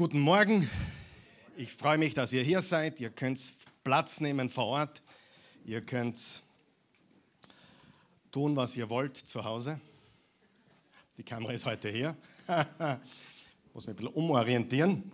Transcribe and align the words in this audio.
Guten 0.00 0.20
Morgen. 0.20 0.66
Ich 1.58 1.74
freue 1.74 1.98
mich, 1.98 2.14
dass 2.14 2.32
ihr 2.32 2.42
hier 2.42 2.62
seid. 2.62 3.00
Ihr 3.00 3.10
könnt 3.10 3.38
Platz 3.84 4.18
nehmen 4.18 4.48
vor 4.48 4.64
Ort. 4.64 5.02
Ihr 5.66 5.82
könnt 5.82 6.42
tun, 8.32 8.56
was 8.56 8.78
ihr 8.78 8.88
wollt 8.88 9.14
zu 9.18 9.44
Hause. 9.44 9.78
Die 11.18 11.22
Kamera 11.22 11.52
ist 11.52 11.66
heute 11.66 11.90
hier. 11.90 12.16
Muss 13.74 13.86
mich 13.86 13.88
ein 13.88 13.96
bisschen 13.96 14.14
umorientieren. 14.14 15.12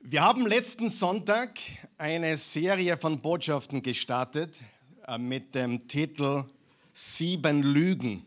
Wir 0.00 0.20
haben 0.20 0.46
letzten 0.46 0.90
Sonntag 0.90 1.58
eine 1.96 2.36
Serie 2.36 2.98
von 2.98 3.18
Botschaften 3.18 3.82
gestartet 3.82 4.60
äh, 5.06 5.16
mit 5.16 5.54
dem 5.54 5.88
Titel 5.88 6.44
Sieben 6.92 7.62
Lügen. 7.62 8.26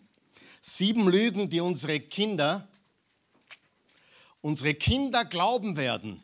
Sieben 0.61 1.07
Lügen, 1.07 1.47
die 1.47 1.61
unsere 1.61 1.99
Kinder 1.99 2.67
unsere 4.41 4.73
Kinder 4.73 5.25
glauben 5.25 5.77
werden, 5.77 6.21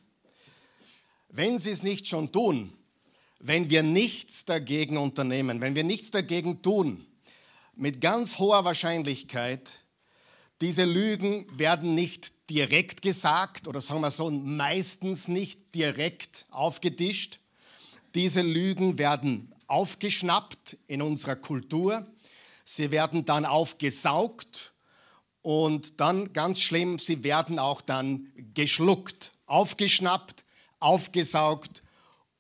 wenn 1.30 1.60
sie 1.60 1.72
es 1.72 1.84
nicht 1.84 2.08
schon 2.08 2.32
tun, 2.32 2.74
wenn 3.40 3.70
wir 3.70 3.84
nichts 3.84 4.46
dagegen 4.46 4.98
unternehmen, 4.98 5.62
wenn 5.62 5.76
wir 5.76 5.84
nichts 5.84 6.12
dagegen 6.12 6.62
tun, 6.62 7.06
mit 7.76 8.02
ganz 8.02 8.40
hoher 8.40 8.66
Wahrscheinlichkeit, 8.66 9.84
diese 10.62 10.86
Lügen 10.86 11.46
werden 11.58 11.94
nicht 11.94 12.32
direkt 12.50 13.04
gesagt 13.04 13.68
oder 13.68 13.82
sagen 13.82 14.02
wir 14.02 14.10
so, 14.10 14.32
meistens 14.32 15.28
nicht 15.28 15.76
direkt 15.76 16.46
aufgetischt. 16.50 17.40
Diese 18.16 18.42
Lügen 18.42 18.98
werden 18.98 19.54
aufgeschnappt 19.68 20.78
in 20.88 21.04
unserer 21.04 21.36
Kultur. 21.36 22.08
Sie 22.64 22.90
werden 22.90 23.26
dann 23.26 23.46
aufgesaugt 23.46 24.74
und 25.42 26.00
dann 26.00 26.34
ganz 26.34 26.60
schlimm, 26.60 27.00
sie 27.00 27.24
werden 27.24 27.60
auch 27.60 27.82
dann 27.82 28.32
geschluckt, 28.54 29.34
aufgeschnappt, 29.46 30.44
aufgesaugt 30.80 31.84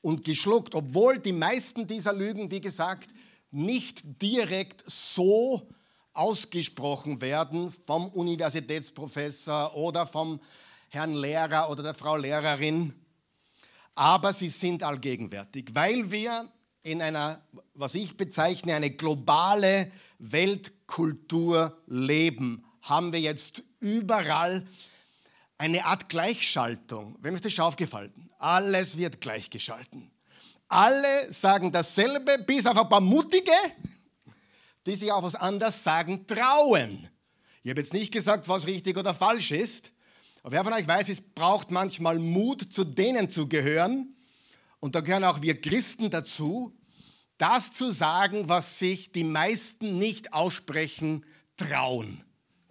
und 0.01 0.23
geschluckt, 0.23 0.75
obwohl 0.75 1.19
die 1.19 1.33
meisten 1.33 1.87
dieser 1.87 2.13
Lügen, 2.13 2.51
wie 2.51 2.61
gesagt, 2.61 3.09
nicht 3.51 4.21
direkt 4.21 4.83
so 4.87 5.67
ausgesprochen 6.13 7.21
werden 7.21 7.71
vom 7.85 8.07
Universitätsprofessor 8.09 9.75
oder 9.75 10.05
vom 10.05 10.39
Herrn 10.89 11.13
Lehrer 11.13 11.69
oder 11.69 11.83
der 11.83 11.93
Frau 11.93 12.17
Lehrerin, 12.17 12.93
aber 13.95 14.33
sie 14.33 14.49
sind 14.49 14.83
allgegenwärtig, 14.83 15.69
weil 15.73 16.11
wir 16.11 16.51
in 16.83 17.01
einer, 17.01 17.41
was 17.73 17.95
ich 17.95 18.15
bezeichne, 18.15 18.75
eine 18.75 18.91
globale 18.91 19.91
Weltkultur 20.19 21.77
leben 21.87 22.63
haben 22.89 23.13
wir 23.13 23.19
jetzt 23.19 23.63
überall 23.79 24.65
eine 25.57 25.85
Art 25.85 26.09
Gleichschaltung. 26.09 27.17
Wem 27.21 27.35
ist 27.35 27.45
das 27.45 27.53
schon 27.53 27.65
aufgefallen? 27.65 28.29
Alles 28.39 28.97
wird 28.97 29.21
gleichgeschalten. 29.21 30.11
Alle 30.67 31.31
sagen 31.31 31.71
dasselbe, 31.71 32.39
bis 32.45 32.65
auf 32.65 32.77
ein 32.77 32.89
paar 32.89 33.01
Mutige, 33.01 33.51
die 34.85 34.95
sich 34.95 35.11
auch 35.11 35.23
was 35.23 35.35
anderes 35.35 35.83
sagen 35.83 36.27
trauen. 36.27 37.09
Ich 37.63 37.69
habe 37.69 37.81
jetzt 37.81 37.93
nicht 37.93 38.11
gesagt, 38.11 38.47
was 38.47 38.67
richtig 38.67 38.97
oder 38.97 39.13
falsch 39.13 39.51
ist, 39.51 39.91
aber 40.43 40.53
wer 40.53 40.63
von 40.63 40.73
euch 40.73 40.87
weiß, 40.87 41.09
es 41.09 41.21
braucht 41.21 41.71
manchmal 41.71 42.19
Mut, 42.19 42.61
zu 42.71 42.83
denen 42.83 43.29
zu 43.29 43.49
gehören, 43.49 44.13
und 44.79 44.95
da 44.95 45.01
gehören 45.01 45.23
auch 45.23 45.41
wir 45.41 45.59
Christen 45.59 46.09
dazu, 46.09 46.77
das 47.37 47.71
zu 47.71 47.91
sagen, 47.91 48.47
was 48.47 48.79
sich 48.79 49.11
die 49.11 49.23
meisten 49.23 49.97
nicht 49.97 50.33
aussprechen 50.33 51.25
trauen. 51.57 52.23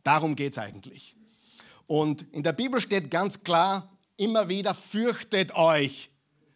Darum 0.07 0.37
geht 0.37 0.53
es 0.53 0.59
eigentlich. 0.59 1.17
Und 1.89 2.33
in 2.33 2.45
der 2.45 2.53
Bibel 2.53 2.81
steht 2.81 3.11
ganz 3.11 3.43
klar, 3.43 3.91
immer 4.17 4.49
wieder, 4.49 4.73
fürchtet 4.73 5.57
euch 5.57 6.11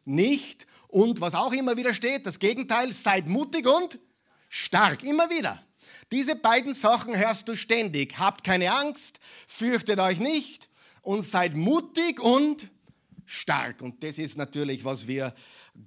nicht. 0.04 0.68
Und 0.86 1.20
was 1.20 1.34
auch 1.34 1.52
immer 1.52 1.76
wieder 1.76 1.92
steht, 1.92 2.26
das 2.26 2.38
Gegenteil, 2.38 2.92
seid 2.92 3.26
mutig 3.26 3.66
und 3.66 3.98
stark. 4.48 5.02
Immer 5.02 5.30
wieder. 5.30 5.60
Diese 6.12 6.36
beiden 6.36 6.74
Sachen 6.74 7.18
hörst 7.18 7.48
du 7.48 7.56
ständig. 7.56 8.18
Habt 8.18 8.44
keine 8.44 8.70
Angst, 8.70 9.18
fürchtet 9.48 9.98
euch 9.98 10.20
nicht 10.20 10.68
und 11.02 11.22
seid 11.22 11.56
mutig 11.56 12.20
und 12.20 12.68
stark. 13.27 13.83
Und 13.83 14.05
das 14.05 14.18
ist 14.18 14.39
natürlich, 14.39 14.84
was 14.84 15.08
wir 15.08 15.34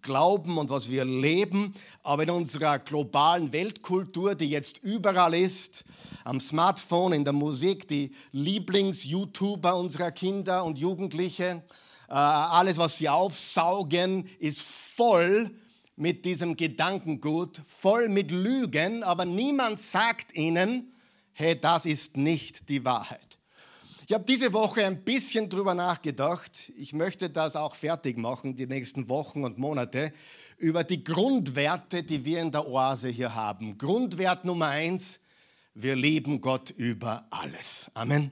glauben 0.02 0.58
und 0.58 0.70
was 0.70 0.90
wir 0.90 1.06
leben. 1.06 1.74
Aber 2.04 2.24
in 2.24 2.30
unserer 2.30 2.80
globalen 2.80 3.54
Weltkultur, 3.54 4.36
die 4.36 4.50
jetzt 4.50 4.84
überall 4.84 5.34
ist, 5.34 5.84
am 6.24 6.40
Smartphone, 6.40 7.14
in 7.14 7.24
der 7.24 7.34
Musik, 7.34 7.88
die 7.88 8.12
Lieblings-YouTuber 8.32 9.78
unserer 9.78 10.12
Kinder 10.12 10.64
und 10.64 10.80
Jugendliche, 10.80 11.64
äh, 12.10 12.14
alles, 12.14 12.78
was 12.78 12.98
sie 12.98 13.10
aufsaugen, 13.10 14.30
ist 14.40 14.62
voll 14.62 15.52
mit 15.96 16.26
diesem 16.26 16.58
Gedankengut, 16.58 17.62
voll 17.68 18.10
mit 18.10 18.32
Lügen, 18.32 19.04
aber 19.04 19.26
niemand 19.26 19.80
sagt 19.80 20.36
ihnen, 20.36 20.94
hey, 21.34 21.60
das 21.60 21.86
ist 21.86 22.18
nicht 22.18 22.70
die 22.70 22.84
Wahrheit. 22.84 23.33
Ich 24.14 24.16
habe 24.16 24.26
diese 24.26 24.54
Woche 24.54 24.86
ein 24.86 25.04
bisschen 25.04 25.50
drüber 25.50 25.74
nachgedacht. 25.74 26.72
Ich 26.78 26.94
möchte 26.94 27.32
das 27.32 27.56
auch 27.56 27.74
fertig 27.74 28.16
machen, 28.16 28.56
die 28.56 28.68
nächsten 28.68 29.10
Wochen 29.10 29.44
und 29.44 29.58
Monate, 29.58 30.14
über 30.60 30.84
die 30.84 31.04
Grundwerte, 31.04 32.04
die 32.04 32.24
wir 32.24 32.40
in 32.40 32.52
der 32.52 32.68
Oase 32.68 33.10
hier 33.10 33.34
haben. 33.34 33.76
Grundwert 33.80 34.46
Nummer 34.46 34.68
eins, 34.68 35.20
wir 35.74 35.96
lieben 35.96 36.42
Gott 36.42 36.70
über 36.70 37.26
alles. 37.32 37.90
Amen. 37.96 38.30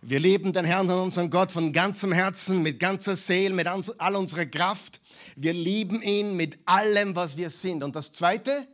Wir 0.00 0.18
lieben 0.18 0.54
den 0.54 0.64
Herrn 0.64 0.88
und 0.88 0.98
unseren 0.98 1.28
Gott 1.28 1.52
von 1.52 1.74
ganzem 1.74 2.12
Herzen, 2.12 2.62
mit 2.62 2.80
ganzer 2.80 3.14
Seele, 3.14 3.52
mit 3.52 3.66
all 3.66 4.16
unserer 4.16 4.46
Kraft. 4.46 4.98
Wir 5.36 5.52
lieben 5.52 6.00
ihn 6.00 6.38
mit 6.38 6.58
allem, 6.64 7.14
was 7.14 7.36
wir 7.36 7.50
sind. 7.50 7.84
Und 7.84 7.96
das 7.96 8.14
Zweite, 8.14 8.66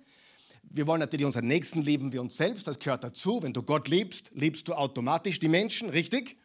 wir 0.71 0.87
wollen 0.87 1.01
natürlich 1.01 1.27
unseren 1.27 1.47
Nächsten 1.47 1.83
lieben 1.83 2.13
wie 2.13 2.19
uns 2.19 2.37
selbst, 2.37 2.67
das 2.67 2.79
gehört 2.79 3.05
dazu. 3.05 3.43
Wenn 3.43 3.53
du 3.53 3.63
Gott 3.63 3.89
liebst, 3.89 4.31
liebst 4.35 4.69
du 4.69 4.75
automatisch 4.75 5.39
die 5.39 5.49
Menschen, 5.49 5.91
richtig? 5.91 6.37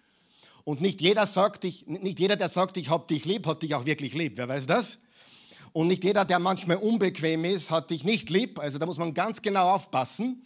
Und 0.64 0.80
nicht 0.82 1.02
jeder, 1.02 1.26
sagt, 1.26 1.66
ich, 1.66 1.86
nicht 1.88 2.20
jeder 2.20 2.36
der 2.36 2.48
sagt, 2.48 2.78
ich 2.78 2.90
habe 2.90 3.06
dich 3.08 3.26
lieb, 3.26 3.46
hat 3.46 3.64
dich 3.64 3.76
auch 3.76 3.86
wirklich 3.86 4.14
lieb. 4.14 4.34
Wer 4.38 4.48
weiß 4.48 4.66
das? 4.66 5.00
Und 5.74 5.88
nicht 5.88 6.04
jeder, 6.04 6.24
der 6.24 6.40
manchmal 6.40 6.78
unbequem 6.78 7.46
ist, 7.46 7.72
hat 7.72 7.90
dich 7.90 8.04
nicht 8.04 8.30
lieb. 8.30 8.60
Also 8.60 8.78
da 8.78 8.86
muss 8.86 8.98
man 8.98 9.14
ganz 9.14 9.42
genau 9.42 9.72
aufpassen. 9.72 10.44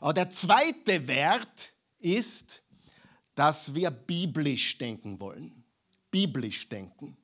Aber 0.00 0.14
der 0.14 0.30
zweite 0.30 1.06
Wert 1.06 1.72
ist, 1.98 2.62
dass 3.34 3.74
wir 3.74 3.90
biblisch 3.90 4.78
denken 4.78 5.20
wollen. 5.20 5.64
Biblisch 6.10 6.68
denken. 6.68 7.16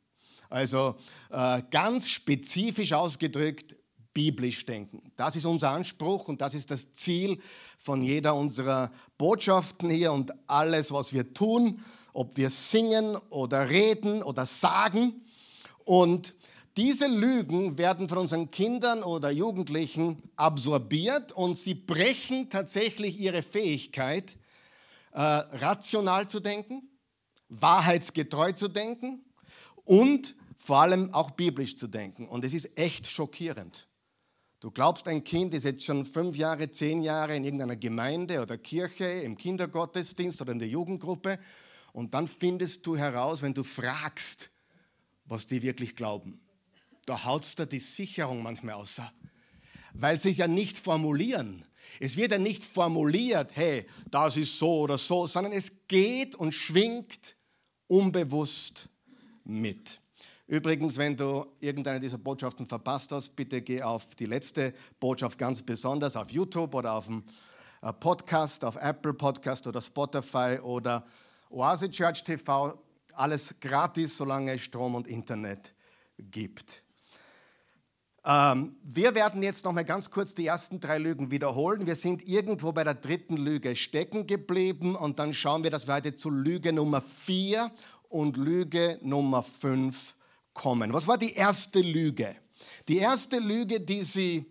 Also 0.50 0.96
äh, 1.30 1.62
ganz 1.70 2.10
spezifisch 2.10 2.92
ausgedrückt, 2.92 3.74
biblisch 4.14 4.64
denken. 4.64 5.02
Das 5.16 5.36
ist 5.36 5.44
unser 5.44 5.70
Anspruch 5.70 6.28
und 6.28 6.40
das 6.40 6.54
ist 6.54 6.70
das 6.70 6.92
Ziel 6.92 7.40
von 7.78 8.00
jeder 8.00 8.36
unserer 8.36 8.92
Botschaften 9.18 9.90
hier 9.90 10.12
und 10.12 10.32
alles, 10.48 10.92
was 10.92 11.12
wir 11.12 11.34
tun, 11.34 11.82
ob 12.12 12.36
wir 12.36 12.48
singen 12.48 13.16
oder 13.28 13.68
reden 13.68 14.22
oder 14.22 14.46
sagen. 14.46 15.26
Und 15.84 16.34
diese 16.76 17.06
Lügen 17.06 17.76
werden 17.76 18.08
von 18.08 18.18
unseren 18.18 18.50
Kindern 18.50 19.02
oder 19.02 19.30
Jugendlichen 19.30 20.22
absorbiert 20.36 21.32
und 21.32 21.56
sie 21.56 21.74
brechen 21.74 22.50
tatsächlich 22.50 23.18
ihre 23.20 23.42
Fähigkeit, 23.42 24.36
äh, 25.12 25.20
rational 25.20 26.28
zu 26.28 26.40
denken, 26.40 26.88
wahrheitsgetreu 27.48 28.52
zu 28.52 28.68
denken 28.68 29.24
und 29.84 30.34
vor 30.56 30.80
allem 30.80 31.12
auch 31.12 31.32
biblisch 31.32 31.76
zu 31.76 31.86
denken. 31.86 32.26
Und 32.26 32.44
es 32.44 32.54
ist 32.54 32.76
echt 32.78 33.08
schockierend. 33.08 33.86
Du 34.64 34.70
glaubst, 34.70 35.06
ein 35.08 35.22
Kind 35.22 35.52
ist 35.52 35.64
jetzt 35.64 35.84
schon 35.84 36.06
fünf 36.06 36.36
Jahre, 36.36 36.70
zehn 36.70 37.02
Jahre 37.02 37.36
in 37.36 37.44
irgendeiner 37.44 37.76
Gemeinde 37.76 38.40
oder 38.40 38.56
Kirche, 38.56 39.04
im 39.04 39.36
Kindergottesdienst 39.36 40.40
oder 40.40 40.52
in 40.52 40.58
der 40.58 40.68
Jugendgruppe 40.68 41.38
und 41.92 42.14
dann 42.14 42.26
findest 42.26 42.86
du 42.86 42.96
heraus, 42.96 43.42
wenn 43.42 43.52
du 43.52 43.62
fragst, 43.62 44.48
was 45.26 45.46
die 45.46 45.60
wirklich 45.60 45.96
glauben. 45.96 46.40
Da 47.04 47.26
haut 47.26 47.46
da 47.58 47.66
die 47.66 47.78
Sicherung 47.78 48.42
manchmal 48.42 48.76
außer. 48.76 49.12
Weil 49.92 50.16
sie 50.16 50.30
es 50.30 50.38
ja 50.38 50.48
nicht 50.48 50.78
formulieren. 50.78 51.66
Es 52.00 52.16
wird 52.16 52.32
ja 52.32 52.38
nicht 52.38 52.64
formuliert, 52.64 53.54
hey, 53.54 53.86
das 54.10 54.38
ist 54.38 54.58
so 54.58 54.78
oder 54.78 54.96
so, 54.96 55.26
sondern 55.26 55.52
es 55.52 55.72
geht 55.88 56.34
und 56.36 56.52
schwingt 56.52 57.36
unbewusst 57.86 58.88
mit. 59.44 60.00
Übrigens, 60.46 60.98
wenn 60.98 61.16
du 61.16 61.46
irgendeine 61.60 62.00
dieser 62.00 62.18
Botschaften 62.18 62.66
verpasst 62.66 63.12
hast, 63.12 63.34
bitte 63.34 63.62
geh 63.62 63.82
auf 63.82 64.14
die 64.14 64.26
letzte 64.26 64.74
Botschaft 65.00 65.38
ganz 65.38 65.62
besonders 65.62 66.16
auf 66.16 66.30
YouTube 66.30 66.74
oder 66.74 66.92
auf 66.92 67.06
dem 67.06 67.24
äh, 67.80 67.92
Podcast, 67.94 68.62
auf 68.64 68.76
Apple 68.76 69.14
Podcast 69.14 69.66
oder 69.66 69.80
Spotify 69.80 70.58
oder 70.62 71.06
Oase 71.48 71.90
Church 71.90 72.24
TV. 72.24 72.78
Alles 73.14 73.58
gratis, 73.58 74.18
solange 74.18 74.52
es 74.52 74.60
Strom 74.60 74.94
und 74.94 75.06
Internet 75.06 75.72
gibt. 76.18 76.82
Ähm, 78.26 78.76
wir 78.82 79.14
werden 79.14 79.42
jetzt 79.42 79.64
noch 79.64 79.72
mal 79.72 79.84
ganz 79.84 80.10
kurz 80.10 80.34
die 80.34 80.46
ersten 80.46 80.78
drei 80.78 80.98
Lügen 80.98 81.30
wiederholen. 81.30 81.86
Wir 81.86 81.94
sind 81.94 82.26
irgendwo 82.28 82.72
bei 82.72 82.84
der 82.84 82.94
dritten 82.94 83.38
Lüge 83.38 83.76
stecken 83.76 84.26
geblieben 84.26 84.94
und 84.94 85.18
dann 85.18 85.32
schauen 85.32 85.62
wir, 85.62 85.70
dass 85.70 85.86
wir 85.86 85.94
heute 85.94 86.16
zu 86.16 86.28
Lüge 86.28 86.74
Nummer 86.74 87.00
vier 87.00 87.70
und 88.10 88.36
Lüge 88.36 88.98
Nummer 89.02 89.42
5 89.42 90.13
kommen. 90.54 90.92
Was 90.92 91.06
war 91.06 91.18
die 91.18 91.34
erste 91.34 91.80
Lüge? 91.80 92.34
Die 92.88 92.98
erste 92.98 93.38
Lüge, 93.38 93.80
die 93.80 94.04
Sie 94.04 94.46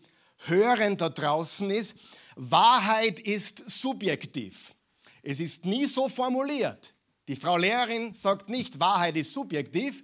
hören 0.45 0.97
da 0.97 1.09
draußen 1.09 1.69
ist, 1.71 1.95
Wahrheit 2.35 3.19
ist 3.19 3.69
subjektiv. 3.69 4.73
Es 5.21 5.39
ist 5.39 5.65
nie 5.65 5.85
so 5.85 6.09
formuliert. 6.09 6.93
Die 7.27 7.35
Frau 7.35 7.57
Lehrerin 7.57 8.13
sagt 8.13 8.49
nicht, 8.49 8.79
Wahrheit 8.79 9.15
ist 9.15 9.33
subjektiv. 9.33 10.03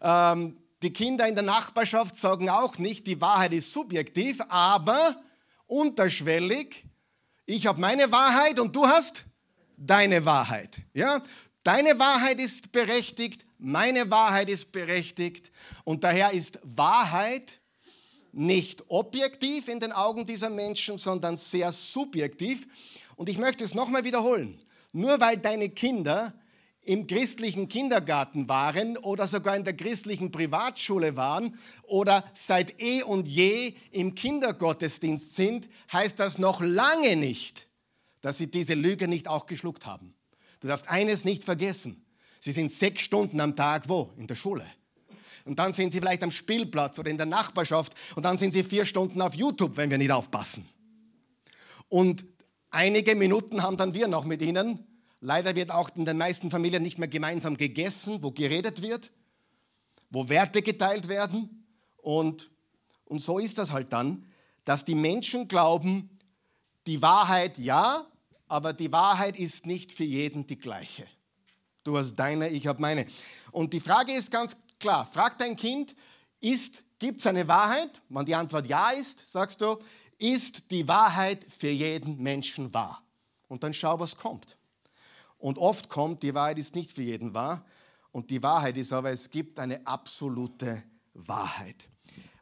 Ähm, 0.00 0.56
die 0.82 0.92
Kinder 0.92 1.26
in 1.26 1.34
der 1.34 1.44
Nachbarschaft 1.44 2.16
sagen 2.16 2.48
auch 2.48 2.78
nicht, 2.78 3.06
die 3.06 3.20
Wahrheit 3.20 3.52
ist 3.52 3.72
subjektiv, 3.72 4.40
aber 4.48 5.16
unterschwellig, 5.66 6.84
ich 7.46 7.66
habe 7.66 7.80
meine 7.80 8.10
Wahrheit 8.12 8.60
und 8.60 8.74
du 8.74 8.86
hast 8.86 9.24
deine 9.76 10.24
Wahrheit. 10.24 10.82
Ja? 10.94 11.22
Deine 11.64 11.98
Wahrheit 11.98 12.38
ist 12.38 12.72
berechtigt, 12.72 13.44
meine 13.62 14.10
Wahrheit 14.10 14.48
ist 14.48 14.72
berechtigt 14.72 15.52
und 15.84 16.04
daher 16.04 16.32
ist 16.32 16.58
Wahrheit 16.62 17.60
nicht 18.32 18.84
objektiv 18.88 19.68
in 19.68 19.78
den 19.78 19.92
Augen 19.92 20.26
dieser 20.26 20.50
Menschen, 20.50 20.98
sondern 20.98 21.36
sehr 21.36 21.70
subjektiv. 21.70 22.66
Und 23.16 23.28
ich 23.28 23.38
möchte 23.38 23.62
es 23.62 23.74
nochmal 23.74 24.04
wiederholen. 24.04 24.60
Nur 24.92 25.20
weil 25.20 25.36
deine 25.36 25.68
Kinder 25.68 26.34
im 26.80 27.06
christlichen 27.06 27.68
Kindergarten 27.68 28.48
waren 28.48 28.96
oder 28.96 29.28
sogar 29.28 29.56
in 29.56 29.64
der 29.64 29.76
christlichen 29.76 30.32
Privatschule 30.32 31.16
waren 31.16 31.56
oder 31.82 32.24
seit 32.34 32.80
eh 32.82 33.02
und 33.02 33.28
je 33.28 33.74
im 33.92 34.16
Kindergottesdienst 34.16 35.36
sind, 35.36 35.68
heißt 35.92 36.18
das 36.18 36.38
noch 36.38 36.60
lange 36.60 37.14
nicht, 37.14 37.68
dass 38.20 38.38
sie 38.38 38.50
diese 38.50 38.74
Lüge 38.74 39.06
nicht 39.06 39.28
auch 39.28 39.46
geschluckt 39.46 39.86
haben. 39.86 40.14
Du 40.58 40.68
darfst 40.68 40.88
eines 40.88 41.24
nicht 41.24 41.44
vergessen. 41.44 42.01
Sie 42.42 42.50
sind 42.50 42.72
sechs 42.72 43.04
Stunden 43.04 43.40
am 43.40 43.54
Tag 43.54 43.88
wo? 43.88 44.10
In 44.16 44.26
der 44.26 44.34
Schule. 44.34 44.66
Und 45.44 45.58
dann 45.58 45.72
sind 45.72 45.92
sie 45.92 46.00
vielleicht 46.00 46.22
am 46.22 46.30
Spielplatz 46.30 46.98
oder 46.98 47.10
in 47.10 47.16
der 47.16 47.26
Nachbarschaft 47.26 47.94
und 48.16 48.24
dann 48.24 48.38
sind 48.38 48.52
sie 48.52 48.64
vier 48.64 48.84
Stunden 48.84 49.22
auf 49.22 49.34
YouTube, 49.34 49.76
wenn 49.76 49.90
wir 49.90 49.98
nicht 49.98 50.12
aufpassen. 50.12 50.68
Und 51.88 52.24
einige 52.70 53.14
Minuten 53.14 53.62
haben 53.62 53.76
dann 53.76 53.94
wir 53.94 54.08
noch 54.08 54.24
mit 54.24 54.42
ihnen 54.42 54.86
Leider 55.24 55.54
wird 55.54 55.70
auch 55.70 55.88
in 55.94 56.04
den 56.04 56.18
meisten 56.18 56.50
Familien 56.50 56.82
nicht 56.82 56.98
mehr 56.98 57.06
gemeinsam 57.06 57.56
gegessen, 57.56 58.24
wo 58.24 58.32
geredet 58.32 58.82
wird, 58.82 59.12
wo 60.10 60.28
Werte 60.28 60.62
geteilt 60.62 61.06
werden. 61.06 61.64
Und, 61.98 62.50
und 63.04 63.20
so 63.20 63.38
ist 63.38 63.56
das 63.58 63.70
halt 63.70 63.92
dann, 63.92 64.26
dass 64.64 64.84
die 64.84 64.96
Menschen 64.96 65.46
glauben, 65.46 66.18
die 66.88 67.02
Wahrheit 67.02 67.56
ja, 67.56 68.04
aber 68.48 68.72
die 68.72 68.90
Wahrheit 68.90 69.38
ist 69.38 69.64
nicht 69.64 69.92
für 69.92 70.02
jeden 70.02 70.48
die 70.48 70.58
gleiche. 70.58 71.06
Du 71.84 71.96
hast 71.96 72.14
deine, 72.14 72.48
ich 72.48 72.66
habe 72.66 72.80
meine. 72.80 73.06
Und 73.50 73.72
die 73.72 73.80
Frage 73.80 74.12
ist 74.12 74.30
ganz 74.30 74.56
klar, 74.78 75.06
frag 75.06 75.38
dein 75.38 75.56
Kind, 75.56 75.94
gibt 76.98 77.20
es 77.20 77.26
eine 77.26 77.46
Wahrheit? 77.48 77.90
Wenn 78.08 78.24
die 78.24 78.34
Antwort 78.34 78.66
ja 78.66 78.90
ist, 78.90 79.32
sagst 79.32 79.60
du, 79.60 79.76
ist 80.18 80.70
die 80.70 80.86
Wahrheit 80.86 81.44
für 81.48 81.70
jeden 81.70 82.22
Menschen 82.22 82.72
wahr? 82.72 83.02
Und 83.48 83.64
dann 83.64 83.74
schau, 83.74 83.98
was 83.98 84.16
kommt. 84.16 84.56
Und 85.38 85.58
oft 85.58 85.88
kommt, 85.88 86.22
die 86.22 86.34
Wahrheit 86.34 86.58
ist 86.58 86.76
nicht 86.76 86.92
für 86.92 87.02
jeden 87.02 87.34
wahr. 87.34 87.64
Und 88.12 88.30
die 88.30 88.42
Wahrheit 88.42 88.76
ist 88.76 88.92
aber, 88.92 89.10
es 89.10 89.28
gibt 89.30 89.58
eine 89.58 89.84
absolute 89.86 90.84
Wahrheit. 91.14 91.88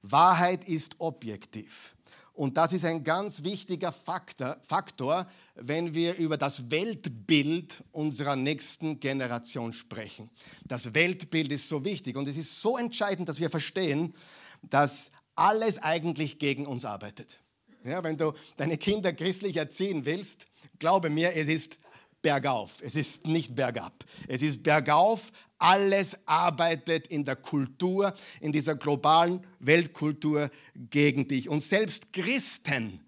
Wahrheit 0.03 0.65
ist 0.69 1.01
objektiv. 1.01 1.97
Und 2.33 2.57
das 2.57 2.73
ist 2.73 2.85
ein 2.85 3.05
ganz 3.05 3.45
wichtiger 3.45 3.93
Faktor, 3.93 4.57
Faktor, 4.63 5.27
wenn 5.57 5.95
wir 5.95 6.17
über 6.17 6.37
das 6.37 6.71
Weltbild 6.71 7.83
unserer 7.93 8.37
nächsten 8.37 9.01
Generation 9.01 9.73
sprechen. 9.73 10.31
Das 10.65 10.95
Weltbild 10.95 11.51
ist 11.53 11.69
so 11.69 11.85
wichtig 11.85 12.17
und 12.17 12.29
es 12.29 12.37
ist 12.37 12.61
so 12.61 12.79
entscheidend, 12.79 13.29
dass 13.29 13.41
wir 13.41 13.51
verstehen, 13.51 14.15
dass 14.63 15.11
alles 15.35 15.79
eigentlich 15.79 16.39
gegen 16.39 16.67
uns 16.67 16.85
arbeitet. 16.85 17.41
Ja, 17.85 18.03
wenn 18.05 18.17
du 18.17 18.35
deine 18.57 18.77
Kinder 18.77 19.13
christlich 19.13 19.57
erziehen 19.57 20.05
willst, 20.05 20.47
glaube 20.79 21.11
mir, 21.11 21.35
es 21.35 21.49
ist 21.49 21.79
bergauf. 22.23 22.81
Es 22.83 22.97
ist 22.97 23.27
nicht 23.27 23.55
bergab. 23.55 24.05
Es 24.29 24.43
ist 24.43 24.63
bergauf. 24.63 25.33
Alles 25.59 26.17
arbeitet 26.27 27.07
in 27.09 27.25
der 27.25 27.37
Kultur, 27.37 28.15
in 28.41 28.53
dieser 28.53 28.77
globalen 28.77 29.47
Weltkultur 29.59 30.51
gegen 30.75 31.29
dich. 31.29 31.49
Und 31.49 31.63
selbst 31.63 32.13
Christen 32.13 33.01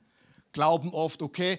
glauben 0.53 0.91
oft, 0.91 1.23
okay, 1.23 1.59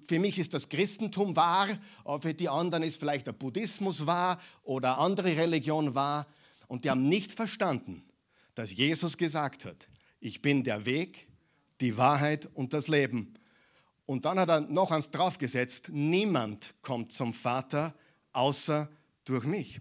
für 0.00 0.18
mich 0.18 0.38
ist 0.38 0.54
das 0.54 0.68
Christentum 0.68 1.36
wahr, 1.36 1.68
aber 2.04 2.22
für 2.22 2.34
die 2.34 2.48
anderen 2.48 2.82
ist 2.82 2.98
vielleicht 2.98 3.26
der 3.26 3.32
Buddhismus 3.32 4.06
wahr 4.06 4.40
oder 4.62 4.98
andere 4.98 5.36
Religion 5.36 5.94
wahr. 5.94 6.26
Und 6.68 6.84
die 6.84 6.90
haben 6.90 7.08
nicht 7.08 7.32
verstanden, 7.32 8.02
dass 8.54 8.72
Jesus 8.74 9.18
gesagt 9.18 9.64
hat, 9.64 9.88
ich 10.20 10.40
bin 10.40 10.64
der 10.64 10.86
Weg, 10.86 11.28
die 11.80 11.98
Wahrheit 11.98 12.48
und 12.54 12.72
das 12.72 12.88
Leben. 12.88 13.34
Und 14.06 14.24
dann 14.24 14.38
hat 14.38 14.48
er 14.48 14.60
noch 14.60 14.90
eins 14.90 15.10
draufgesetzt, 15.10 15.88
niemand 15.90 16.74
kommt 16.82 17.12
zum 17.12 17.32
Vater 17.32 17.94
außer 18.32 18.90
durch 19.24 19.44
mich. 19.44 19.80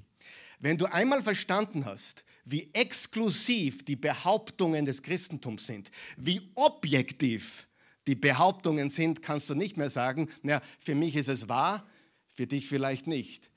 Wenn 0.59 0.77
du 0.77 0.85
einmal 0.85 1.21
verstanden 1.21 1.85
hast, 1.85 2.23
wie 2.45 2.69
exklusiv 2.73 3.83
die 3.83 3.95
Behauptungen 3.95 4.85
des 4.85 5.01
Christentums 5.03 5.67
sind, 5.67 5.91
wie 6.17 6.41
objektiv 6.55 7.67
die 8.07 8.15
Behauptungen 8.15 8.89
sind, 8.89 9.21
kannst 9.21 9.49
du 9.49 9.55
nicht 9.55 9.77
mehr 9.77 9.89
sagen, 9.89 10.29
na, 10.41 10.61
für 10.79 10.95
mich 10.95 11.15
ist 11.15 11.29
es 11.29 11.47
wahr, 11.47 11.87
für 12.35 12.47
dich 12.47 12.67
vielleicht 12.67 13.07
nicht. 13.07 13.49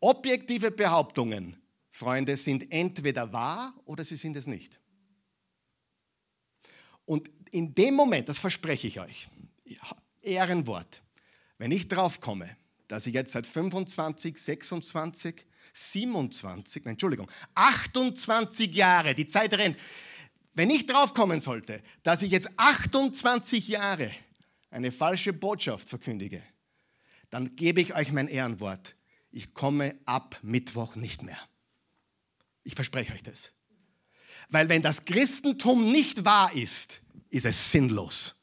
Objektive 0.00 0.70
Behauptungen, 0.70 1.56
Freunde, 1.90 2.36
sind 2.36 2.70
entweder 2.72 3.32
wahr 3.32 3.74
oder 3.84 4.04
sie 4.04 4.16
sind 4.16 4.36
es 4.36 4.46
nicht. 4.46 4.80
Und 7.04 7.30
in 7.50 7.74
dem 7.74 7.94
Moment, 7.94 8.28
das 8.28 8.38
verspreche 8.38 8.86
ich 8.86 9.00
euch, 9.00 9.28
Ehrenwort. 10.22 11.02
Wenn 11.58 11.72
ich 11.72 11.88
drauf 11.88 12.20
komme, 12.20 12.56
dass 12.86 13.06
ich 13.06 13.14
jetzt 13.14 13.32
seit 13.32 13.46
25, 13.46 14.38
26, 14.38 15.44
27, 15.72 16.84
nein, 16.84 16.92
Entschuldigung, 16.92 17.30
28 17.54 18.74
Jahre, 18.74 19.14
die 19.14 19.26
Zeit 19.26 19.52
rennt, 19.54 19.76
wenn 20.54 20.70
ich 20.70 20.86
drauf 20.86 21.14
kommen 21.14 21.40
sollte, 21.40 21.82
dass 22.02 22.22
ich 22.22 22.32
jetzt 22.32 22.48
28 22.56 23.68
Jahre 23.68 24.10
eine 24.70 24.90
falsche 24.90 25.32
Botschaft 25.32 25.88
verkündige, 25.88 26.42
dann 27.30 27.56
gebe 27.56 27.80
ich 27.80 27.94
euch 27.94 28.12
mein 28.12 28.28
Ehrenwort. 28.28 28.96
Ich 29.30 29.54
komme 29.54 29.98
ab 30.04 30.38
Mittwoch 30.42 30.96
nicht 30.96 31.22
mehr. 31.22 31.38
Ich 32.64 32.74
verspreche 32.74 33.12
euch 33.12 33.22
das. 33.22 33.52
Weil 34.48 34.68
wenn 34.68 34.82
das 34.82 35.04
Christentum 35.04 35.92
nicht 35.92 36.24
wahr 36.24 36.52
ist, 36.54 37.02
ist 37.28 37.46
es 37.46 37.70
sinnlos. 37.70 38.37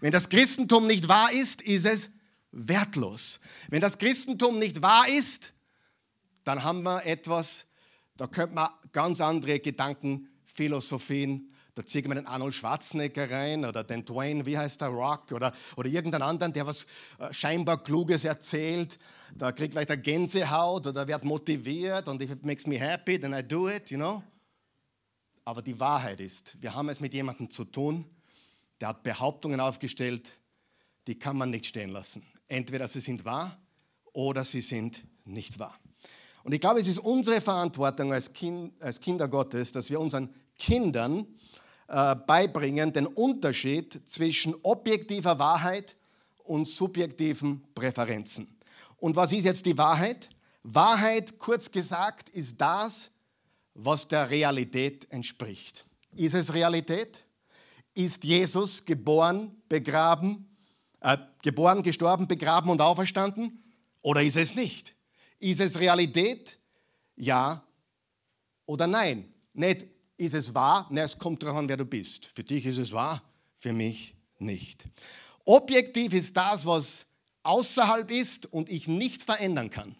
Wenn 0.00 0.12
das 0.12 0.28
Christentum 0.28 0.86
nicht 0.86 1.08
wahr 1.08 1.32
ist, 1.32 1.62
ist 1.62 1.86
es 1.86 2.08
wertlos. 2.52 3.40
Wenn 3.68 3.80
das 3.80 3.98
Christentum 3.98 4.58
nicht 4.58 4.82
wahr 4.82 5.08
ist, 5.08 5.52
dann 6.44 6.62
haben 6.64 6.82
wir 6.82 7.06
etwas, 7.06 7.66
da 8.16 8.26
könnte 8.26 8.54
man 8.54 8.70
ganz 8.92 9.20
andere 9.20 9.60
Gedanken, 9.60 10.28
Philosophien, 10.44 11.48
da 11.74 11.86
ziehen 11.86 12.06
wir 12.06 12.14
den 12.16 12.26
Arnold 12.26 12.52
Schwarzenegger 12.52 13.30
rein 13.30 13.64
oder 13.64 13.82
den 13.82 14.04
Dwayne, 14.04 14.44
wie 14.44 14.58
heißt 14.58 14.82
der, 14.82 14.88
Rock 14.88 15.32
oder, 15.32 15.54
oder 15.76 15.88
irgendeinen 15.88 16.22
anderen, 16.22 16.52
der 16.52 16.66
was 16.66 16.84
äh, 17.18 17.32
scheinbar 17.32 17.82
Kluges 17.82 18.24
erzählt. 18.24 18.98
Da 19.34 19.52
kriegt 19.52 19.72
vielleicht 19.72 19.90
eine 19.90 20.02
Gänsehaut 20.02 20.86
oder 20.86 21.08
wird 21.08 21.24
motiviert 21.24 22.08
und 22.08 22.20
it 22.20 22.44
makes 22.44 22.66
me 22.66 22.78
happy, 22.78 23.18
then 23.18 23.32
I 23.32 23.42
do 23.42 23.70
it, 23.70 23.90
you 23.90 23.96
know. 23.96 24.22
Aber 25.46 25.62
die 25.62 25.80
Wahrheit 25.80 26.20
ist, 26.20 26.60
wir 26.60 26.74
haben 26.74 26.90
es 26.90 27.00
mit 27.00 27.14
jemandem 27.14 27.48
zu 27.48 27.64
tun, 27.64 28.04
der 28.82 28.88
hat 28.88 29.04
Behauptungen 29.04 29.60
aufgestellt, 29.60 30.28
die 31.06 31.16
kann 31.16 31.36
man 31.36 31.50
nicht 31.50 31.66
stehen 31.66 31.90
lassen. 31.90 32.26
Entweder 32.48 32.88
sie 32.88 32.98
sind 32.98 33.24
wahr 33.24 33.56
oder 34.12 34.44
sie 34.44 34.60
sind 34.60 35.04
nicht 35.24 35.60
wahr. 35.60 35.78
Und 36.42 36.52
ich 36.52 36.60
glaube, 36.60 36.80
es 36.80 36.88
ist 36.88 36.98
unsere 36.98 37.40
Verantwortung 37.40 38.12
als, 38.12 38.32
kind, 38.32 38.74
als 38.82 39.00
Kinder 39.00 39.28
Gottes, 39.28 39.70
dass 39.70 39.88
wir 39.88 40.00
unseren 40.00 40.34
Kindern 40.58 41.26
äh, 41.86 42.16
beibringen 42.26 42.92
den 42.92 43.06
Unterschied 43.06 44.00
zwischen 44.08 44.56
objektiver 44.64 45.38
Wahrheit 45.38 45.94
und 46.42 46.66
subjektiven 46.66 47.62
Präferenzen. 47.76 48.48
Und 48.96 49.14
was 49.14 49.30
ist 49.32 49.44
jetzt 49.44 49.64
die 49.64 49.78
Wahrheit? 49.78 50.28
Wahrheit, 50.64 51.38
kurz 51.38 51.70
gesagt, 51.70 52.30
ist 52.30 52.60
das, 52.60 53.10
was 53.74 54.08
der 54.08 54.28
Realität 54.28 55.06
entspricht. 55.12 55.84
Ist 56.16 56.34
es 56.34 56.52
Realität? 56.52 57.24
Ist 57.94 58.24
Jesus 58.24 58.84
geboren, 58.84 59.62
begraben, 59.68 60.48
äh, 61.00 61.18
geboren, 61.42 61.82
gestorben, 61.82 62.26
begraben 62.26 62.70
und 62.70 62.80
auferstanden? 62.80 63.62
Oder 64.00 64.22
ist 64.22 64.36
es 64.36 64.54
nicht? 64.54 64.94
Ist 65.38 65.60
es 65.60 65.78
Realität? 65.78 66.58
Ja 67.16 67.62
oder 68.66 68.86
nein? 68.86 69.32
Nicht, 69.54 69.86
ist 70.16 70.34
es 70.34 70.54
wahr? 70.54 70.86
Nein, 70.90 71.04
es 71.04 71.18
kommt 71.18 71.42
darauf 71.42 71.58
an, 71.58 71.68
wer 71.68 71.76
du 71.76 71.84
bist. 71.84 72.26
Für 72.26 72.42
dich 72.42 72.64
ist 72.64 72.78
es 72.78 72.92
wahr, 72.92 73.22
für 73.58 73.72
mich 73.72 74.14
nicht. 74.38 74.86
Objektiv 75.44 76.14
ist 76.14 76.36
das, 76.36 76.64
was 76.64 77.06
außerhalb 77.42 78.10
ist 78.10 78.50
und 78.52 78.70
ich 78.70 78.88
nicht 78.88 79.22
verändern 79.22 79.68
kann. 79.68 79.94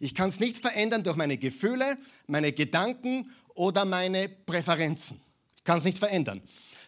Ich 0.00 0.14
kann 0.14 0.28
es 0.28 0.40
nicht 0.40 0.58
verändern 0.58 1.04
durch 1.04 1.16
meine 1.16 1.36
Gefühle, 1.36 1.98
meine 2.26 2.52
Gedanken 2.52 3.30
oder 3.54 3.84
meine 3.84 4.28
Präferenzen. 4.28 5.20
Ich 5.56 5.64
kann 5.64 5.78
es 5.78 5.84
nicht 5.84 5.98
verändern. 5.98 6.40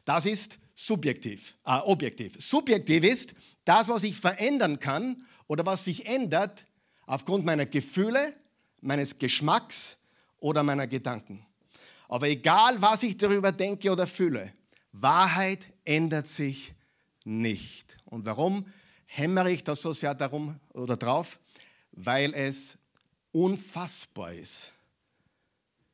Das 0.07 0.25
ist 0.25 0.59
subjektiv, 0.75 1.57
äh, 1.67 1.79
objektiv. 1.79 2.37
Subjektiv 2.39 3.05
ist 3.05 3.35
das, 3.65 3.89
was 3.89 4.05
ich 4.05 4.17
verändern 4.17 4.79
kann 4.79 5.23
oder 5.49 5.67
was 5.67 5.85
sich 5.85 6.07
ändert 6.07 6.65
aufgrund 7.07 7.45
meiner 7.45 7.67
Gefühle, 7.67 8.35
meines 8.81 9.19
Geschmacks 9.19 9.99
oder 10.39 10.63
meiner 10.63 10.87
Gedanken. 10.87 11.45
Aber 12.09 12.29
egal, 12.29 12.81
was 12.81 13.03
ich 13.03 13.19
darüber 13.19 13.51
denke 13.51 13.91
oder 13.91 14.07
fühle, 14.07 14.53
Wahrheit 14.93 15.67
ändert 15.85 16.29
sich 16.29 16.73
nicht. 17.25 17.97
Und 18.05 18.25
warum 18.27 18.65
hämmere 19.07 19.51
ich 19.51 19.65
das 19.65 19.83
so 19.83 19.93
sehr 19.93 20.15
darum 20.15 20.61
oder 20.73 20.97
drauf? 20.97 21.41
Weil 21.91 22.33
es 22.33 22.79
unfassbar 23.33 24.35
ist, 24.35 24.71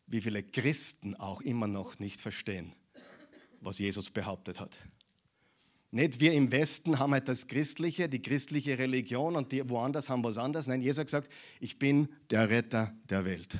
wie 0.06 0.20
viele 0.20 0.42
Christen 0.42 1.14
auch 1.16 1.40
immer 1.40 1.66
noch 1.66 1.98
nicht 1.98 2.20
verstehen, 2.20 2.74
was 3.62 3.78
Jesus 3.78 4.10
behauptet 4.10 4.60
hat. 4.60 4.78
Nicht 5.90 6.20
wir 6.20 6.32
im 6.32 6.50
Westen 6.52 6.98
haben 6.98 7.12
halt 7.12 7.28
das 7.28 7.46
Christliche, 7.46 8.08
die 8.08 8.22
christliche 8.22 8.78
Religion 8.78 9.36
und 9.36 9.52
die 9.52 9.68
woanders 9.68 10.08
haben 10.08 10.24
was 10.24 10.38
anderes. 10.38 10.66
Nein, 10.66 10.80
Jesus 10.80 11.00
hat 11.00 11.06
gesagt, 11.06 11.32
ich 11.60 11.78
bin 11.78 12.08
der 12.30 12.48
Retter 12.48 12.94
der 13.08 13.24
Welt. 13.24 13.58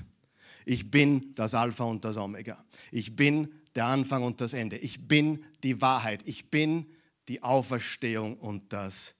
Ich 0.65 0.91
bin 0.91 1.35
das 1.35 1.55
Alpha 1.55 1.85
und 1.85 2.05
das 2.05 2.17
Omega. 2.17 2.65
Ich 2.91 3.17
bin 3.17 3.53
der 3.75 3.87
Anfang 3.87 4.23
und 4.23 4.41
das 4.41 4.55
Ende. 4.55 4.79
Ich 4.79 5.09
bin 5.09 5.45
die 5.63 5.81
Wahrheit. 5.81 6.21
Ich 6.25 6.51
bin 6.51 6.87
die 7.29 7.43
Auferstehung 7.43 8.37
und 8.39 8.73
das 8.73 9.15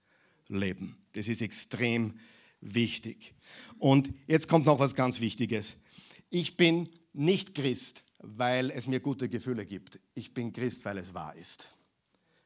Leben. 0.47 0.97
Das 1.13 1.27
ist 1.27 1.41
extrem 1.41 2.19
wichtig. 2.61 3.33
Und 3.77 4.09
jetzt 4.27 4.47
kommt 4.47 4.65
noch 4.65 4.79
was 4.79 4.95
ganz 4.95 5.19
Wichtiges. 5.19 5.77
Ich 6.29 6.57
bin 6.57 6.89
nicht 7.13 7.53
Christ, 7.53 8.02
weil 8.23 8.71
es 8.71 8.87
mir 8.87 9.01
gute 9.01 9.29
Gefühle 9.29 9.65
gibt. 9.65 9.99
Ich 10.15 10.33
bin 10.33 10.51
Christ, 10.51 10.85
weil 10.85 10.97
es 10.97 11.13
wahr 11.13 11.35
ist. 11.35 11.67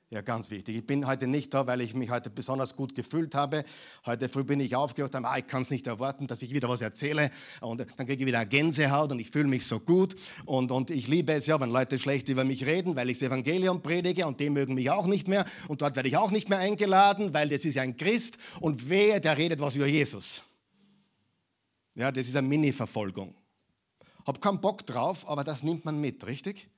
Ja, 0.10 0.22
ganz 0.22 0.50
wichtig. 0.52 0.78
Ich 0.78 0.88
bin 0.88 1.06
heute 1.06 1.28
nicht 1.28 1.54
da, 1.54 1.68
weil 1.68 1.82
ich 1.82 1.94
mich 1.94 2.10
heute 2.10 2.30
besonders 2.30 2.78
gut 2.78 2.96
gefühlt 2.96 3.36
habe. 3.36 3.66
Heute 4.06 4.30
früh 4.30 4.46
bin 4.46 4.62
ich 4.62 4.74
aufgewacht 4.74 5.14
und 5.16 5.26
ah, 5.26 5.38
ich 5.38 5.48
kann 5.48 5.64
es 5.64 5.70
nicht 5.70 5.86
erwarten, 5.86 6.28
dass 6.28 6.42
ich 6.42 6.54
wieder 6.54 6.70
was 6.70 6.80
erzähle. 6.80 7.30
Und 7.60 7.82
dann 7.82 8.08
kriege 8.08 8.14
ich 8.14 8.26
wieder 8.26 8.46
Gänsehaut 8.46 9.12
und 9.12 9.20
ich 9.20 9.32
fühle 9.32 9.50
mich 9.50 9.68
so 9.68 9.82
gut. 9.82 10.16
Und, 10.46 10.72
und 10.72 10.92
ich 10.92 11.10
liebe 11.10 11.34
es 11.34 11.46
ja, 11.46 11.60
wenn 11.60 11.72
Leute 11.72 12.00
schlecht 12.00 12.30
über 12.30 12.46
mich 12.46 12.66
reden, 12.66 12.96
weil 12.96 13.10
ich 13.10 13.20
das 13.20 13.28
Evangelium 13.28 13.82
predige 13.82 14.26
und 14.26 14.40
die 14.40 14.50
mögen 14.50 14.76
mich 14.76 14.90
auch 14.90 15.08
nicht 15.08 15.28
mehr. 15.28 15.46
Und 15.68 15.82
dort 15.82 15.98
werde 15.98 16.08
ich 16.08 16.16
auch 16.16 16.32
nicht 16.32 16.48
mehr 16.48 16.60
eingeladen, 16.60 17.34
weil 17.34 17.50
das 17.50 17.66
ist 17.66 17.76
ja 17.76 17.82
ein 17.82 17.98
Christ. 17.98 18.38
Und 18.62 18.90
wer, 18.90 19.20
der 19.20 19.38
redet 19.38 19.60
was 19.60 19.76
über 19.76 19.88
Jesus. 19.88 20.42
Ja, 21.96 22.14
das 22.14 22.30
ist 22.30 22.36
eine 22.38 22.48
Mini-Verfolgung. 22.48 23.36
Hab 24.28 24.42
keinen 24.42 24.60
Bock 24.60 24.86
drauf, 24.86 25.28
aber 25.28 25.46
das 25.46 25.64
nimmt 25.64 25.86
man 25.86 26.02
mit, 26.02 26.26
richtig? 26.28 26.70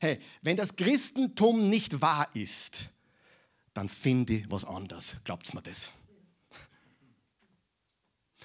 Hey, 0.00 0.18
wenn 0.40 0.56
das 0.56 0.76
Christentum 0.76 1.68
nicht 1.68 2.00
wahr 2.00 2.28
ist, 2.34 2.88
dann 3.74 3.90
finde 3.90 4.32
ich 4.32 4.50
was 4.50 4.64
anderes. 4.64 5.16
Glaubt's 5.22 5.52
mir 5.52 5.60
das? 5.60 5.90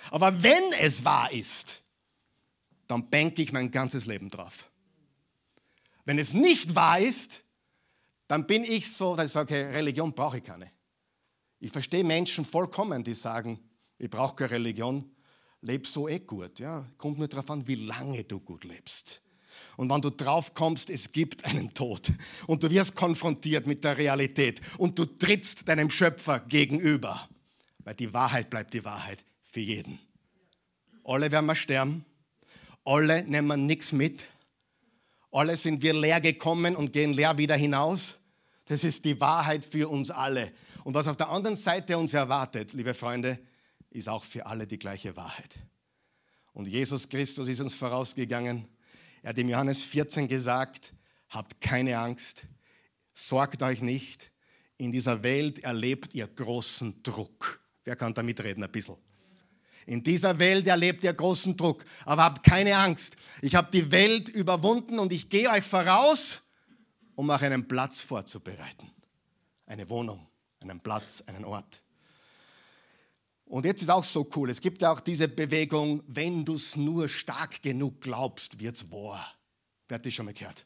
Aber 0.10 0.43
wenn 0.43 0.74
es 0.79 1.05
wahr 1.05 1.31
ist, 1.31 1.81
dann 2.88 3.10
bänke 3.10 3.41
ich 3.41 3.53
mein 3.53 3.72
ganzes 3.72 4.05
Leben 4.05 4.29
drauf. 4.29 4.70
Wenn 6.03 6.20
es 6.20 6.34
nicht 6.34 6.75
wahr 6.75 7.00
ist, 7.00 7.46
dann 8.27 8.48
bin 8.48 8.65
ich 8.65 8.91
so, 8.91 9.15
dass 9.15 9.27
ich 9.27 9.31
sage, 9.31 9.55
Religion 9.55 10.13
brauche 10.13 10.39
ich 10.39 10.43
keine. 10.43 10.70
Ich 11.60 11.72
verstehe 11.72 12.03
Menschen 12.03 12.43
vollkommen, 12.43 13.03
die 13.03 13.13
sagen, 13.13 13.60
ich 13.98 14.10
brauche 14.10 14.36
keine 14.36 14.51
Religion, 14.51 15.15
lebe 15.61 15.87
so 15.87 16.07
eh 16.07 16.19
gut. 16.19 16.59
Ja, 16.59 16.85
kommt 16.97 17.17
nur 17.17 17.27
darauf 17.27 17.49
an, 17.49 17.67
wie 17.67 17.75
lange 17.75 18.23
du 18.23 18.39
gut 18.39 18.63
lebst. 18.63 19.21
Und 19.77 19.89
wenn 19.89 20.01
du 20.01 20.09
drauf 20.09 20.53
kommst, 20.53 20.89
es 20.89 21.11
gibt 21.11 21.45
einen 21.45 21.73
Tod 21.73 22.11
und 22.47 22.63
du 22.63 22.69
wirst 22.69 22.95
konfrontiert 22.95 23.67
mit 23.67 23.83
der 23.83 23.97
Realität 23.97 24.61
und 24.77 24.97
du 24.97 25.05
trittst 25.05 25.67
deinem 25.67 25.89
Schöpfer 25.89 26.39
gegenüber, 26.39 27.27
weil 27.79 27.95
die 27.95 28.13
Wahrheit 28.13 28.49
bleibt 28.49 28.73
die 28.73 28.83
Wahrheit 28.83 29.19
für 29.43 29.59
jeden. 29.59 29.99
Alle 31.03 31.31
werden 31.31 31.45
wir 31.45 31.55
sterben, 31.55 32.05
alle 32.85 33.23
nehmen 33.23 33.65
nichts 33.65 33.91
mit, 33.91 34.25
alle 35.31 35.55
sind 35.55 35.81
wir 35.81 35.93
leer 35.93 36.21
gekommen 36.21 36.75
und 36.75 36.93
gehen 36.93 37.13
leer 37.13 37.37
wieder 37.37 37.55
hinaus. 37.55 38.17
Das 38.65 38.83
ist 38.83 39.05
die 39.05 39.19
Wahrheit 39.19 39.65
für 39.65 39.89
uns 39.89 40.11
alle. 40.11 40.51
Und 40.83 40.93
was 40.93 41.07
auf 41.07 41.17
der 41.17 41.29
anderen 41.29 41.55
Seite 41.55 41.97
uns 41.97 42.13
erwartet, 42.13 42.73
liebe 42.73 42.93
Freunde, 42.93 43.39
ist 43.91 44.10
auch 44.10 44.24
für 44.24 44.45
alle 44.45 44.65
die 44.65 44.79
gleiche 44.79 45.15
Wahrheit. 45.15 45.60
Und 46.53 46.67
Jesus 46.67 47.07
Christus 47.07 47.48
ist 47.48 47.62
uns 47.62 47.75
vorausgegangen 47.75 48.67
er 49.24 49.29
hat 49.29 49.38
im 49.38 49.50
Johannes 49.50 49.86
14 49.86 50.27
gesagt, 50.27 50.93
habt 51.29 51.62
keine 51.62 51.98
Angst, 51.98 52.43
sorgt 53.13 53.62
euch 53.62 53.81
nicht, 53.81 54.31
in 54.77 54.91
dieser 54.91 55.21
Welt 55.21 55.60
erlebt 55.60 56.15
ihr 56.15 56.27
großen 56.27 57.03
Druck. 57.03 57.62
Wer 57.83 57.95
kann 57.95 58.13
da 58.13 58.24
mitreden 58.24 58.63
ein 58.63 58.71
bisschen? 58.71 58.95
In 59.86 60.01
dieser 60.03 60.38
Welt 60.39 60.65
erlebt 60.65 61.03
ihr 61.03 61.13
großen 61.13 61.55
Druck, 61.55 61.86
aber 62.05 62.24
habt 62.24 62.43
keine 62.43 62.75
Angst. 62.77 63.15
Ich 63.41 63.55
habe 63.55 63.69
die 63.71 63.91
Welt 63.91 64.29
überwunden 64.29 64.98
und 64.98 65.12
ich 65.12 65.29
gehe 65.29 65.50
euch 65.50 65.63
voraus, 65.63 66.41
um 67.15 67.29
euch 67.29 67.41
einen 67.43 67.67
Platz 67.67 68.01
vorzubereiten. 68.01 68.89
Eine 69.67 69.89
Wohnung, 69.89 70.27
einen 70.60 70.81
Platz, 70.81 71.21
einen 71.27 71.45
Ort. 71.45 71.80
Und 73.51 73.65
jetzt 73.65 73.81
ist 73.81 73.89
auch 73.89 74.05
so 74.05 74.25
cool, 74.38 74.50
es 74.50 74.62
gibt 74.62 74.81
ja 74.81 74.93
auch 74.93 75.01
diese 75.01 75.27
Bewegung, 75.27 76.01
wenn 76.08 76.46
du 76.46 76.53
es 76.53 76.77
nur 76.77 77.10
stark 77.10 77.62
genug 77.62 78.00
glaubst, 78.00 78.58
wird 78.58 78.75
es 78.75 78.89
wahr. 78.89 79.36
Wer 79.89 79.96
hat 79.96 80.05
das 80.05 80.13
schon 80.13 80.25
mal 80.25 80.34
gehört? 80.34 80.65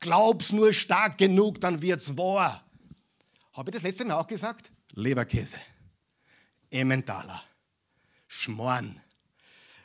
Glaub's 0.00 0.50
nur 0.50 0.72
stark 0.72 1.18
genug, 1.18 1.60
dann 1.60 1.80
wird 1.80 2.00
es 2.00 2.18
wahr. 2.18 2.64
Habe 3.52 3.70
ich 3.70 3.74
das 3.74 3.84
letzte 3.84 4.04
Mal 4.04 4.18
auch 4.18 4.26
gesagt? 4.26 4.72
Leberkäse, 4.94 5.56
Emmentaler, 6.68 7.44
Schmoren. 8.26 9.00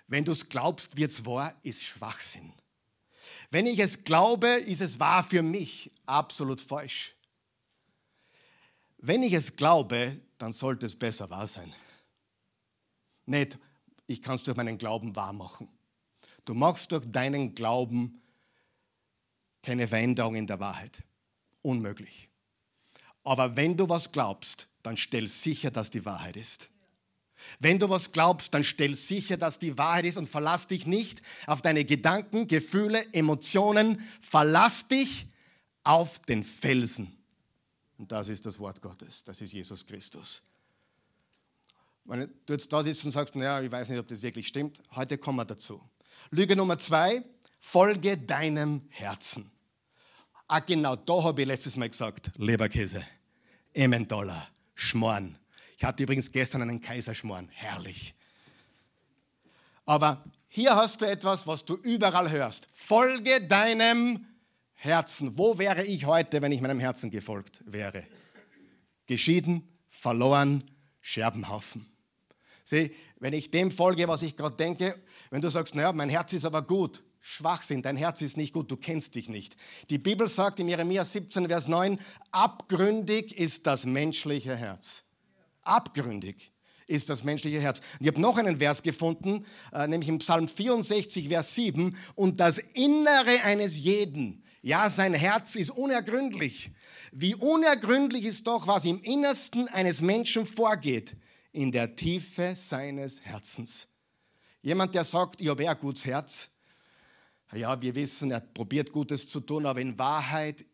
Wenn 0.07 0.25
du 0.25 0.31
es 0.31 0.49
glaubst, 0.49 0.97
wird 0.97 1.11
es 1.11 1.23
wahr, 1.23 1.53
ist 1.61 1.83
Schwachsinn. 1.83 2.51
Wenn 3.51 3.67
ich 3.67 3.77
es 3.77 4.03
glaube, 4.03 4.47
ist 4.47 4.81
es 4.81 4.99
wahr 4.99 5.23
für 5.23 5.43
mich. 5.43 5.91
Absolut 6.07 6.59
falsch. 6.59 7.13
Wenn 8.97 9.21
ich 9.21 9.33
es 9.33 9.55
glaube, 9.55 10.19
dann 10.39 10.51
sollte 10.51 10.87
es 10.87 10.97
besser 10.97 11.29
wahr 11.29 11.45
sein. 11.45 11.71
Nicht, 13.31 13.57
ich 14.05 14.21
kann 14.21 14.35
es 14.35 14.43
durch 14.43 14.57
meinen 14.57 14.77
Glauben 14.77 15.15
wahr 15.15 15.33
machen. 15.33 15.67
Du 16.45 16.53
machst 16.53 16.91
durch 16.91 17.05
deinen 17.05 17.55
Glauben 17.55 18.21
keine 19.63 19.87
Veränderung 19.87 20.35
in 20.35 20.47
der 20.47 20.59
Wahrheit. 20.59 21.03
Unmöglich. 21.61 22.29
Aber 23.23 23.55
wenn 23.55 23.77
du 23.77 23.87
was 23.87 24.11
glaubst, 24.11 24.67
dann 24.83 24.97
stell 24.97 25.27
sicher, 25.27 25.71
dass 25.71 25.91
die 25.91 26.05
Wahrheit 26.05 26.35
ist. 26.35 26.69
Wenn 27.59 27.79
du 27.79 27.89
was 27.89 28.11
glaubst, 28.11 28.53
dann 28.53 28.63
stell 28.63 28.95
sicher, 28.95 29.37
dass 29.37 29.59
die 29.59 29.77
Wahrheit 29.77 30.05
ist 30.05 30.17
und 30.17 30.27
verlass 30.27 30.67
dich 30.67 30.85
nicht 30.85 31.21
auf 31.47 31.61
deine 31.61 31.85
Gedanken, 31.85 32.47
Gefühle, 32.47 33.05
Emotionen. 33.13 34.07
Verlass 34.21 34.87
dich 34.87 35.27
auf 35.83 36.19
den 36.19 36.43
Felsen. 36.43 37.15
Und 37.97 38.11
das 38.11 38.29
ist 38.29 38.45
das 38.45 38.59
Wort 38.59 38.81
Gottes. 38.81 39.23
Das 39.23 39.41
ist 39.41 39.53
Jesus 39.53 39.85
Christus. 39.85 40.43
Wenn 42.05 42.31
du 42.45 42.53
jetzt 42.53 42.71
da 42.73 42.81
sitzt 42.83 43.05
und 43.05 43.11
sagst, 43.11 43.35
naja, 43.35 43.61
ich 43.61 43.71
weiß 43.71 43.89
nicht, 43.89 43.99
ob 43.99 44.07
das 44.07 44.21
wirklich 44.21 44.47
stimmt, 44.47 44.81
heute 44.95 45.17
kommen 45.17 45.37
wir 45.37 45.45
dazu. 45.45 45.81
Lüge 46.31 46.55
Nummer 46.55 46.79
zwei, 46.79 47.23
folge 47.59 48.17
deinem 48.17 48.81
Herzen. 48.89 49.51
Ah, 50.47 50.59
genau, 50.59 50.95
da 50.95 51.23
habe 51.23 51.41
ich 51.41 51.47
letztes 51.47 51.77
Mal 51.77 51.89
gesagt, 51.89 52.31
Leberkäse, 52.37 53.05
Emmentaler, 53.73 54.47
Schmoren. 54.73 55.37
Ich 55.77 55.83
hatte 55.83 56.03
übrigens 56.03 56.31
gestern 56.31 56.63
einen 56.63 56.81
Kaiserschmoren, 56.81 57.47
herrlich. 57.49 58.13
Aber 59.85 60.23
hier 60.47 60.75
hast 60.75 61.01
du 61.01 61.05
etwas, 61.05 61.47
was 61.47 61.65
du 61.65 61.75
überall 61.75 62.29
hörst. 62.29 62.67
Folge 62.73 63.47
deinem 63.47 64.25
Herzen. 64.73 65.37
Wo 65.37 65.57
wäre 65.57 65.85
ich 65.85 66.05
heute, 66.05 66.41
wenn 66.41 66.51
ich 66.51 66.61
meinem 66.61 66.79
Herzen 66.79 67.11
gefolgt 67.11 67.63
wäre? 67.65 68.03
Geschieden, 69.05 69.67
verloren, 69.87 70.63
Scherbenhaufen. 70.99 71.90
Sieh, 72.71 72.91
wenn 73.19 73.33
ich 73.33 73.51
dem 73.51 73.69
folge, 73.69 74.07
was 74.07 74.21
ich 74.21 74.37
gerade 74.37 74.55
denke, 74.55 74.95
wenn 75.29 75.41
du 75.41 75.49
sagst, 75.49 75.75
naja, 75.75 75.91
mein 75.91 76.07
Herz 76.07 76.31
ist 76.31 76.45
aber 76.45 76.61
gut, 76.61 77.03
Schwachsinn, 77.19 77.81
dein 77.81 77.97
Herz 77.97 78.21
ist 78.21 78.37
nicht 78.37 78.53
gut, 78.53 78.71
du 78.71 78.77
kennst 78.77 79.15
dich 79.15 79.27
nicht. 79.27 79.57
Die 79.89 79.97
Bibel 79.97 80.29
sagt 80.29 80.57
in 80.61 80.69
Jeremia 80.69 81.03
17, 81.03 81.49
Vers 81.49 81.67
9, 81.67 81.99
abgründig 82.31 83.37
ist 83.37 83.67
das 83.67 83.85
menschliche 83.85 84.55
Herz. 84.55 85.03
Abgründig 85.63 86.53
ist 86.87 87.09
das 87.09 87.25
menschliche 87.25 87.59
Herz. 87.59 87.79
Und 87.79 88.03
ich 88.03 88.07
habe 88.07 88.21
noch 88.21 88.37
einen 88.37 88.59
Vers 88.59 88.83
gefunden, 88.83 89.45
äh, 89.73 89.85
nämlich 89.89 90.07
im 90.07 90.19
Psalm 90.19 90.47
64, 90.47 91.27
Vers 91.27 91.53
7, 91.53 91.97
und 92.15 92.39
das 92.39 92.57
Innere 92.57 93.43
eines 93.43 93.79
jeden, 93.79 94.45
ja, 94.61 94.89
sein 94.89 95.13
Herz 95.13 95.55
ist 95.55 95.71
unergründlich. 95.71 96.71
Wie 97.11 97.35
unergründlich 97.35 98.23
ist 98.23 98.47
doch, 98.47 98.65
was 98.65 98.85
im 98.85 99.01
Innersten 99.03 99.67
eines 99.67 99.99
Menschen 99.99 100.45
vorgeht 100.45 101.17
in 101.51 101.71
der 101.71 101.95
Tiefe 101.95 102.55
seines 102.55 103.21
Herzens. 103.21 103.87
Jemand, 104.61 104.95
der 104.95 105.03
sagt, 105.03 105.41
ich 105.41 105.47
habe 105.47 105.69
ein 105.69 105.79
gutes 105.79 106.05
Herz. 106.05 106.49
Ja, 107.53 107.81
wir 107.81 107.95
wissen, 107.95 108.31
er 108.31 108.39
probiert 108.39 108.91
Gutes 108.91 109.27
zu 109.27 109.41
tun, 109.41 109.65
aber 109.65 109.81
in 109.81 109.97
Wahrheit 109.99 110.65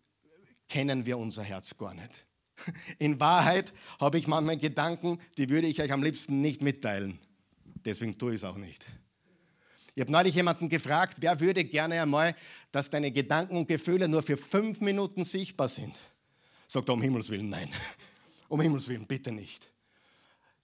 kennen 0.68 1.06
wir 1.06 1.18
unser 1.18 1.44
Herz 1.44 1.78
gar 1.78 1.94
nicht. 1.94 2.26
In 3.00 3.20
Wahrheit 3.20 3.72
habe 4.00 4.18
ich 4.18 4.28
manchmal 4.28 4.58
Gedanken, 4.58 5.20
die 5.38 5.50
würde 5.50 5.68
ich 5.68 5.82
euch 5.82 5.92
am 5.92 6.04
liebsten 6.04 6.42
nicht 6.42 6.62
mitteilen. 6.62 7.20
Deswegen 7.86 8.18
tue 8.18 8.32
ich 8.32 8.38
es 8.38 8.44
auch 8.44 8.58
nicht. 8.58 8.86
Ich 9.96 10.02
habe 10.02 10.12
neulich 10.12 10.36
jemanden 10.36 10.70
gefragt, 10.70 11.18
wer 11.22 11.40
würde 11.40 11.64
gerne 11.64 12.02
einmal, 12.02 12.36
dass 12.72 12.90
deine 12.90 13.12
Gedanken 13.12 13.58
und 13.58 13.68
Gefühle 13.68 14.08
nur 14.08 14.22
für 14.22 14.38
fünf 14.38 14.82
Minuten 14.82 15.24
sichtbar 15.24 15.70
sind. 15.70 15.96
Sagt 16.68 16.90
er, 16.90 16.94
um 16.94 17.02
Himmels 17.02 17.30
Willen, 17.30 17.50
nein. 17.50 17.72
Um 18.50 18.62
Himmels 18.62 18.88
Willen, 18.88 19.06
bitte 19.06 19.32
nicht. 19.32 19.68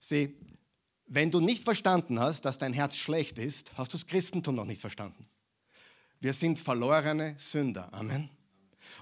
Sieh, 0.06 0.36
wenn 1.06 1.30
du 1.30 1.40
nicht 1.40 1.64
verstanden 1.64 2.20
hast, 2.20 2.44
dass 2.44 2.58
dein 2.58 2.74
Herz 2.74 2.94
schlecht 2.94 3.38
ist, 3.38 3.70
hast 3.78 3.94
du 3.94 3.96
das 3.96 4.06
Christentum 4.06 4.54
noch 4.54 4.66
nicht 4.66 4.82
verstanden. 4.82 5.26
Wir 6.20 6.34
sind 6.34 6.58
verlorene 6.58 7.34
Sünder. 7.38 7.88
Amen. 7.90 8.28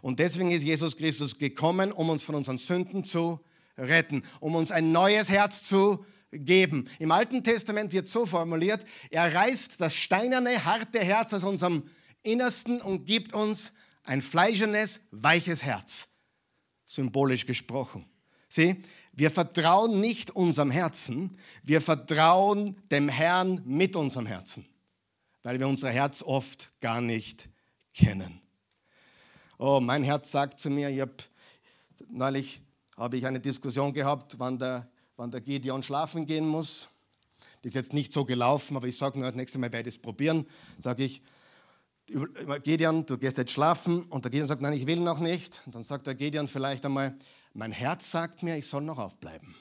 Und 0.01 0.21
deswegen 0.21 0.53
ist 0.53 0.63
Jesus 0.63 0.97
Christus 0.97 1.37
gekommen, 1.37 1.91
um 1.91 2.09
uns 2.09 2.23
von 2.23 2.37
unseren 2.37 2.57
Sünden 2.57 3.03
zu 3.03 3.41
retten, 3.77 4.23
um 4.39 4.55
uns 4.55 4.71
ein 4.71 4.93
neues 4.93 5.29
Herz 5.29 5.65
zu 5.65 6.07
geben. 6.31 6.89
Im 7.01 7.11
Alten 7.11 7.43
Testament 7.43 7.93
wird 7.93 8.07
so 8.07 8.25
formuliert, 8.25 8.87
er 9.11 9.35
reißt 9.35 9.81
das 9.81 9.97
steinerne, 9.97 10.65
harte 10.65 11.01
Herz 11.01 11.35
aus 11.35 11.43
unserem 11.43 11.91
Innersten 12.23 12.81
und 12.81 13.07
gibt 13.07 13.33
uns 13.33 13.73
ein 14.05 14.23
fleischendes, 14.23 15.01
weiches 15.11 15.65
Herz. 15.65 16.13
Symbolisch 16.85 17.45
gesprochen. 17.45 18.07
Sieh, 18.49 18.83
wir 19.12 19.31
vertrauen 19.31 20.00
nicht 20.00 20.31
unserem 20.31 20.71
Herzen, 20.71 21.38
wir 21.62 21.81
vertrauen 21.81 22.76
dem 22.90 23.09
Herrn 23.09 23.62
mit 23.64 23.95
unserem 23.95 24.26
Herzen, 24.26 24.66
weil 25.42 25.61
wir 25.61 25.69
unser 25.69 25.90
Herz 25.90 26.23
oft 26.23 26.73
gar 26.81 27.00
nicht 27.00 27.49
kennen. 27.95 28.40
Oh, 29.59 29.81
mein 29.81 30.02
Herz 30.02 30.31
sagt 30.33 30.61
zu 30.61 30.71
mir, 30.71 30.88
ich 30.88 31.00
hab, 31.00 31.23
neulich 32.09 32.62
habe 32.97 33.16
ich 33.16 33.26
eine 33.26 33.40
Diskussion 33.40 33.92
gehabt, 33.92 34.38
wann 34.38 34.59
der, 34.59 34.90
wann 35.16 35.31
der 35.31 35.40
Gideon 35.40 35.83
schlafen 35.83 36.26
gehen 36.26 36.47
muss. 36.47 36.88
Das 37.62 37.71
ist 37.71 37.75
jetzt 37.75 37.92
nicht 37.92 38.12
so 38.12 38.25
gelaufen, 38.25 38.76
aber 38.76 38.88
ich 38.88 38.97
sage 38.97 39.19
nur, 39.19 39.28
das 39.28 39.37
nächste 39.37 39.59
Mal 39.59 39.73
werde 39.73 39.88
ich 39.88 39.97
es 39.97 40.02
probieren. 40.02 40.47
Sage 40.81 41.04
ich, 41.04 41.23
Gideon, 42.64 43.07
du 43.07 43.16
gehst 43.19 43.38
jetzt 43.38 43.52
schlafen. 43.52 44.04
Und 44.04 44.25
der 44.25 44.31
Gideon 44.31 44.49
sagt, 44.49 44.62
nein, 44.62 44.73
ich 44.73 44.87
will 44.87 45.00
noch 45.00 45.21
nicht. 45.21 45.62
Und 45.66 45.75
dann 45.75 45.85
sagt 45.85 46.07
der 46.07 46.14
Gideon 46.14 46.49
vielleicht 46.49 46.85
einmal, 46.85 47.16
mein 47.55 47.73
Herz 47.73 48.11
sagt 48.11 48.43
mir, 48.43 48.57
ich 48.57 48.67
soll 48.67 48.83
noch 48.83 48.99
aufbleiben. 48.99 49.55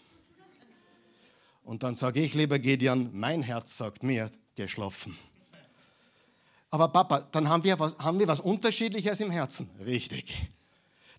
Und 1.63 1.83
dann 1.83 1.95
sage 1.95 2.21
ich, 2.21 2.33
lieber 2.33 2.59
Gideon, 2.59 3.09
mein 3.13 3.43
Herz 3.43 3.77
sagt 3.77 4.03
mir, 4.03 4.31
geschlafen. 4.55 5.17
Aber 6.69 6.87
Papa, 6.87 7.27
dann 7.31 7.49
haben 7.49 7.63
wir, 7.63 7.79
was, 7.79 7.97
haben 7.99 8.19
wir 8.19 8.27
was 8.27 8.39
Unterschiedliches 8.39 9.19
im 9.19 9.29
Herzen. 9.29 9.69
Richtig. 9.85 10.33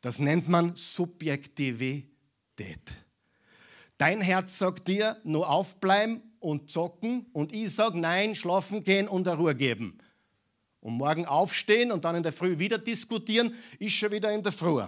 Das 0.01 0.19
nennt 0.19 0.49
man 0.49 0.75
Subjektivität. 0.75 2.07
Dein 3.99 4.21
Herz 4.21 4.59
sagt 4.59 4.89
dir, 4.89 5.17
nur 5.23 5.49
aufbleiben 5.49 6.23
und 6.41 6.71
zocken. 6.71 7.27
Und 7.33 7.55
ich 7.55 7.75
sage, 7.75 7.99
nein, 7.99 8.35
schlafen 8.35 8.83
gehen 8.83 9.09
und 9.09 9.29
eine 9.29 9.37
Ruhe 9.37 9.55
geben. 9.55 9.99
Und 10.81 10.95
morgen 10.95 11.27
aufstehen 11.27 11.93
und 11.93 12.05
dann 12.05 12.17
in 12.17 12.23
der 12.25 12.33
Früh 12.33 12.59
wieder 12.59 12.79
diskutieren, 12.79 13.55
ist 13.79 13.93
schon 13.93 14.11
wieder 14.11 14.33
in 14.33 14.43
der 14.43 14.51
Früh. 14.53 14.83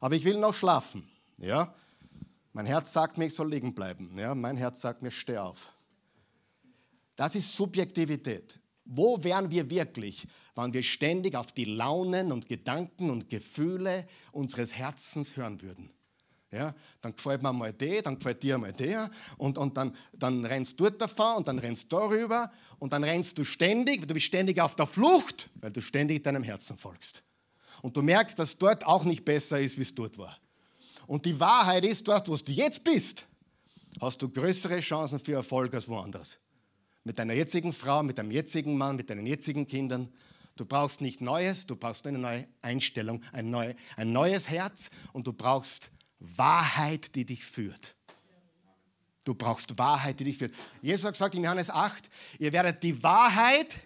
Aber 0.00 0.14
ich 0.14 0.24
will 0.24 0.38
noch 0.38 0.54
schlafen. 0.54 1.08
Ja? 1.38 1.74
Mein 2.52 2.66
Herz 2.66 2.92
sagt 2.92 3.18
mir, 3.18 3.26
ich 3.26 3.34
soll 3.34 3.50
liegen 3.50 3.74
bleiben. 3.74 4.16
Ja? 4.18 4.34
Mein 4.34 4.56
Herz 4.56 4.80
sagt 4.80 5.02
mir, 5.02 5.10
steh 5.10 5.38
auf. 5.38 5.72
Das 7.16 7.34
ist 7.34 7.54
Subjektivität. 7.56 8.60
Wo 8.84 9.22
wären 9.22 9.50
wir 9.50 9.68
wirklich, 9.68 10.26
wenn 10.54 10.72
wir 10.72 10.82
ständig 10.82 11.34
auf 11.34 11.52
die 11.52 11.64
Launen 11.64 12.32
und 12.32 12.48
Gedanken 12.48 13.10
und 13.10 13.28
Gefühle 13.28 14.08
unseres 14.32 14.72
Herzens 14.72 15.36
hören 15.36 15.60
würden? 15.60 15.90
Ja, 16.50 16.74
dann 17.02 17.14
gefällt 17.14 17.42
mir 17.42 17.52
mal 17.52 17.74
der, 17.74 18.00
dann 18.00 18.16
gefällt 18.16 18.42
dir 18.42 18.56
mal 18.56 18.72
der 18.72 19.10
und, 19.36 19.58
und 19.58 19.76
dann, 19.76 19.94
dann 20.14 20.46
rennst 20.46 20.80
du 20.80 20.84
dort 20.84 20.98
davon 20.98 21.36
und 21.36 21.48
dann 21.48 21.58
rennst 21.58 21.92
du 21.92 21.96
darüber 21.98 22.50
und 22.78 22.94
dann 22.94 23.04
rennst 23.04 23.36
du 23.36 23.44
ständig, 23.44 24.08
du 24.08 24.14
bist 24.14 24.26
ständig 24.26 24.58
auf 24.58 24.74
der 24.74 24.86
Flucht, 24.86 25.50
weil 25.56 25.72
du 25.72 25.82
ständig 25.82 26.24
deinem 26.24 26.42
Herzen 26.42 26.78
folgst. 26.78 27.22
Und 27.82 27.96
du 27.96 28.02
merkst, 28.02 28.38
dass 28.38 28.58
dort 28.58 28.84
auch 28.86 29.04
nicht 29.04 29.24
besser 29.24 29.60
ist, 29.60 29.76
wie 29.76 29.82
es 29.82 29.94
dort 29.94 30.18
war. 30.18 30.38
Und 31.06 31.24
die 31.24 31.38
Wahrheit 31.40 31.84
ist, 31.84 32.06
dort, 32.06 32.28
wo 32.28 32.36
du 32.36 32.52
jetzt 32.52 32.84
bist, 32.84 33.24
hast 34.00 34.20
du 34.20 34.28
größere 34.28 34.80
Chancen 34.80 35.18
für 35.18 35.34
Erfolg 35.34 35.74
als 35.74 35.88
woanders. 35.88 36.38
Mit 37.04 37.18
deiner 37.18 37.32
jetzigen 37.32 37.72
Frau, 37.72 38.02
mit 38.02 38.18
deinem 38.18 38.30
jetzigen 38.30 38.76
Mann, 38.76 38.96
mit 38.96 39.08
deinen 39.08 39.26
jetzigen 39.26 39.66
Kindern. 39.66 40.12
Du 40.56 40.64
brauchst 40.64 41.00
nicht 41.00 41.20
Neues, 41.20 41.66
du 41.66 41.76
brauchst 41.76 42.06
eine 42.06 42.18
neue 42.18 42.46
Einstellung, 42.60 43.22
ein, 43.32 43.50
neu, 43.50 43.74
ein 43.96 44.12
neues 44.12 44.48
Herz 44.48 44.90
und 45.12 45.26
du 45.26 45.32
brauchst 45.32 45.90
Wahrheit, 46.18 47.14
die 47.14 47.24
dich 47.24 47.44
führt. 47.44 47.94
Du 49.24 49.34
brauchst 49.34 49.78
Wahrheit, 49.78 50.20
die 50.20 50.24
dich 50.24 50.38
führt. 50.38 50.54
Jesus 50.82 51.12
gesagt 51.12 51.34
in 51.34 51.44
Johannes 51.44 51.70
8, 51.70 52.10
ihr 52.38 52.52
werdet 52.52 52.82
die 52.82 53.02
Wahrheit 53.02 53.76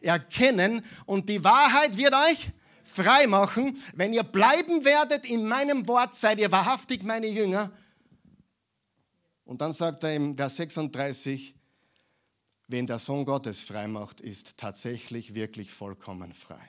erkennen 0.00 0.84
und 1.06 1.28
die 1.28 1.42
Wahrheit 1.42 1.96
wird 1.96 2.14
euch 2.14 2.50
frei 2.88 3.26
machen. 3.26 3.82
Wenn 3.94 4.12
ihr 4.12 4.22
bleiben 4.22 4.84
werdet 4.84 5.24
in 5.24 5.46
meinem 5.46 5.86
Wort, 5.86 6.14
seid 6.14 6.38
ihr 6.38 6.50
wahrhaftig 6.50 7.02
meine 7.02 7.28
Jünger. 7.28 7.70
Und 9.44 9.60
dann 9.60 9.72
sagt 9.72 10.04
er 10.04 10.14
im 10.14 10.36
Vers 10.36 10.56
36, 10.56 11.54
wen 12.66 12.86
der 12.86 12.98
Sohn 12.98 13.24
Gottes 13.24 13.60
frei 13.60 13.88
macht, 13.88 14.20
ist 14.20 14.56
tatsächlich 14.56 15.34
wirklich 15.34 15.70
vollkommen 15.70 16.32
frei. 16.32 16.68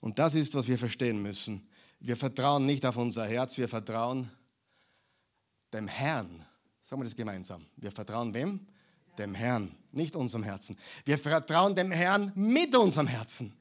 Und 0.00 0.18
das 0.18 0.34
ist, 0.34 0.54
was 0.54 0.68
wir 0.68 0.78
verstehen 0.78 1.20
müssen. 1.22 1.68
Wir 1.98 2.16
vertrauen 2.16 2.64
nicht 2.64 2.86
auf 2.86 2.96
unser 2.96 3.26
Herz, 3.26 3.58
wir 3.58 3.68
vertrauen 3.68 4.30
dem 5.72 5.86
Herrn. 5.86 6.46
Sagen 6.82 7.02
wir 7.02 7.04
das 7.04 7.14
gemeinsam. 7.14 7.66
Wir 7.76 7.92
vertrauen 7.92 8.32
wem? 8.32 8.66
Dem 9.18 9.34
Herrn, 9.34 9.76
nicht 9.92 10.16
unserem 10.16 10.42
Herzen. 10.42 10.78
Wir 11.04 11.18
vertrauen 11.18 11.74
dem 11.74 11.92
Herrn 11.92 12.32
mit 12.34 12.74
unserem 12.74 13.06
Herzen. 13.06 13.52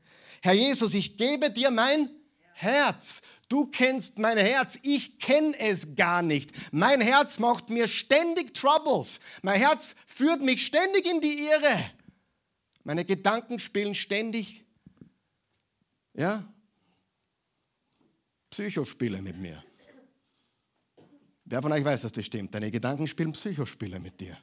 Herr 0.41 0.53
Jesus, 0.53 0.93
ich 0.93 1.17
gebe 1.17 1.51
dir 1.51 1.71
mein 1.71 2.09
Herz. 2.53 3.21
Du 3.47 3.65
kennst 3.65 4.19
mein 4.19 4.37
Herz, 4.37 4.77
ich 4.83 5.17
kenne 5.19 5.57
es 5.57 5.95
gar 5.95 6.21
nicht. 6.21 6.51
Mein 6.71 7.01
Herz 7.01 7.39
macht 7.39 7.69
mir 7.69 7.87
ständig 7.87 8.53
Troubles. 8.53 9.19
Mein 9.41 9.59
Herz 9.59 9.95
führt 10.05 10.41
mich 10.41 10.65
ständig 10.65 11.05
in 11.05 11.21
die 11.21 11.47
Irre. 11.47 11.91
Meine 12.83 13.05
Gedanken 13.05 13.59
spielen 13.59 13.95
ständig 13.95 14.65
ja, 16.13 16.43
Psychospiele 18.49 19.21
mit 19.21 19.37
mir. 19.37 19.63
Wer 21.45 21.61
von 21.61 21.71
euch 21.71 21.83
weiß, 21.83 22.01
dass 22.01 22.11
das 22.11 22.25
stimmt? 22.25 22.53
Deine 22.53 22.69
Gedanken 22.69 23.07
spielen 23.07 23.31
Psychospiele 23.31 23.99
mit 23.99 24.19
dir. 24.19 24.37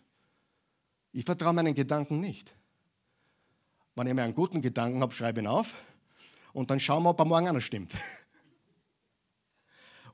Ich 1.12 1.24
vertraue 1.24 1.52
meinen 1.52 1.74
Gedanken 1.74 2.20
nicht. 2.20 2.52
Wenn 3.96 4.06
ich 4.08 4.14
mir 4.14 4.22
einen 4.24 4.34
guten 4.34 4.60
Gedanken 4.60 5.00
habe, 5.00 5.14
schreibe 5.14 5.40
ihn 5.40 5.46
auf 5.46 5.74
und 6.52 6.70
dann 6.70 6.78
schauen 6.78 7.02
wir, 7.02 7.10
ob 7.10 7.18
er 7.18 7.24
morgen 7.24 7.46
noch 7.46 7.60
stimmt. 7.60 7.92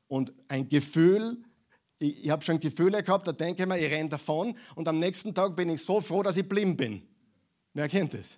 Und 0.07 0.33
ein 0.47 0.69
Gefühl, 0.69 1.43
ich, 1.99 2.25
ich 2.25 2.31
habe 2.31 2.45
schon 2.45 2.61
Gefühle 2.61 3.03
gehabt, 3.03 3.27
da 3.27 3.33
denke 3.33 3.63
ich 3.63 3.69
mir, 3.69 3.79
ich 3.79 3.91
renne 3.91 4.11
davon 4.11 4.55
und 4.75 4.87
am 4.87 4.99
nächsten 4.99 5.35
Tag 5.35 5.57
bin 5.57 5.71
ich 5.71 5.83
so 5.83 6.03
froh, 6.03 6.23
dass 6.23 6.37
ich 6.37 6.47
blind 6.47 6.77
bin. 6.77 7.01
Wer 7.73 7.89
kennt 7.89 8.13
das? 8.13 8.37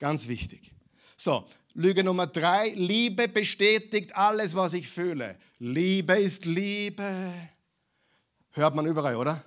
Ganz 0.00 0.26
wichtig. 0.26 0.72
So, 1.16 1.46
Lüge 1.74 2.02
Nummer 2.02 2.26
drei, 2.26 2.70
Liebe 2.70 3.28
bestätigt 3.28 4.16
alles, 4.16 4.56
was 4.56 4.72
ich 4.72 4.88
fühle. 4.88 5.38
Liebe 5.60 6.14
ist 6.14 6.44
Liebe. 6.44 7.32
Hört 8.50 8.74
man 8.74 8.84
überall, 8.86 9.14
oder? 9.14 9.44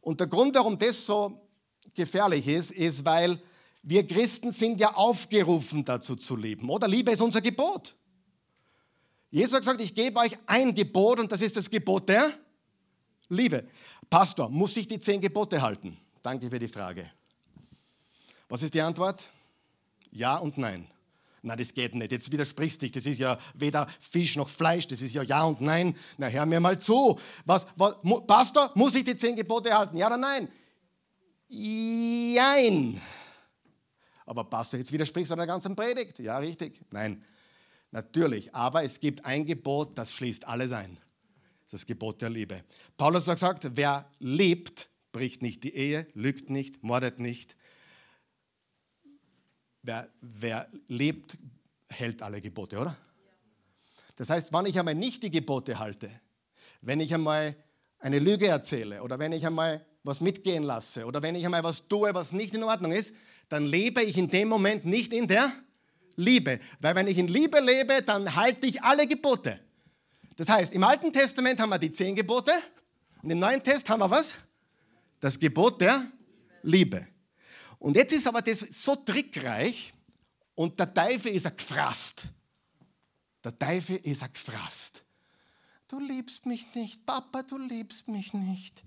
Und 0.00 0.18
der 0.18 0.28
Grund, 0.28 0.54
warum 0.54 0.78
das 0.78 1.04
so 1.04 1.46
gefährlich 1.94 2.48
ist, 2.48 2.70
ist, 2.70 3.04
weil 3.04 3.38
wir 3.82 4.06
Christen 4.06 4.52
sind 4.52 4.80
ja 4.80 4.94
aufgerufen 4.94 5.84
dazu 5.84 6.16
zu 6.16 6.36
lieben, 6.36 6.68
oder? 6.70 6.86
Liebe 6.86 7.10
ist 7.10 7.20
unser 7.20 7.40
Gebot. 7.40 7.94
Jesus 9.30 9.54
hat 9.54 9.60
gesagt, 9.60 9.80
ich 9.80 9.94
gebe 9.94 10.20
euch 10.20 10.36
ein 10.46 10.74
Gebot 10.74 11.18
und 11.18 11.32
das 11.32 11.42
ist 11.42 11.56
das 11.56 11.68
Gebot 11.68 12.08
der 12.08 12.30
Liebe. 13.28 13.66
Pastor, 14.08 14.48
muss 14.48 14.76
ich 14.76 14.86
die 14.86 15.00
zehn 15.00 15.20
Gebote 15.20 15.60
halten? 15.60 15.96
Danke 16.22 16.50
für 16.50 16.58
die 16.58 16.68
Frage. 16.68 17.10
Was 18.48 18.62
ist 18.62 18.74
die 18.74 18.80
Antwort? 18.82 19.24
Ja 20.10 20.36
und 20.36 20.58
nein. 20.58 20.86
Na, 21.40 21.56
das 21.56 21.74
geht 21.74 21.94
nicht. 21.94 22.12
Jetzt 22.12 22.30
widersprichst 22.30 22.82
dich. 22.82 22.92
Das 22.92 23.04
ist 23.04 23.18
ja 23.18 23.36
weder 23.54 23.88
Fisch 23.98 24.36
noch 24.36 24.48
Fleisch. 24.48 24.86
Das 24.86 25.02
ist 25.02 25.14
ja 25.14 25.22
Ja 25.22 25.44
und 25.44 25.60
Nein. 25.60 25.96
Na, 26.18 26.28
hör 26.28 26.46
mir 26.46 26.60
mal 26.60 26.78
zu. 26.78 27.18
Was, 27.46 27.66
was, 27.74 27.96
Pastor, 28.26 28.70
muss 28.74 28.94
ich 28.94 29.02
die 29.02 29.16
zehn 29.16 29.34
Gebote 29.34 29.76
halten? 29.76 29.96
Ja 29.96 30.06
oder 30.06 30.18
nein? 30.18 30.48
Jein. 31.48 33.00
Aber 34.32 34.44
Pastor, 34.44 34.78
jetzt 34.78 34.90
widersprichst 34.90 35.30
du 35.30 35.36
der 35.36 35.46
ganzen 35.46 35.76
Predigt. 35.76 36.18
Ja, 36.18 36.38
richtig. 36.38 36.80
Nein, 36.90 37.22
natürlich. 37.90 38.54
Aber 38.54 38.82
es 38.82 38.98
gibt 38.98 39.26
ein 39.26 39.44
Gebot, 39.44 39.98
das 39.98 40.10
schließt 40.14 40.46
alles 40.48 40.72
ein. 40.72 40.96
Das 41.70 41.84
Gebot 41.84 42.22
der 42.22 42.30
Liebe. 42.30 42.64
Paulus 42.96 43.28
hat 43.28 43.34
gesagt, 43.34 43.72
wer 43.74 44.08
liebt, 44.20 44.88
bricht 45.12 45.42
nicht 45.42 45.64
die 45.64 45.74
Ehe, 45.74 46.06
lügt 46.14 46.48
nicht, 46.48 46.82
mordet 46.82 47.18
nicht. 47.18 47.54
Wer, 49.82 50.08
wer 50.22 50.66
lebt, 50.86 51.36
hält 51.90 52.22
alle 52.22 52.40
Gebote, 52.40 52.78
oder? 52.78 52.96
Das 54.16 54.30
heißt, 54.30 54.50
wenn 54.54 54.64
ich 54.64 54.78
einmal 54.78 54.94
nicht 54.94 55.22
die 55.22 55.30
Gebote 55.30 55.78
halte, 55.78 56.10
wenn 56.80 57.00
ich 57.00 57.12
einmal 57.12 57.54
eine 57.98 58.18
Lüge 58.18 58.46
erzähle 58.46 59.02
oder 59.02 59.18
wenn 59.18 59.32
ich 59.32 59.46
einmal 59.46 59.84
was 60.04 60.22
mitgehen 60.22 60.62
lasse 60.62 61.04
oder 61.04 61.20
wenn 61.20 61.34
ich 61.34 61.44
einmal 61.44 61.64
was 61.64 61.86
tue, 61.86 62.14
was 62.14 62.32
nicht 62.32 62.54
in 62.54 62.62
Ordnung 62.62 62.92
ist, 62.92 63.12
dann 63.52 63.66
lebe 63.66 64.02
ich 64.02 64.16
in 64.16 64.28
dem 64.28 64.48
Moment 64.48 64.86
nicht 64.86 65.12
in 65.12 65.28
der 65.28 65.52
Liebe. 66.16 66.58
Weil 66.80 66.94
wenn 66.94 67.06
ich 67.06 67.18
in 67.18 67.28
Liebe 67.28 67.60
lebe, 67.60 68.00
dann 68.00 68.34
halte 68.34 68.66
ich 68.66 68.82
alle 68.82 69.06
Gebote. 69.06 69.60
Das 70.36 70.48
heißt, 70.48 70.72
im 70.72 70.82
Alten 70.82 71.12
Testament 71.12 71.60
haben 71.60 71.68
wir 71.68 71.78
die 71.78 71.92
zehn 71.92 72.16
Gebote 72.16 72.50
und 73.22 73.28
im 73.28 73.38
Neuen 73.38 73.62
Test 73.62 73.90
haben 73.90 74.00
wir 74.00 74.10
was? 74.10 74.34
Das 75.20 75.38
Gebot 75.38 75.82
der 75.82 76.10
Liebe. 76.62 77.06
Und 77.78 77.94
jetzt 77.94 78.14
ist 78.14 78.26
aber 78.26 78.40
das 78.40 78.60
so 78.60 78.96
trickreich 78.96 79.92
und 80.54 80.80
der 80.80 80.94
Teufel 80.94 81.32
ist 81.32 81.44
er 81.44 81.50
gefrasst. 81.50 82.24
Der 83.44 83.54
Teufel 83.54 83.96
ist 83.96 84.22
er 84.22 84.30
gefrasst. 84.30 85.02
Du 85.92 86.00
liebst 86.00 86.46
mich 86.46 86.74
nicht, 86.74 87.04
Papa, 87.04 87.42
du 87.42 87.58
liebst 87.58 88.08
mich 88.08 88.32
nicht. 88.32 88.82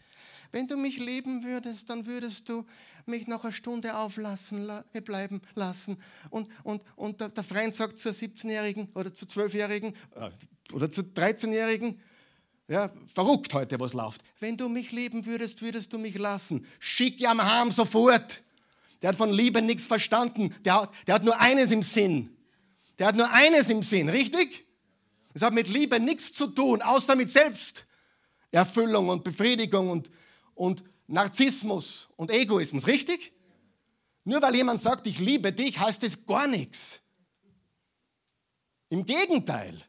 Wenn 0.51 0.67
du 0.67 0.75
mich 0.75 0.97
lieben 0.97 1.43
würdest, 1.43 1.87
dann 1.91 2.07
würdest 2.07 2.49
du 2.49 2.65
mich 3.05 3.27
noch 3.27 3.43
eine 3.43 3.53
Stunde 3.53 3.95
auflassen 3.95 4.67
äh, 4.91 5.01
bleiben 5.01 5.39
lassen. 5.53 5.97
Und, 6.31 6.49
und, 6.63 6.81
und 6.95 7.21
der, 7.21 7.43
Freund 7.43 7.75
sagt 7.75 7.99
zur 7.99 8.11
17-Jährigen 8.11 8.89
oder 8.95 9.13
zur 9.13 9.27
12-Jährigen 9.27 9.93
äh, 10.15 10.31
oder 10.73 10.89
zur 10.89 11.03
13-Jährigen, 11.03 12.01
ja, 12.67 12.91
verrückt 13.13 13.53
heute, 13.53 13.79
was 13.79 13.93
läuft. 13.93 14.23
Wenn 14.39 14.57
du 14.57 14.67
mich 14.67 14.91
lieben 14.91 15.27
würdest, 15.27 15.61
würdest 15.61 15.93
du 15.93 15.99
mich 15.99 16.17
lassen. 16.17 16.65
Schick 16.79 17.21
ihn 17.21 17.39
heim 17.39 17.69
sofort. 17.69 18.41
Der 19.03 19.09
hat 19.09 19.15
von 19.15 19.31
Liebe 19.31 19.61
nichts 19.61 19.85
verstanden. 19.85 20.55
Der, 20.65 20.89
der 21.05 21.13
hat 21.13 21.23
nur 21.23 21.39
eines 21.39 21.69
im 21.69 21.83
Sinn. 21.83 22.35
Der 22.97 23.05
hat 23.05 23.15
nur 23.15 23.31
eines 23.31 23.69
im 23.69 23.83
Sinn, 23.83 24.09
richtig? 24.09 24.64
Es 25.35 25.41
hat 25.41 25.53
mit 25.53 25.67
Liebe 25.67 25.99
nichts 25.99 26.33
zu 26.33 26.47
tun, 26.47 26.81
außer 26.81 27.13
mit 27.13 27.29
Selbsterfüllung 27.29 29.09
und 29.09 29.25
Befriedigung 29.25 29.89
und, 29.89 30.09
und 30.53 30.81
Narzissmus 31.07 32.07
und 32.15 32.31
Egoismus, 32.31 32.87
richtig? 32.87 33.33
Nur 34.23 34.41
weil 34.41 34.55
jemand 34.55 34.79
sagt, 34.79 35.05
ich 35.07 35.19
liebe 35.19 35.51
dich, 35.51 35.77
heißt 35.77 36.03
es 36.03 36.25
gar 36.25 36.47
nichts. 36.47 37.01
Im 38.87 39.05
Gegenteil. 39.05 39.83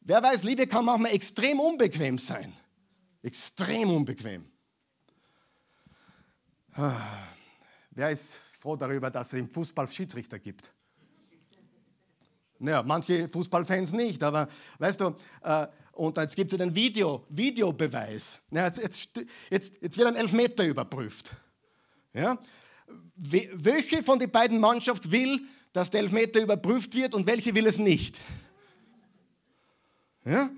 Wer 0.00 0.20
weiß, 0.20 0.42
Liebe 0.42 0.66
kann 0.66 0.84
manchmal 0.84 1.12
extrem 1.12 1.60
unbequem 1.60 2.18
sein. 2.18 2.52
Extrem 3.22 3.88
unbequem. 3.88 4.50
Ah, 6.72 7.24
wer 7.92 8.10
ist 8.10 8.36
froh 8.58 8.74
darüber, 8.74 9.12
dass 9.12 9.28
es 9.28 9.38
im 9.38 9.48
Fußball 9.48 9.86
Schiedsrichter 9.86 10.40
gibt? 10.40 10.74
Naja, 12.62 12.82
manche 12.84 13.28
Fußballfans 13.28 13.90
nicht, 13.92 14.22
aber 14.22 14.48
weißt 14.78 15.00
du, 15.00 15.16
äh, 15.42 15.66
und 15.92 16.16
jetzt 16.16 16.36
gibt 16.36 16.52
es 16.52 16.60
einen 16.60 16.74
Video, 16.74 17.26
Videobeweis. 17.28 18.40
Ja, 18.52 18.66
jetzt, 18.66 18.80
jetzt, 18.80 19.20
jetzt, 19.50 19.82
jetzt 19.82 19.98
wird 19.98 20.06
ein 20.06 20.14
Elfmeter 20.14 20.64
überprüft. 20.64 21.32
Ja? 22.14 22.38
Welche 23.16 24.02
von 24.04 24.20
den 24.20 24.30
beiden 24.30 24.60
Mannschaften 24.60 25.10
will, 25.10 25.40
dass 25.72 25.90
der 25.90 26.02
Elfmeter 26.02 26.40
überprüft 26.40 26.94
wird 26.94 27.14
und 27.14 27.26
welche 27.26 27.52
will 27.54 27.66
es 27.66 27.78
nicht? 27.78 28.18
Ja? 30.24 30.48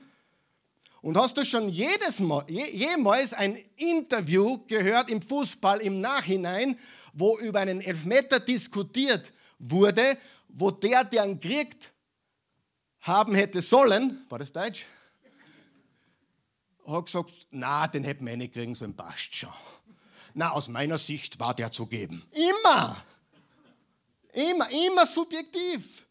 Und 1.01 1.17
hast 1.17 1.39
du 1.39 1.45
schon 1.45 1.71
jedes 1.71 2.21
Mal, 2.21 2.45
jemals 2.49 3.33
ein 3.33 3.59
Interview 3.77 4.59
gehört 4.67 5.09
im 5.09 5.23
Fußball 5.23 5.81
im 5.81 6.01
Nachhinein, 6.01 6.79
wo 7.15 7.39
über 7.39 7.61
einen 7.61 7.81
Elfmeter 7.81 8.41
diskutiert 8.41 9.33
wurde, 9.59 10.19
wo 10.49 10.71
der, 10.71 11.05
der 11.05 11.25
ihn 11.25 11.41
kriegt, 11.41 11.94
haben 13.05 13.35
hätte 13.35 13.61
sollen, 13.63 14.25
war 14.29 14.39
das 14.39 14.53
Deutsch? 14.53 14.85
Hat 16.87 17.07
gesagt, 17.07 17.31
na, 17.51 17.87
den 17.87 18.03
hätten 18.03 18.27
wir 18.27 18.37
nicht 18.37 18.55
kriegen 18.55 18.75
sollen, 18.75 18.97
passt 18.97 19.35
schon. 19.35 19.53
Na, 20.35 20.51
aus 20.51 20.69
meiner 20.69 20.99
Sicht 20.99 21.39
war 21.39 21.55
der 21.55 21.71
zu 21.71 21.87
geben. 21.87 22.27
Immer. 22.33 22.97
Immer, 24.33 24.69
immer 24.71 25.07
subjektiv. 25.07 26.05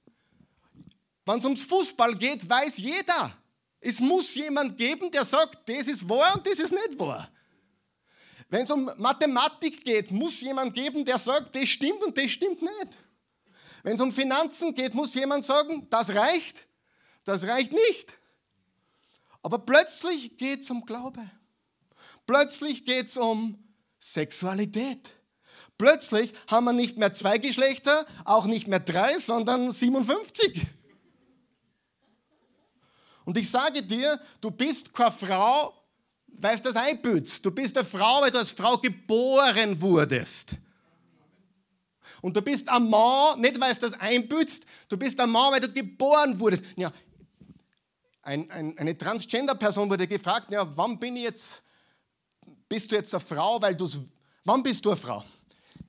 Wenn 1.26 1.40
es 1.40 1.46
ums 1.46 1.64
Fußball 1.66 2.16
geht, 2.16 2.48
weiß 2.48 2.78
jeder. 2.78 3.36
Es 3.80 4.00
muss 4.00 4.34
jemand 4.36 4.78
geben, 4.78 5.12
der 5.12 5.26
sagt, 5.26 5.68
das 5.68 5.88
ist 5.88 6.08
wahr 6.08 6.36
und 6.36 6.48
das 6.48 6.60
ist 6.60 6.72
nicht 6.72 6.98
wahr. 6.98 7.30
Wenn 8.50 8.64
es 8.64 8.72
um 8.72 8.90
Mathematik 8.98 9.84
geht, 9.84 10.12
muss 10.12 10.40
jemand 10.42 10.74
geben, 10.74 11.04
der 11.04 11.18
sagt, 11.18 11.56
das 11.56 11.68
stimmt 11.68 12.04
und 12.04 12.18
das 12.18 12.32
stimmt 12.32 12.62
nicht. 12.62 12.98
Wenn 13.82 13.96
es 13.96 14.02
um 14.02 14.12
Finanzen 14.12 14.74
geht, 14.74 14.94
muss 14.94 15.16
jemand 15.16 15.44
sagen, 15.44 15.88
das 15.90 16.10
reicht, 16.12 16.66
das 17.24 17.44
reicht 17.46 17.72
nicht. 17.72 18.18
Aber 19.42 19.60
plötzlich 19.60 20.38
geht 20.38 20.62
es 20.62 20.70
um 20.70 20.86
Glaube. 20.86 21.22
Plötzlich 22.26 22.86
geht 22.86 23.08
es 23.08 23.18
um 23.18 23.62
Sexualität. 24.00 25.10
Plötzlich 25.78 26.34
haben 26.48 26.66
wir 26.66 26.74
nicht 26.74 26.98
mehr 26.98 27.14
zwei 27.14 27.38
Geschlechter, 27.38 28.06
auch 28.26 28.46
nicht 28.46 28.68
mehr 28.68 28.80
drei, 28.80 29.18
sondern 29.18 29.72
57. 29.72 30.68
Und 33.26 33.38
ich 33.38 33.50
sage 33.50 33.84
dir, 33.84 34.20
du 34.42 34.52
bist 34.52 34.94
keine 34.94 35.12
Frau, 35.12 35.74
weil 36.28 36.58
du 36.58 36.64
das 36.64 36.76
einbützt. 36.76 37.46
Du 37.46 37.52
bist 37.52 37.78
eine 37.78 37.86
Frau, 37.86 38.22
weil 38.22 38.32
du 38.32 38.40
als 38.40 38.52
Frau 38.52 38.78
geboren 38.78 39.82
wurdest. 39.82 40.56
Und 42.22 42.36
du 42.36 42.42
bist 42.42 42.70
ein 42.70 42.90
Mann, 42.90 43.42
nicht 43.42 43.60
weil 43.60 43.74
du 43.74 43.80
das 43.82 43.94
einbützt, 43.94 44.66
du 44.88 44.98
bist 44.98 45.20
ein 45.20 45.30
Mann, 45.30 45.52
weil 45.52 45.60
du 45.60 45.72
geboren 45.72 46.40
wurdest. 46.40 46.64
Ja, 46.76 46.92
ein, 48.24 48.50
ein, 48.50 48.78
eine 48.78 48.98
Transgender-Person 48.98 49.90
wurde 49.90 50.08
gefragt, 50.08 50.50
ja, 50.52 50.66
wann 50.76 50.98
bin 50.98 51.18
ich 51.18 51.24
jetzt, 51.24 51.62
bist 52.68 52.92
du 52.92 52.96
jetzt 52.96 53.14
eine 53.14 53.22
Frau, 53.22 53.62
weil 53.62 53.76
du 53.76 53.88
wann 54.46 54.64
bist 54.64 54.84
du 54.86 54.92
eine 54.92 54.98
Frau? 54.98 55.24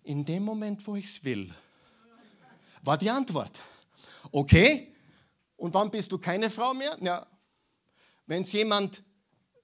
In 0.03 0.25
dem 0.25 0.45
Moment, 0.45 0.87
wo 0.87 0.97
ich 0.97 1.07
es 1.07 1.25
will, 1.25 1.53
war 2.83 2.99
die 2.99 3.09
Antwort. 3.09 3.59
Okay, 4.31 4.93
und 5.57 5.73
wann 5.73 5.91
bist 5.91 6.13
du 6.13 6.19
keine 6.19 6.51
Frau 6.51 6.75
mehr? 6.75 6.99
Ja, 7.01 7.27
wenn 8.27 8.43
jemand, 8.43 9.03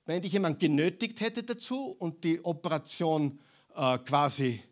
wenn 0.07 0.23
dich 0.23 0.33
jemand 0.33 0.61
genötigt 0.61 1.21
hätte 1.21 1.43
dazu 1.43 1.97
und 1.99 2.23
die 2.25 2.43
Operation 2.45 3.41
äh, 3.75 3.99
quasi 3.99 4.63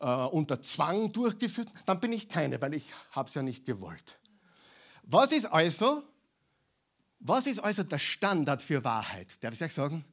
äh, 0.00 0.06
unter 0.06 0.62
Zwang 0.62 1.12
durchgeführt, 1.12 1.68
dann 1.84 2.00
bin 2.00 2.12
ich 2.12 2.28
keine, 2.28 2.60
weil 2.60 2.74
ich 2.74 2.90
habe 3.10 3.28
es 3.28 3.34
ja 3.34 3.42
nicht 3.42 3.66
gewollt. 3.66 4.18
Was 5.02 5.32
ist 5.32 5.46
also, 5.46 6.02
was 7.24 7.46
ist 7.46 7.58
also 7.58 7.82
der 7.82 7.98
Standard 7.98 8.60
für 8.60 8.84
Wahrheit? 8.84 9.42
Darf 9.42 9.54
ich 9.54 9.62
euch 9.62 9.72
sagen? 9.72 10.04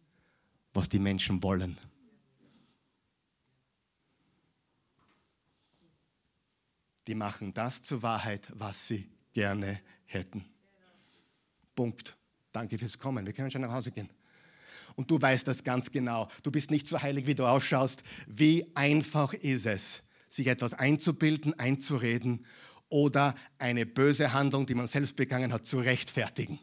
Was 0.74 0.88
die 0.88 0.97
Menschen 0.97 1.43
wollen. 1.43 1.78
Die 7.08 7.15
machen 7.15 7.54
das 7.54 7.84
zur 7.84 8.02
Wahrheit, 8.02 8.47
was 8.54 8.88
sie 8.88 9.10
gerne 9.34 9.82
hätten. 10.06 10.45
Punkt. 11.76 12.17
Danke 12.54 12.78
fürs 12.80 12.97
Kommen. 12.97 13.26
Wir 13.26 13.34
können 13.34 13.52
schon 13.52 13.62
nach 13.62 13.71
Hause 13.71 13.91
gehen. 13.91 14.10
Und 14.95 15.12
du 15.12 15.21
weißt 15.21 15.45
das 15.47 15.65
ganz 15.65 15.91
genau. 15.91 16.30
Du 16.43 16.52
bist 16.52 16.71
nicht 16.71 16.88
so 16.88 17.02
heilig, 17.02 17.28
wie 17.28 17.36
du 17.36 17.45
ausschaust. 17.45 18.04
Wie 18.28 18.74
einfach 18.74 19.34
ist 19.34 19.65
es, 19.65 20.04
sich 20.30 20.47
etwas 20.47 20.74
einzubilden, 20.74 21.60
einzureden 21.60 22.45
oder 22.88 23.36
eine 23.58 23.86
böse 23.86 24.32
Handlung, 24.32 24.65
die 24.65 24.76
man 24.76 24.88
selbst 24.88 25.17
begangen 25.17 25.52
hat, 25.52 25.65
zu 25.65 25.80
rechtfertigen. 25.80 26.60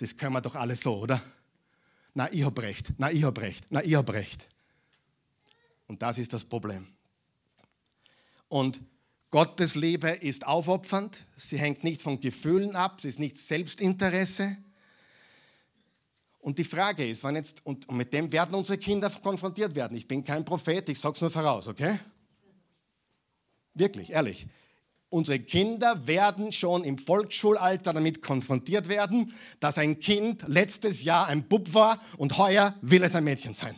Das 0.00 0.16
können 0.16 0.32
wir 0.32 0.40
doch 0.40 0.54
alle 0.54 0.76
so, 0.76 0.96
oder? 0.96 1.22
Na, 2.14 2.32
ich 2.32 2.42
habe 2.42 2.62
recht. 2.62 2.90
Na, 2.96 3.12
ich 3.12 3.22
habe 3.22 3.38
recht. 3.42 3.66
Na, 3.68 3.84
ich 3.84 3.94
habe 3.94 4.14
recht. 4.14 4.48
Und 5.86 6.00
das 6.00 6.16
ist 6.16 6.32
das 6.32 6.42
Problem. 6.42 6.86
Und 8.48 8.80
Gottes 9.30 9.74
Liebe 9.74 10.08
ist 10.08 10.46
aufopfernd, 10.46 11.26
sie 11.36 11.58
hängt 11.58 11.84
nicht 11.84 12.00
von 12.00 12.18
Gefühlen 12.18 12.74
ab, 12.74 13.00
sie 13.02 13.08
ist 13.08 13.18
nicht 13.18 13.36
Selbstinteresse. 13.36 14.56
Und 16.38 16.58
die 16.58 16.64
Frage 16.64 17.06
ist, 17.06 17.22
wann 17.22 17.36
jetzt, 17.36 17.64
und 17.66 17.92
mit 17.92 18.10
dem 18.14 18.32
werden 18.32 18.54
unsere 18.54 18.78
Kinder 18.78 19.10
konfrontiert 19.10 19.74
werden. 19.74 19.96
Ich 19.98 20.08
bin 20.08 20.24
kein 20.24 20.46
Prophet, 20.46 20.88
ich 20.88 20.98
sage 20.98 21.16
es 21.16 21.20
nur 21.20 21.30
voraus, 21.30 21.68
okay? 21.68 22.00
Wirklich, 23.74 24.10
ehrlich. 24.10 24.46
Unsere 25.10 25.40
Kinder 25.40 26.06
werden 26.06 26.52
schon 26.52 26.84
im 26.84 26.96
Volksschulalter 26.96 27.92
damit 27.92 28.22
konfrontiert 28.22 28.88
werden, 28.88 29.34
dass 29.58 29.76
ein 29.76 29.98
Kind 29.98 30.44
letztes 30.46 31.02
Jahr 31.02 31.26
ein 31.26 31.42
Bub 31.48 31.74
war 31.74 32.00
und 32.16 32.38
heuer 32.38 32.76
will 32.80 33.02
es 33.02 33.14
ein 33.14 33.24
Mädchen 33.24 33.52
sein. 33.52 33.74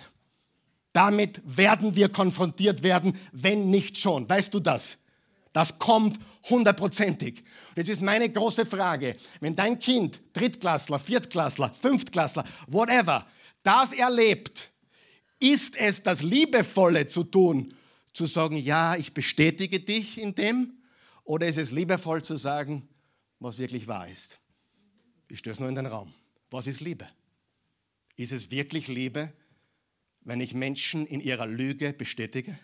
Damit 0.92 1.40
werden 1.44 1.96
wir 1.96 2.10
konfrontiert 2.10 2.82
werden, 2.82 3.18
wenn 3.32 3.70
nicht 3.70 3.96
schon. 3.96 4.28
Weißt 4.28 4.52
du 4.52 4.60
das? 4.60 4.98
Das 5.54 5.78
kommt 5.78 6.20
hundertprozentig. 6.50 7.42
Und 7.70 7.76
jetzt 7.78 7.88
ist 7.88 8.02
meine 8.02 8.28
große 8.28 8.66
Frage, 8.66 9.16
wenn 9.40 9.56
dein 9.56 9.78
Kind, 9.78 10.20
Drittklassler, 10.34 10.98
Viertklassler, 10.98 11.70
Fünftklassler, 11.70 12.44
whatever, 12.66 13.26
das 13.62 13.92
erlebt, 13.92 14.70
Ist 15.42 15.74
es 15.74 16.04
das 16.04 16.22
Liebevolle 16.22 17.08
zu 17.08 17.24
tun, 17.24 17.74
zu 18.12 18.26
sagen, 18.26 18.56
ja, 18.56 18.94
ich 18.94 19.12
bestätige 19.12 19.80
dich 19.80 20.20
in 20.20 20.36
dem? 20.36 20.81
Oder 21.24 21.46
ist 21.46 21.58
es 21.58 21.70
liebevoll 21.70 22.22
zu 22.22 22.36
sagen, 22.36 22.88
was 23.38 23.58
wirklich 23.58 23.86
wahr 23.86 24.08
ist? 24.08 24.40
Ich 25.28 25.38
stöße 25.38 25.60
nur 25.60 25.68
in 25.68 25.74
den 25.74 25.86
Raum. 25.86 26.12
Was 26.50 26.66
ist 26.66 26.80
Liebe? 26.80 27.08
Ist 28.16 28.32
es 28.32 28.50
wirklich 28.50 28.88
Liebe, 28.88 29.32
wenn 30.20 30.40
ich 30.40 30.54
Menschen 30.54 31.06
in 31.06 31.20
ihrer 31.20 31.46
Lüge 31.46 31.92
bestätige? 31.92 32.58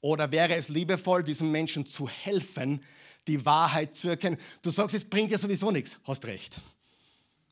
Oder 0.00 0.30
wäre 0.30 0.54
es 0.54 0.68
liebevoll, 0.68 1.24
diesen 1.24 1.50
Menschen 1.50 1.86
zu 1.86 2.08
helfen, 2.08 2.84
die 3.26 3.44
Wahrheit 3.44 3.96
zu 3.96 4.08
erkennen? 4.08 4.38
Du 4.62 4.70
sagst, 4.70 4.94
es 4.94 5.04
bringt 5.04 5.30
ja 5.30 5.38
sowieso 5.38 5.70
nichts. 5.70 5.98
Hast 6.04 6.24
recht. 6.26 6.60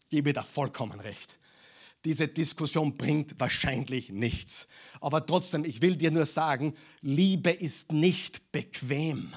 Gebe 0.09 0.32
da 0.32 0.42
vollkommen 0.42 1.00
recht. 1.00 1.36
Diese 2.06 2.28
Diskussion 2.28 2.96
bringt 2.96 3.38
wahrscheinlich 3.40 4.10
nichts. 4.10 4.68
Aber 5.00 5.26
trotzdem, 5.26 5.64
ich 5.64 5.82
will 5.82 5.96
dir 5.96 6.12
nur 6.12 6.24
sagen, 6.24 6.74
Liebe 7.00 7.50
ist 7.50 7.90
nicht 7.90 8.52
bequem. 8.52 9.34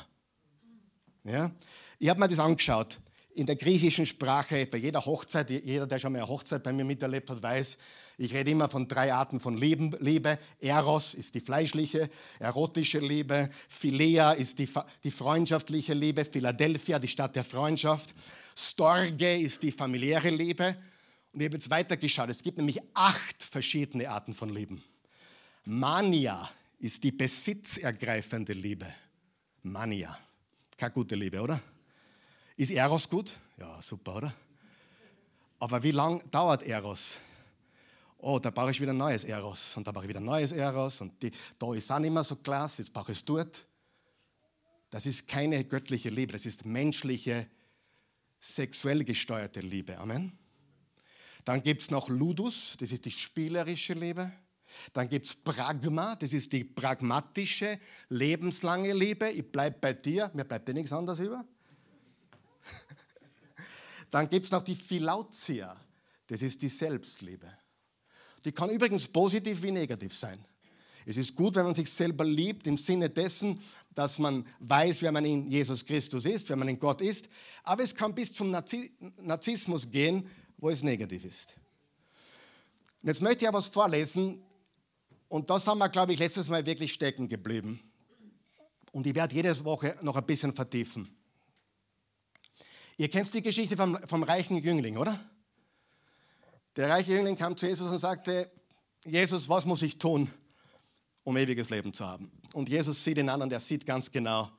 Ja? 1.23 1.49
Ich 1.97 2.09
habe 2.09 2.19
mir 2.19 2.27
das 2.27 2.37
angeschaut 2.37 2.99
in 3.33 3.47
der 3.47 3.55
griechischen 3.55 4.05
Sprache, 4.05 4.67
bei 4.67 4.77
jeder 4.77 5.03
Hochzeit, 5.05 5.49
jeder, 5.49 5.87
der 5.87 5.97
schon 5.97 6.11
mal 6.11 6.19
eine 6.19 6.27
Hochzeit 6.27 6.61
bei 6.61 6.73
mir 6.73 6.83
miterlebt 6.83 7.29
hat, 7.29 7.41
weiß, 7.41 7.77
ich 8.17 8.33
rede 8.33 8.51
immer 8.51 8.67
von 8.67 8.87
drei 8.87 9.13
Arten 9.13 9.39
von 9.39 9.57
Liebe. 9.57 10.37
Eros 10.59 11.13
ist 11.13 11.33
die 11.35 11.39
fleischliche, 11.39 12.09
erotische 12.37 12.99
Liebe. 12.99 13.49
Philea 13.69 14.33
ist 14.33 14.59
die, 14.59 14.69
die 15.03 15.11
freundschaftliche 15.11 15.93
Liebe. 15.93 16.25
Philadelphia, 16.25 16.99
die 16.99 17.07
Stadt 17.07 17.35
der 17.35 17.45
Freundschaft. 17.45 18.13
Storge 18.55 19.37
ist 19.37 19.63
die 19.63 19.71
familiäre 19.71 20.29
Liebe. 20.29 20.75
Und 21.31 21.41
ich 21.41 21.45
habe 21.45 21.55
jetzt 21.55 21.69
weitergeschaut. 21.69 22.29
Es 22.29 22.41
gibt 22.41 22.57
nämlich 22.57 22.81
acht 22.93 23.41
verschiedene 23.43 24.09
Arten 24.09 24.33
von 24.33 24.49
Lieben. 24.49 24.83
Mania 25.65 26.49
ist 26.79 27.03
die 27.03 27.11
besitzergreifende 27.11 28.53
Liebe. 28.53 28.91
Mania. 29.63 30.17
Keine 30.77 30.93
gute 30.93 31.15
Liebe, 31.15 31.41
oder? 31.41 31.61
Ist 32.55 32.71
Eros 32.71 33.09
gut? 33.09 33.31
Ja, 33.57 33.81
super, 33.81 34.15
oder? 34.15 34.33
Aber 35.59 35.83
wie 35.83 35.91
lange 35.91 36.23
dauert 36.31 36.63
Eros? 36.63 37.17
Oh, 38.17 38.39
da 38.39 38.49
brauche 38.49 38.71
ich 38.71 38.81
wieder 38.81 38.91
ein 38.91 38.97
neues 38.97 39.23
Eros 39.23 39.77
und 39.77 39.87
da 39.87 39.91
brauche 39.91 40.05
ich 40.05 40.09
wieder 40.09 40.19
ein 40.19 40.25
neues 40.25 40.51
Eros 40.51 41.01
und 41.01 41.21
die, 41.21 41.31
da 41.57 41.73
ist 41.73 41.91
auch 41.91 41.99
nicht 41.99 42.11
mehr 42.11 42.23
so 42.23 42.35
klasse, 42.37 42.81
jetzt 42.81 42.93
brauche 42.93 43.11
ich 43.11 43.17
es 43.17 43.25
dort. 43.25 43.65
Das 44.89 45.05
ist 45.05 45.27
keine 45.27 45.63
göttliche 45.63 46.09
Liebe, 46.09 46.33
das 46.33 46.45
ist 46.45 46.65
menschliche, 46.65 47.47
sexuell 48.39 49.03
gesteuerte 49.03 49.61
Liebe. 49.61 49.97
Amen. 49.97 50.37
Dann 51.49 51.63
gibt 51.63 51.81
es 51.81 51.89
noch 51.89 52.09
Ludus, 52.09 52.77
das 52.79 52.91
ist 52.91 53.05
die 53.05 53.11
spielerische 53.11 53.93
Liebe. 53.93 54.31
Dann 54.93 55.09
gibt 55.09 55.25
es 55.25 55.33
Pragma, 55.33 56.15
das 56.15 56.31
ist 56.31 56.53
die 56.53 56.63
pragmatische, 56.63 57.79
lebenslange 58.09 58.93
Liebe. 58.93 59.31
Ich 59.31 59.51
bleibe 59.51 59.75
bei 59.81 59.93
dir, 59.93 60.29
mir 60.35 60.43
bleibt 60.43 60.67
dir 60.67 60.75
nichts 60.75 60.93
anderes 60.93 61.17
über. 61.17 61.43
Dann 64.11 64.29
gibt 64.29 64.45
es 64.45 64.51
noch 64.51 64.63
die 64.63 64.75
Philautia, 64.75 65.75
das 66.27 66.43
ist 66.43 66.61
die 66.61 66.67
Selbstliebe. 66.67 67.51
Die 68.45 68.51
kann 68.51 68.69
übrigens 68.69 69.07
positiv 69.07 69.63
wie 69.63 69.71
negativ 69.71 70.13
sein. 70.13 70.45
Es 71.03 71.17
ist 71.17 71.35
gut, 71.35 71.55
wenn 71.55 71.65
man 71.65 71.73
sich 71.73 71.89
selber 71.89 72.25
liebt, 72.25 72.67
im 72.67 72.77
Sinne 72.77 73.09
dessen, 73.09 73.59
dass 73.95 74.19
man 74.19 74.45
weiß, 74.59 75.01
wer 75.01 75.11
man 75.11 75.25
in 75.25 75.49
Jesus 75.49 75.83
Christus 75.83 76.25
ist, 76.25 76.47
wer 76.49 76.57
man 76.57 76.67
in 76.67 76.77
Gott 76.77 77.01
ist. 77.01 77.27
Aber 77.63 77.81
es 77.81 77.95
kann 77.95 78.13
bis 78.13 78.33
zum 78.33 78.51
Narzissmus 78.51 79.89
gehen, 79.89 80.29
wo 80.59 80.69
es 80.69 80.83
negativ 80.83 81.25
ist. 81.25 81.53
Und 83.01 83.07
jetzt 83.09 83.21
möchte 83.21 83.37
ich 83.37 83.43
ja 83.43 83.53
was 83.53 83.67
vorlesen. 83.67 84.43
Und 85.27 85.49
das 85.49 85.65
haben 85.67 85.77
wir, 85.77 85.89
glaube 85.89 86.13
ich, 86.13 86.19
letztes 86.19 86.49
Mal 86.49 86.65
wirklich 86.65 86.93
stecken 86.93 87.29
geblieben. 87.29 87.79
Und 88.91 89.05
ich 89.07 89.15
werde 89.15 89.35
jede 89.35 89.63
Woche 89.63 89.97
noch 90.01 90.15
ein 90.15 90.25
bisschen 90.25 90.53
vertiefen. 90.53 91.15
Ihr 92.97 93.09
kennt 93.09 93.33
die 93.33 93.41
Geschichte 93.41 93.77
vom, 93.77 93.97
vom 94.07 94.23
reichen 94.23 94.57
Jüngling, 94.57 94.97
oder? 94.97 95.19
Der 96.75 96.89
reiche 96.89 97.13
Jüngling 97.13 97.35
kam 97.35 97.55
zu 97.55 97.67
Jesus 97.67 97.89
und 97.89 97.97
sagte, 97.97 98.51
Jesus, 99.05 99.47
was 99.47 99.65
muss 99.65 99.81
ich 99.81 99.97
tun, 99.97 100.29
um 101.23 101.37
ewiges 101.37 101.69
Leben 101.69 101.93
zu 101.93 102.05
haben? 102.05 102.31
Und 102.53 102.67
Jesus 102.67 103.01
sieht 103.03 103.17
ihn 103.17 103.29
an 103.29 103.41
und 103.41 103.53
er 103.53 103.59
sieht 103.59 103.85
ganz 103.85 104.11
genau, 104.11 104.51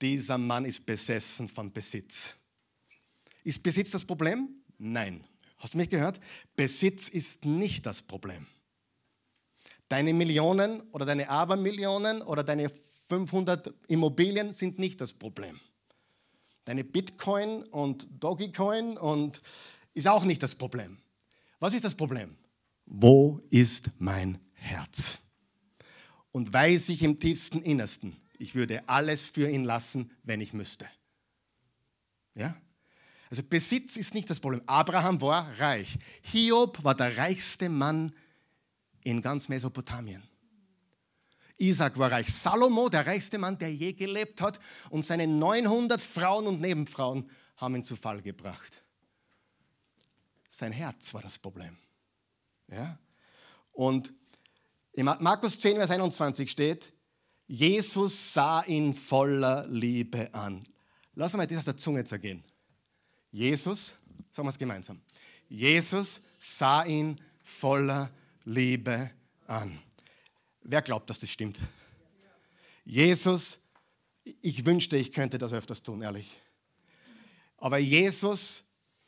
dieser 0.00 0.36
Mann 0.38 0.64
ist 0.64 0.84
besessen 0.84 1.48
von 1.48 1.72
Besitz. 1.72 2.34
Ist 3.44 3.62
Besitz 3.62 3.92
das 3.92 4.04
Problem? 4.04 4.48
Nein. 4.78 5.24
Hast 5.60 5.74
du 5.74 5.78
mich 5.78 5.90
gehört? 5.90 6.18
Besitz 6.56 7.08
ist 7.08 7.44
nicht 7.44 7.86
das 7.86 8.02
Problem. 8.02 8.46
Deine 9.88 10.14
Millionen 10.14 10.80
oder 10.92 11.04
deine 11.04 11.28
Abermillionen 11.28 12.22
oder 12.22 12.42
deine 12.42 12.70
500 13.08 13.72
Immobilien 13.86 14.54
sind 14.54 14.78
nicht 14.78 15.00
das 15.00 15.12
Problem. 15.12 15.60
Deine 16.64 16.82
Bitcoin 16.82 17.62
und 17.64 18.08
Dogecoin 18.22 18.96
und 18.96 19.42
ist 19.92 20.08
auch 20.08 20.24
nicht 20.24 20.42
das 20.42 20.54
Problem. 20.54 20.98
Was 21.58 21.74
ist 21.74 21.84
das 21.84 21.94
Problem? 21.94 22.36
Wo 22.86 23.42
ist 23.50 23.90
mein 23.98 24.38
Herz? 24.52 25.18
Und 26.32 26.52
weiß 26.52 26.88
ich 26.88 27.02
im 27.02 27.18
tiefsten 27.18 27.60
Innersten, 27.60 28.16
ich 28.38 28.54
würde 28.54 28.88
alles 28.88 29.26
für 29.26 29.50
ihn 29.50 29.64
lassen, 29.64 30.10
wenn 30.22 30.40
ich 30.40 30.54
müsste. 30.54 30.86
Ja? 32.34 32.56
Also 33.30 33.44
Besitz 33.44 33.96
ist 33.96 34.12
nicht 34.12 34.28
das 34.28 34.40
Problem. 34.40 34.62
Abraham 34.66 35.20
war 35.20 35.46
reich. 35.60 35.96
Hiob 36.22 36.82
war 36.82 36.96
der 36.96 37.16
reichste 37.16 37.68
Mann 37.68 38.12
in 39.04 39.22
ganz 39.22 39.48
Mesopotamien. 39.48 40.22
Isaac 41.56 41.96
war 41.98 42.10
reich. 42.10 42.32
Salomo, 42.32 42.88
der 42.88 43.06
reichste 43.06 43.38
Mann, 43.38 43.56
der 43.58 43.72
je 43.72 43.92
gelebt 43.92 44.40
hat, 44.40 44.58
und 44.88 45.06
seine 45.06 45.26
900 45.26 46.00
Frauen 46.00 46.46
und 46.46 46.60
Nebenfrauen 46.60 47.30
haben 47.56 47.76
ihn 47.76 47.84
zu 47.84 47.94
Fall 47.94 48.20
gebracht. 48.20 48.82
Sein 50.48 50.72
Herz 50.72 51.14
war 51.14 51.22
das 51.22 51.38
Problem. 51.38 51.76
Ja? 52.68 52.98
Und 53.72 54.12
in 54.92 55.04
Markus 55.04 55.58
10, 55.58 55.76
Vers 55.76 55.90
21 55.90 56.50
steht, 56.50 56.92
Jesus 57.46 58.32
sah 58.32 58.62
ihn 58.62 58.94
voller 58.94 59.66
Liebe 59.68 60.32
an. 60.34 60.64
Lass 61.14 61.34
mal 61.34 61.46
das 61.46 61.58
auf 61.58 61.64
der 61.64 61.76
Zunge 61.76 62.04
zergehen. 62.04 62.42
Jesus, 63.32 63.94
sagen 64.30 64.46
wir 64.46 64.50
es 64.50 64.58
gemeinsam, 64.58 65.00
Jesus 65.48 66.20
sah 66.38 66.84
ihn 66.84 67.20
voller 67.42 68.10
Liebe 68.44 69.10
an. 69.46 69.78
Wer 70.62 70.82
glaubt, 70.82 71.10
dass 71.10 71.18
das 71.18 71.30
stimmt? 71.30 71.58
Jesus, 72.84 73.58
ich 74.24 74.64
wünschte, 74.64 74.96
ich 74.96 75.12
könnte 75.12 75.38
das 75.38 75.52
öfters 75.52 75.82
tun, 75.82 76.02
ehrlich. 76.02 76.32
Aber 77.58 77.78
Jesus 77.78 78.64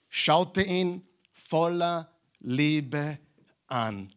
schaute 0.09 0.63
ihn 0.63 1.07
voller 1.33 2.11
Liebe 2.41 3.19
an. 3.67 4.13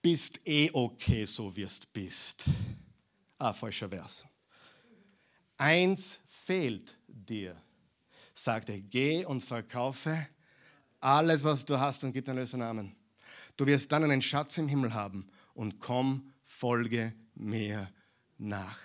Bist 0.00 0.40
eh 0.46 0.70
okay, 0.72 1.24
so 1.24 1.54
wie 1.56 1.62
es 1.62 1.84
bist. 1.86 2.44
Ah, 3.38 3.52
falscher 3.52 3.88
Vers. 3.88 4.24
Eins 5.56 6.18
fehlt 6.28 6.94
dir, 7.06 7.60
sagt 8.34 8.68
er, 8.68 8.80
geh 8.80 9.24
und 9.24 9.42
verkaufe 9.42 10.28
alles, 11.00 11.44
was 11.44 11.64
du 11.64 11.78
hast 11.78 12.02
und 12.04 12.12
gib 12.12 12.24
den 12.24 12.36
Namen. 12.58 12.96
Du 13.56 13.66
wirst 13.66 13.92
dann 13.92 14.04
einen 14.04 14.22
Schatz 14.22 14.58
im 14.58 14.68
Himmel 14.68 14.94
haben 14.94 15.28
und 15.54 15.78
komm, 15.78 16.32
folge 16.42 17.14
mir 17.34 17.90
nach. 18.38 18.78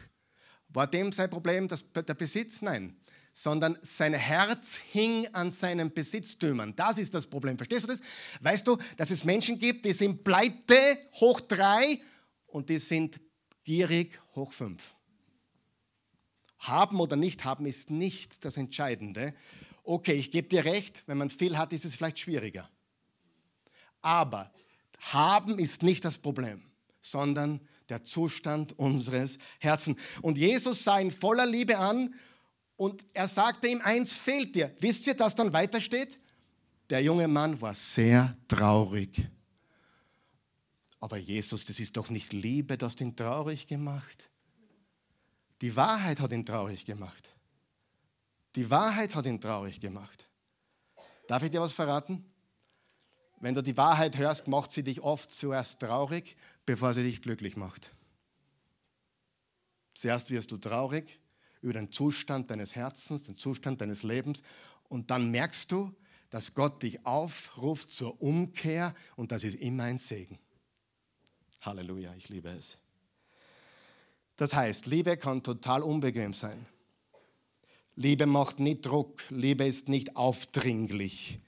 War 0.70 0.88
dem 0.88 1.12
sein 1.12 1.30
Problem 1.30 1.68
das, 1.68 1.92
der 1.92 2.14
Besitz? 2.14 2.62
Nein. 2.62 2.96
Sondern 3.34 3.78
sein 3.82 4.14
Herz 4.14 4.76
hing 4.92 5.28
an 5.34 5.52
seinen 5.52 5.94
Besitztümern. 5.94 6.76
Das 6.76 6.98
ist 6.98 7.14
das 7.14 7.26
Problem. 7.26 7.58
Verstehst 7.58 7.86
du 7.86 7.94
das? 7.94 8.02
Weißt 8.42 8.68
du, 8.68 8.78
dass 8.98 9.12
es 9.12 9.24
Menschen 9.24 9.58
gibt, 9.58 9.86
die 9.86 9.94
sind 9.94 10.24
pleite 10.24 10.98
hoch 11.16 11.40
drei 11.40 12.02
und 12.48 12.70
die 12.70 12.80
sind 12.80 13.20
gierig 13.64 14.20
hoch 14.36 14.52
fünf. 14.52 14.94
Haben 16.60 17.00
oder 17.00 17.16
nicht 17.16 17.46
haben 17.46 17.66
ist 17.66 17.90
nicht 17.90 18.44
das 18.46 18.58
Entscheidende. 18.58 19.34
Okay, 19.84 20.14
ich 20.14 20.32
gebe 20.32 20.50
dir 20.50 20.66
recht, 20.66 21.04
wenn 21.08 21.18
man 21.18 21.30
viel 21.30 21.58
hat, 21.58 21.74
ist 21.74 21.86
es 21.86 21.96
vielleicht 21.96 22.20
schwieriger. 22.20 22.70
Aber 24.02 24.52
haben 25.00 25.58
ist 25.58 25.84
nicht 25.84 26.04
das 26.06 26.18
Problem, 26.18 26.62
sondern 27.02 27.62
der 27.88 28.04
Zustand 28.04 28.78
unseres 28.78 29.40
Herzens. 29.60 29.98
Und 30.22 30.38
Jesus 30.38 30.84
sah 30.84 31.00
ihn 31.00 31.12
voller 31.12 31.46
Liebe 31.46 31.78
an 31.78 32.14
und 32.76 33.04
er 33.14 33.28
sagte 33.28 33.68
ihm, 33.68 33.82
eins 33.82 34.14
fehlt 34.14 34.56
dir. 34.56 34.76
Wisst 34.80 35.08
ihr, 35.08 35.14
dass 35.14 35.36
dann 35.36 35.54
weiter 35.54 35.82
steht? 35.82 36.20
Der 36.90 37.02
junge 37.02 37.28
Mann 37.28 37.60
war 37.62 37.74
sehr 37.74 38.34
traurig. 38.48 39.28
Aber 41.00 41.18
Jesus, 41.18 41.64
das 41.64 41.80
ist 41.80 41.96
doch 41.96 42.10
nicht 42.10 42.34
Liebe, 42.34 42.78
das 42.78 43.00
ihn 43.00 43.16
traurig 43.16 43.68
gemacht. 43.68 44.29
Die 45.62 45.76
Wahrheit 45.76 46.20
hat 46.20 46.32
ihn 46.32 46.46
traurig 46.46 46.86
gemacht. 46.86 47.30
Die 48.56 48.70
Wahrheit 48.70 49.16
hat 49.16 49.26
ihn 49.26 49.40
traurig 49.40 49.80
gemacht. 49.80 50.28
Darf 51.28 51.44
ich 51.44 51.52
dir 51.52 51.62
was 51.62 51.74
verraten? 51.74 52.26
wenn 53.40 53.54
du 53.54 53.64
die 53.64 53.78
Wahrheit 53.78 54.18
hörst, 54.18 54.48
macht 54.48 54.72
sie 54.72 54.84
dich 54.84 55.02
oft 55.02 55.32
zuerst 55.32 55.80
traurig, 55.80 56.36
bevor 56.66 56.94
sie 56.94 57.04
dich 57.04 57.22
glücklich 57.22 57.56
macht. 57.56 57.92
Zuerst 59.94 60.30
wirst 60.30 60.52
du 60.52 60.58
traurig 60.58 61.20
über 61.62 61.74
den 61.74 61.92
Zustand 61.92 62.50
deines 62.52 62.76
Herzens, 62.76 63.24
den 63.24 63.38
Zustand 63.38 63.82
deines 63.82 64.04
Lebens 64.04 64.44
und 64.88 65.12
dann 65.12 65.32
merkst 65.32 65.72
du, 65.72 65.94
dass 66.30 66.54
Gott 66.54 66.84
dich 66.84 67.06
aufruft 67.06 67.92
zur 67.92 68.22
Umkehr 68.22 68.94
und 69.16 69.32
das 69.32 69.44
ist 69.44 69.56
immer 69.56 69.84
ein 69.84 70.00
Segen. 70.00 70.38
Halleluja, 71.62 72.14
ich 72.16 72.30
liebe 72.30 72.50
es. 72.50 72.78
Das 74.40 74.54
heißt, 74.54 74.86
Liebe 74.86 75.18
kann 75.18 75.44
total 75.44 75.84
unbequem 75.84 76.34
sein. 76.34 76.66
Liebe 77.98 78.26
macht 78.26 78.62
nicht 78.62 78.86
Druck, 78.86 79.22
Liebe 79.30 79.66
ist 79.66 79.90
nicht 79.90 80.16
aufdringlich. 80.16 81.40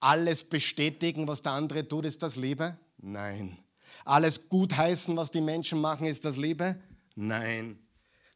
Alles 0.00 0.42
bestätigen, 0.42 1.28
was 1.28 1.42
der 1.42 1.52
andere 1.52 1.86
tut, 1.86 2.04
ist 2.04 2.24
das 2.24 2.34
Liebe? 2.34 2.76
Nein. 2.96 3.56
Alles 4.04 4.48
gutheißen, 4.48 5.16
was 5.16 5.30
die 5.30 5.40
Menschen 5.40 5.80
machen, 5.80 6.08
ist 6.08 6.24
das 6.24 6.36
Liebe? 6.36 6.82
Nein. 7.14 7.78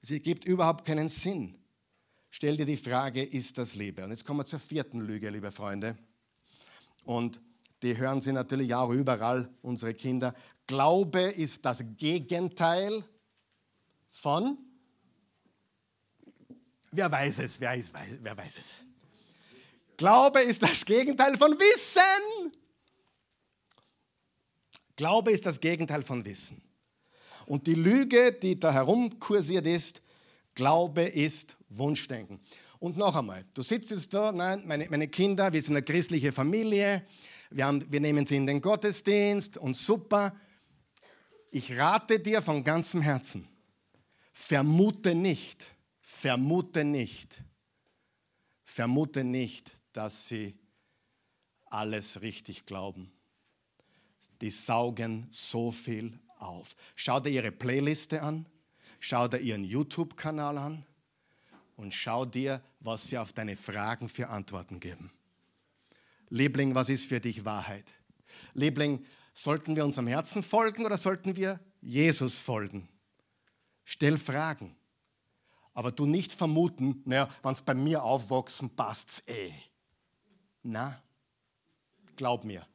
Es 0.00 0.10
gibt 0.10 0.44
überhaupt 0.44 0.84
keinen 0.84 1.08
Sinn. 1.08 1.58
Stell 2.30 2.56
dir 2.56 2.66
die 2.66 2.76
Frage, 2.76 3.20
ist 3.20 3.58
das 3.58 3.74
Liebe? 3.74 4.04
Und 4.04 4.10
jetzt 4.10 4.24
kommen 4.24 4.38
wir 4.38 4.46
zur 4.46 4.60
vierten 4.60 5.00
Lüge, 5.00 5.28
liebe 5.28 5.50
Freunde. 5.50 5.98
Und 7.04 7.40
die 7.82 7.96
hören 7.96 8.20
sie 8.20 8.32
natürlich 8.32 8.76
auch 8.76 8.90
überall, 8.90 9.52
unsere 9.60 9.92
Kinder. 9.92 10.36
Glaube 10.68 11.22
ist 11.22 11.64
das 11.64 11.82
Gegenteil 11.96 13.04
von. 14.12 14.58
Wer 16.92 17.10
weiß 17.10 17.40
es? 17.40 17.60
Wer, 17.60 17.74
ist, 17.74 17.92
wer 18.20 18.36
weiß 18.36 18.58
es? 18.58 18.74
Glaube 19.96 20.42
ist 20.42 20.62
das 20.62 20.84
Gegenteil 20.84 21.36
von 21.36 21.52
Wissen. 21.58 22.52
Glaube 24.94 25.32
ist 25.32 25.46
das 25.46 25.58
Gegenteil 25.58 26.02
von 26.02 26.24
Wissen. 26.24 26.62
Und 27.46 27.66
die 27.66 27.74
Lüge, 27.74 28.32
die 28.32 28.60
da 28.60 28.72
herumkursiert 28.72 29.66
ist, 29.66 30.02
Glaube 30.54 31.02
ist 31.02 31.56
Wunschdenken. 31.70 32.40
Und 32.78 32.96
noch 32.96 33.16
einmal, 33.16 33.44
du 33.54 33.62
sitzt 33.62 33.90
jetzt 33.90 34.12
da, 34.12 34.32
nein, 34.32 34.62
meine, 34.66 34.88
meine 34.90 35.08
Kinder, 35.08 35.52
wir 35.52 35.62
sind 35.62 35.76
eine 35.76 35.84
christliche 35.84 36.32
Familie, 36.32 37.06
wir, 37.50 37.64
haben, 37.64 37.90
wir 37.90 38.00
nehmen 38.00 38.26
sie 38.26 38.36
in 38.36 38.46
den 38.46 38.60
Gottesdienst 38.60 39.56
und 39.56 39.74
super. 39.74 40.34
Ich 41.50 41.76
rate 41.78 42.18
dir 42.18 42.42
von 42.42 42.64
ganzem 42.64 43.00
Herzen, 43.00 43.48
vermute 44.32 45.14
nicht, 45.14 45.66
vermute 46.00 46.84
nicht, 46.84 47.42
vermute 48.64 49.24
nicht, 49.24 49.70
dass 49.92 50.28
sie 50.28 50.58
alles 51.66 52.20
richtig 52.22 52.66
glauben. 52.66 53.12
Die 54.40 54.50
saugen 54.50 55.26
so 55.30 55.70
viel 55.70 56.18
auf. 56.38 56.74
Schau 56.96 57.20
dir 57.20 57.30
ihre 57.30 57.52
Playliste 57.52 58.22
an, 58.22 58.46
schau 58.98 59.28
dir 59.28 59.38
ihren 59.38 59.64
YouTube-Kanal 59.64 60.58
an 60.58 60.84
und 61.76 61.94
schau 61.94 62.24
dir, 62.24 62.62
was 62.80 63.08
sie 63.08 63.18
auf 63.18 63.32
deine 63.32 63.56
Fragen 63.56 64.08
für 64.08 64.28
Antworten 64.28 64.80
geben. 64.80 65.10
Liebling, 66.28 66.74
was 66.74 66.88
ist 66.88 67.08
für 67.08 67.20
dich 67.20 67.44
Wahrheit? 67.44 67.92
Liebling, 68.54 69.04
sollten 69.34 69.76
wir 69.76 69.84
unserem 69.84 70.06
Herzen 70.06 70.42
folgen 70.42 70.84
oder 70.84 70.96
sollten 70.96 71.36
wir 71.36 71.60
Jesus 71.80 72.38
folgen? 72.40 72.88
Stell 73.92 74.16
Fragen. 74.16 74.74
Aber 75.74 75.92
du 75.92 76.06
nicht 76.06 76.32
vermuten, 76.32 77.02
naja, 77.04 77.28
wenn 77.42 77.52
es 77.52 77.60
bei 77.60 77.74
mir 77.74 78.02
aufwachsen, 78.02 78.70
passt's 78.74 79.22
eh. 79.26 79.52
Na, 80.62 80.98
glaub 82.16 82.42
mir, 82.42 82.66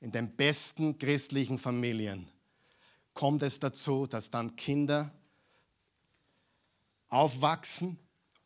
in 0.00 0.12
den 0.12 0.36
besten 0.36 0.98
christlichen 0.98 1.56
Familien 1.56 2.28
kommt 3.14 3.42
es 3.42 3.58
dazu, 3.58 4.06
dass 4.06 4.30
dann 4.30 4.56
Kinder 4.56 5.10
aufwachsen 7.08 7.98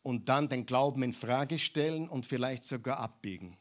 und 0.05 0.29
dann 0.29 0.49
den 0.49 0.65
Glauben 0.65 1.03
in 1.03 1.13
Frage 1.13 1.59
stellen 1.59 2.09
und 2.09 2.25
vielleicht 2.25 2.63
sogar 2.63 2.99
abbiegen. 3.01 3.59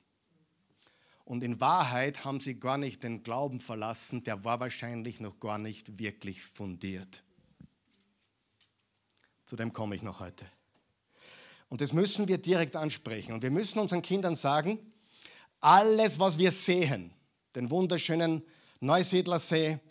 Und 1.26 1.44
in 1.44 1.60
Wahrheit 1.60 2.26
haben 2.26 2.40
sie 2.40 2.60
gar 2.60 2.78
nicht 2.78 3.02
den 3.02 3.24
Glauben 3.24 3.60
verlassen, 3.60 4.24
der 4.24 4.44
war 4.44 4.60
wahrscheinlich 4.60 5.20
noch 5.20 5.40
gar 5.40 5.58
nicht 5.58 5.98
wirklich 5.98 6.44
fundiert. 6.44 7.24
Zu 9.52 9.58
dem 9.58 9.74
komme 9.74 9.96
ich 9.96 10.02
noch 10.02 10.22
heute. 10.22 10.46
Und 11.68 11.82
das 11.82 11.92
müssen 11.92 12.30
wir 12.30 12.38
direkt 12.38 12.78
ansprechen. 12.78 13.34
Und 13.34 13.44
wir 13.44 13.52
müssen 13.52 13.80
unseren 13.80 14.02
Kindern 14.02 14.34
sagen, 14.34 14.80
alles, 15.60 16.20
was 16.20 16.38
wir 16.38 16.54
sehen, 16.54 17.12
den 17.54 17.70
wunderschönen 17.70 18.44
Neusiedlersee, 18.80 19.82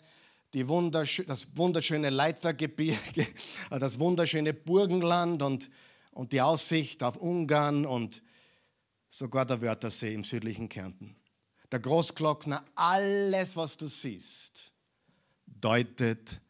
die 0.55 0.67
wundersch 0.67 1.21
das 1.27 1.55
wunderschöne 1.55 2.09
Leitergebirge, 2.09 3.27
das 3.69 3.99
wunderschöne 3.99 4.51
Burgenland 4.55 5.43
und 5.43 5.69
und 6.09 6.33
die 6.33 6.41
Aussicht 6.41 7.03
auf 7.03 7.17
Ungarn 7.17 7.85
und 7.85 8.23
sogar 9.09 9.45
der 9.45 9.61
Wörthersee 9.61 10.15
im 10.15 10.23
südlichen 10.23 10.69
Kärnten. 10.69 11.15
Der 11.71 11.77
Großglockner, 11.77 12.65
alles, 12.73 13.55
was 13.55 13.77
du 13.77 13.85
siehst, 13.85 14.71
deutet 15.45 16.41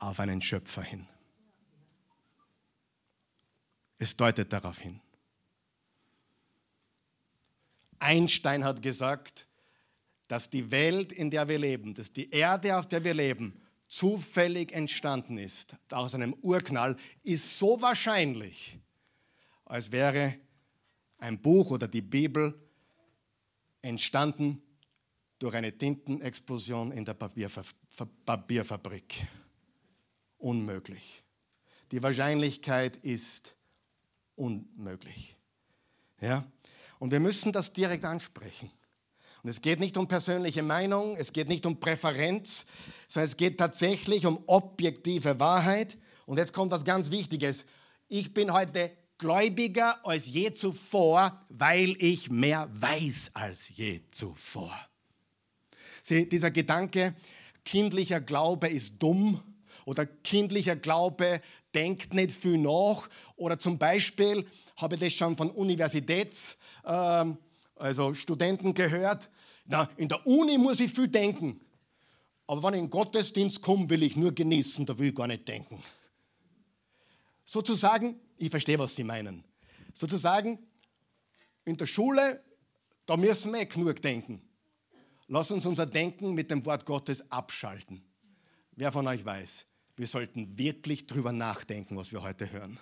auf 0.00 0.20
einen 0.20 0.42
Schöpfer 0.42 0.82
hin. 0.82 1.08
Es 4.04 4.16
deutet 4.18 4.52
darauf 4.52 4.80
hin. 4.80 5.00
Einstein 7.98 8.62
hat 8.62 8.82
gesagt, 8.82 9.46
dass 10.28 10.50
die 10.50 10.70
Welt, 10.70 11.10
in 11.10 11.30
der 11.30 11.48
wir 11.48 11.58
leben, 11.58 11.94
dass 11.94 12.10
die 12.10 12.28
Erde, 12.28 12.76
auf 12.76 12.86
der 12.86 13.02
wir 13.02 13.14
leben, 13.14 13.58
zufällig 13.88 14.72
entstanden 14.72 15.38
ist, 15.38 15.74
aus 15.90 16.14
einem 16.14 16.34
Urknall, 16.42 16.98
ist 17.22 17.58
so 17.58 17.80
wahrscheinlich, 17.80 18.78
als 19.64 19.90
wäre 19.90 20.38
ein 21.16 21.40
Buch 21.40 21.70
oder 21.70 21.88
die 21.88 22.02
Bibel 22.02 22.62
entstanden 23.80 24.60
durch 25.38 25.54
eine 25.54 25.78
Tintenexplosion 25.78 26.92
in 26.92 27.06
der 27.06 27.14
Papierfabrik. 27.14 29.26
Unmöglich. 30.36 31.24
Die 31.90 32.02
Wahrscheinlichkeit 32.02 32.96
ist 32.96 33.54
unmöglich. 34.36 35.36
Ja? 36.20 36.44
Und 36.98 37.10
wir 37.10 37.20
müssen 37.20 37.52
das 37.52 37.72
direkt 37.72 38.04
ansprechen. 38.04 38.70
Und 39.42 39.50
es 39.50 39.60
geht 39.60 39.78
nicht 39.78 39.98
um 39.98 40.08
persönliche 40.08 40.62
Meinung, 40.62 41.16
es 41.16 41.32
geht 41.32 41.48
nicht 41.48 41.66
um 41.66 41.78
Präferenz, 41.78 42.66
sondern 43.06 43.28
es 43.28 43.36
geht 43.36 43.58
tatsächlich 43.58 44.24
um 44.24 44.42
objektive 44.46 45.38
Wahrheit. 45.38 45.98
Und 46.24 46.38
jetzt 46.38 46.54
kommt 46.54 46.72
was 46.72 46.84
ganz 46.84 47.10
Wichtiges. 47.10 47.66
Ich 48.08 48.32
bin 48.32 48.52
heute 48.52 48.90
gläubiger 49.18 50.04
als 50.06 50.26
je 50.26 50.52
zuvor, 50.54 51.44
weil 51.50 51.94
ich 51.98 52.30
mehr 52.30 52.68
weiß 52.72 53.32
als 53.34 53.68
je 53.76 54.00
zuvor. 54.10 54.74
Sieh, 56.02 56.28
dieser 56.28 56.50
Gedanke, 56.50 57.14
kindlicher 57.64 58.20
Glaube 58.20 58.68
ist 58.68 59.02
dumm 59.02 59.42
oder 59.84 60.06
kindlicher 60.06 60.76
Glaube 60.76 61.42
denkt 61.74 62.14
nicht 62.14 62.32
viel 62.32 62.58
nach 62.58 63.08
oder 63.36 63.58
zum 63.58 63.78
Beispiel 63.78 64.46
habe 64.76 64.94
ich 64.94 65.00
das 65.00 65.12
schon 65.12 65.36
von 65.36 65.50
Universitäts, 65.50 66.56
äh, 66.84 67.24
also 67.76 68.14
Studenten 68.14 68.74
gehört, 68.74 69.30
na, 69.66 69.88
in 69.96 70.08
der 70.08 70.26
Uni 70.26 70.58
muss 70.58 70.80
ich 70.80 70.92
viel 70.92 71.08
denken. 71.08 71.60
Aber 72.46 72.62
wenn 72.62 72.74
ich 72.74 72.80
in 72.80 72.86
den 72.86 72.90
Gottesdienst 72.90 73.62
komme, 73.62 73.88
will 73.88 74.02
ich 74.02 74.16
nur 74.16 74.32
genießen, 74.32 74.84
da 74.84 74.98
will 74.98 75.08
ich 75.08 75.14
gar 75.14 75.26
nicht 75.26 75.48
denken. 75.48 75.82
Sozusagen, 77.44 78.20
ich 78.36 78.50
verstehe, 78.50 78.78
was 78.78 78.94
Sie 78.94 79.04
meinen. 79.04 79.44
Sozusagen, 79.94 80.58
in 81.64 81.76
der 81.76 81.86
Schule, 81.86 82.42
da 83.06 83.16
müssen 83.16 83.52
wir 83.52 83.60
eh 83.60 83.66
genug 83.66 84.00
denken. 84.02 84.42
Lass 85.28 85.50
uns 85.50 85.64
unser 85.64 85.86
Denken 85.86 86.34
mit 86.34 86.50
dem 86.50 86.64
Wort 86.66 86.84
Gottes 86.84 87.30
abschalten. 87.30 88.02
Wer 88.72 88.92
von 88.92 89.06
euch 89.06 89.24
weiß, 89.24 89.64
wir 89.96 90.06
sollten 90.06 90.58
wirklich 90.58 91.06
drüber 91.06 91.32
nachdenken, 91.32 91.96
was 91.96 92.12
wir 92.12 92.22
heute 92.22 92.50
hören. 92.50 92.78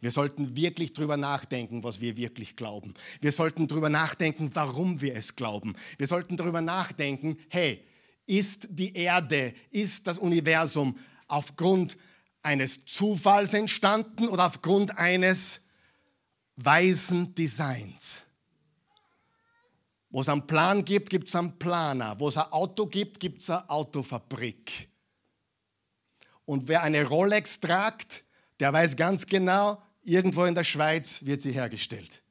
Wir 0.00 0.10
sollten 0.10 0.56
wirklich 0.56 0.92
drüber 0.92 1.16
nachdenken, 1.16 1.84
was 1.84 2.00
wir 2.00 2.16
wirklich 2.16 2.56
glauben. 2.56 2.94
Wir 3.20 3.32
sollten 3.32 3.68
drüber 3.68 3.88
nachdenken, 3.88 4.50
warum 4.54 5.00
wir 5.00 5.14
es 5.14 5.36
glauben. 5.36 5.76
Wir 5.98 6.06
sollten 6.06 6.36
drüber 6.36 6.60
nachdenken, 6.60 7.38
hey, 7.48 7.84
ist 8.26 8.68
die 8.70 8.94
Erde, 8.94 9.54
ist 9.70 10.06
das 10.06 10.18
Universum 10.18 10.98
aufgrund 11.28 11.96
eines 12.42 12.84
Zufalls 12.84 13.54
entstanden 13.54 14.28
oder 14.28 14.46
aufgrund 14.46 14.96
eines 14.96 15.60
weisen 16.56 17.34
Designs? 17.34 18.22
Wo 20.08 20.22
es 20.22 20.28
einen 20.28 20.46
Plan 20.46 20.84
gibt, 20.84 21.10
gibt 21.10 21.28
es 21.28 21.36
einen 21.36 21.58
Planer. 21.58 22.18
Wo 22.18 22.28
es 22.28 22.36
ein 22.36 22.50
Auto 22.50 22.86
gibt, 22.86 23.20
gibt 23.20 23.42
es 23.42 23.50
eine 23.50 23.68
Autofabrik. 23.70 24.89
Und 26.50 26.66
wer 26.66 26.82
eine 26.82 27.06
Rolex 27.06 27.60
tragt, 27.60 28.24
der 28.58 28.72
weiß 28.72 28.96
ganz 28.96 29.24
genau, 29.24 29.80
irgendwo 30.02 30.44
in 30.46 30.56
der 30.56 30.64
Schweiz 30.64 31.24
wird 31.24 31.40
sie 31.40 31.52
hergestellt. 31.52 32.24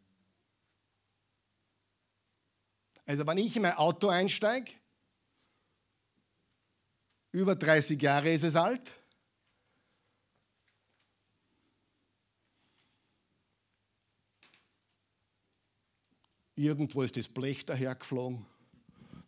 Also 3.05 3.25
wenn 3.25 3.37
ich 3.37 3.55
in 3.55 3.61
mein 3.61 3.77
Auto 3.77 4.09
einsteige, 4.09 4.73
über 7.31 7.55
30 7.55 8.01
Jahre 8.01 8.33
ist 8.33 8.43
es 8.43 8.57
alt, 8.57 8.91
Irgendwo 16.55 17.03
ist 17.03 17.15
das 17.15 17.29
Blech 17.29 17.65
dahergeflogen, 17.65 18.45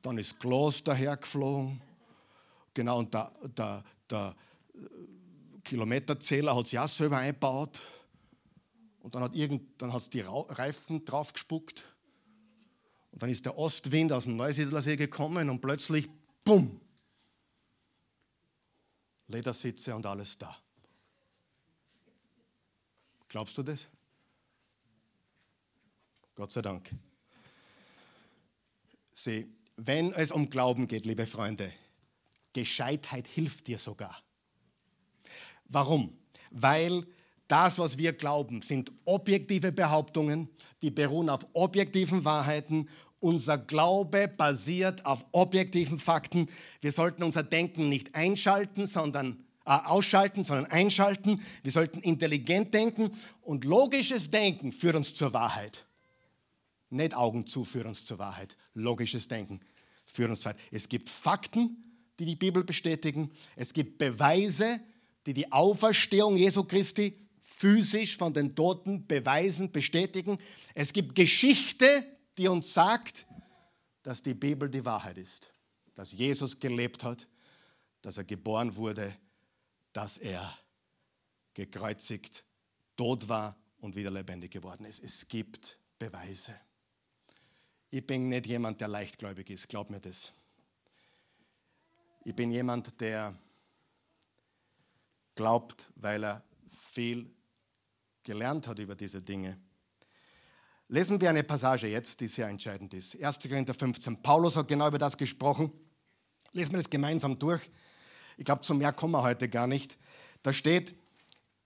dann 0.01 0.17
ist 0.17 0.37
Glas 0.37 0.83
dahergeflogen. 0.83 1.81
Genau, 2.73 2.99
und 2.99 3.13
der, 3.13 3.31
der, 3.55 3.85
der 4.09 4.35
Kilometerzähler 5.63 6.55
hat 6.55 6.67
sich 6.67 6.79
auch 6.79 6.87
selber 6.87 7.17
eingebaut. 7.17 7.79
Und 9.01 9.15
dann 9.15 9.23
hat 9.23 9.35
irgend, 9.35 9.81
dann 9.81 9.93
hat's 9.93 10.09
die 10.09 10.21
Reifen 10.21 11.05
draufgespuckt. 11.05 11.83
Und 13.11 13.21
dann 13.21 13.29
ist 13.29 13.45
der 13.45 13.57
Ostwind 13.57 14.11
aus 14.11 14.23
dem 14.23 14.37
Neusiedlersee 14.37 14.95
gekommen 14.95 15.49
und 15.49 15.59
plötzlich, 15.59 16.07
bumm, 16.43 16.79
Ledersitze 19.27 19.95
und 19.95 20.05
alles 20.05 20.37
da. 20.37 20.55
Glaubst 23.27 23.57
du 23.57 23.63
das? 23.63 23.87
Gott 26.35 26.51
sei 26.51 26.61
Dank. 26.61 26.91
Sieh, 29.13 29.47
wenn 29.77 30.13
es 30.13 30.31
um 30.31 30.49
Glauben 30.49 30.87
geht, 30.87 31.05
liebe 31.05 31.25
Freunde, 31.25 31.71
Gescheitheit 32.53 33.27
hilft 33.27 33.67
dir 33.67 33.77
sogar. 33.77 34.21
Warum? 35.71 36.13
Weil 36.51 37.05
das, 37.47 37.79
was 37.79 37.97
wir 37.97 38.13
glauben, 38.13 38.61
sind 38.61 38.91
objektive 39.05 39.71
Behauptungen, 39.71 40.49
die 40.81 40.91
beruhen 40.91 41.29
auf 41.29 41.45
objektiven 41.53 42.25
Wahrheiten. 42.25 42.89
Unser 43.19 43.57
Glaube 43.57 44.27
basiert 44.27 45.05
auf 45.05 45.25
objektiven 45.31 45.99
Fakten. 45.99 46.47
Wir 46.81 46.91
sollten 46.91 47.23
unser 47.23 47.43
Denken 47.43 47.89
nicht 47.89 48.15
einschalten, 48.15 48.85
sondern 48.85 49.43
äh, 49.65 49.71
ausschalten, 49.71 50.43
sondern 50.43 50.65
einschalten. 50.71 51.41
Wir 51.61 51.71
sollten 51.71 51.99
intelligent 52.01 52.73
denken 52.73 53.11
und 53.41 53.63
logisches 53.63 54.31
Denken 54.31 54.71
führt 54.71 54.95
uns 54.95 55.13
zur 55.13 55.33
Wahrheit. 55.33 55.85
Nicht 56.89 57.13
Augen 57.13 57.45
zu 57.45 57.63
führen 57.63 57.87
uns 57.87 58.03
zur 58.03 58.17
Wahrheit. 58.17 58.57
Logisches 58.73 59.27
Denken 59.27 59.61
führen 60.05 60.31
uns 60.31 60.41
zur 60.41 60.51
Wahrheit. 60.51 60.63
Es 60.71 60.89
gibt 60.89 61.09
Fakten, 61.09 61.83
die 62.19 62.25
die 62.25 62.35
Bibel 62.35 62.63
bestätigen. 62.63 63.31
Es 63.55 63.71
gibt 63.73 63.97
Beweise, 63.97 64.79
die 65.25 65.33
die 65.33 65.51
Auferstehung 65.51 66.37
Jesu 66.37 66.63
Christi 66.63 67.17
physisch 67.41 68.17
von 68.17 68.33
den 68.33 68.55
Toten 68.55 69.05
beweisen, 69.05 69.71
bestätigen. 69.71 70.39
Es 70.73 70.91
gibt 70.93 71.13
Geschichte, 71.13 72.05
die 72.37 72.47
uns 72.47 72.73
sagt, 72.73 73.25
dass 74.01 74.23
die 74.23 74.33
Bibel 74.33 74.69
die 74.69 74.83
Wahrheit 74.83 75.17
ist. 75.17 75.53
Dass 75.93 76.11
Jesus 76.11 76.59
gelebt 76.59 77.03
hat, 77.03 77.27
dass 78.01 78.17
er 78.17 78.23
geboren 78.23 78.75
wurde, 78.75 79.15
dass 79.93 80.17
er 80.17 80.57
gekreuzigt, 81.53 82.43
tot 82.95 83.27
war 83.29 83.55
und 83.79 83.95
wieder 83.95 84.09
lebendig 84.09 84.51
geworden 84.51 84.85
ist. 84.85 85.03
Es 85.03 85.27
gibt 85.27 85.77
Beweise. 85.99 86.55
Ich 87.91 88.05
bin 88.07 88.29
nicht 88.29 88.47
jemand, 88.47 88.81
der 88.81 88.87
leichtgläubig 88.87 89.49
ist, 89.49 89.67
glaub 89.67 89.89
mir 89.89 89.99
das. 89.99 90.31
Ich 92.23 92.35
bin 92.35 92.51
jemand, 92.51 92.99
der 93.01 93.37
glaubt, 95.35 95.91
weil 95.95 96.23
er 96.23 96.43
viel 96.91 97.29
gelernt 98.23 98.67
hat 98.67 98.79
über 98.79 98.95
diese 98.95 99.21
Dinge. 99.21 99.57
Lesen 100.87 101.21
wir 101.21 101.29
eine 101.29 101.43
Passage 101.43 101.87
jetzt, 101.87 102.19
die 102.19 102.27
sehr 102.27 102.47
entscheidend 102.47 102.93
ist. 102.93 103.21
1. 103.21 103.39
Korinther 103.39 103.73
15. 103.73 104.21
Paulus 104.21 104.57
hat 104.57 104.67
genau 104.67 104.87
über 104.89 104.99
das 104.99 105.17
gesprochen. 105.17 105.71
Lesen 106.51 106.73
wir 106.73 106.79
das 106.79 106.89
gemeinsam 106.89 107.39
durch. 107.39 107.61
Ich 108.37 108.45
glaube, 108.45 108.61
zum 108.61 108.77
mehr 108.77 108.91
kommen 108.91 109.13
wir 109.13 109.23
heute 109.23 109.47
gar 109.47 109.67
nicht. 109.67 109.97
Da 110.41 110.51
steht 110.51 110.93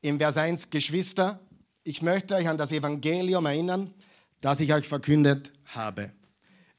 im 0.02 0.20
Vers 0.20 0.38
1, 0.38 0.70
Geschwister, 0.70 1.40
ich 1.84 2.02
möchte 2.02 2.36
euch 2.36 2.48
an 2.48 2.58
das 2.58 2.72
Evangelium 2.72 3.46
erinnern, 3.46 3.94
das 4.42 4.60
ich 4.60 4.74
euch 4.74 4.88
verkündet 4.88 5.52
habe. 5.66 6.12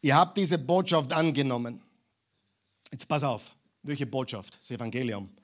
Ihr 0.03 0.14
habt 0.14 0.37
diese 0.37 0.59
Botschaft 0.59 1.12
angenommen. 1.12 1.82
Jetzt 2.93 3.09
pass 3.09 3.24
auf, 3.24 3.57
welche 3.82 4.07
Botschaft? 4.07 4.59
Das 4.59 4.70
Evangelium. 4.70 5.36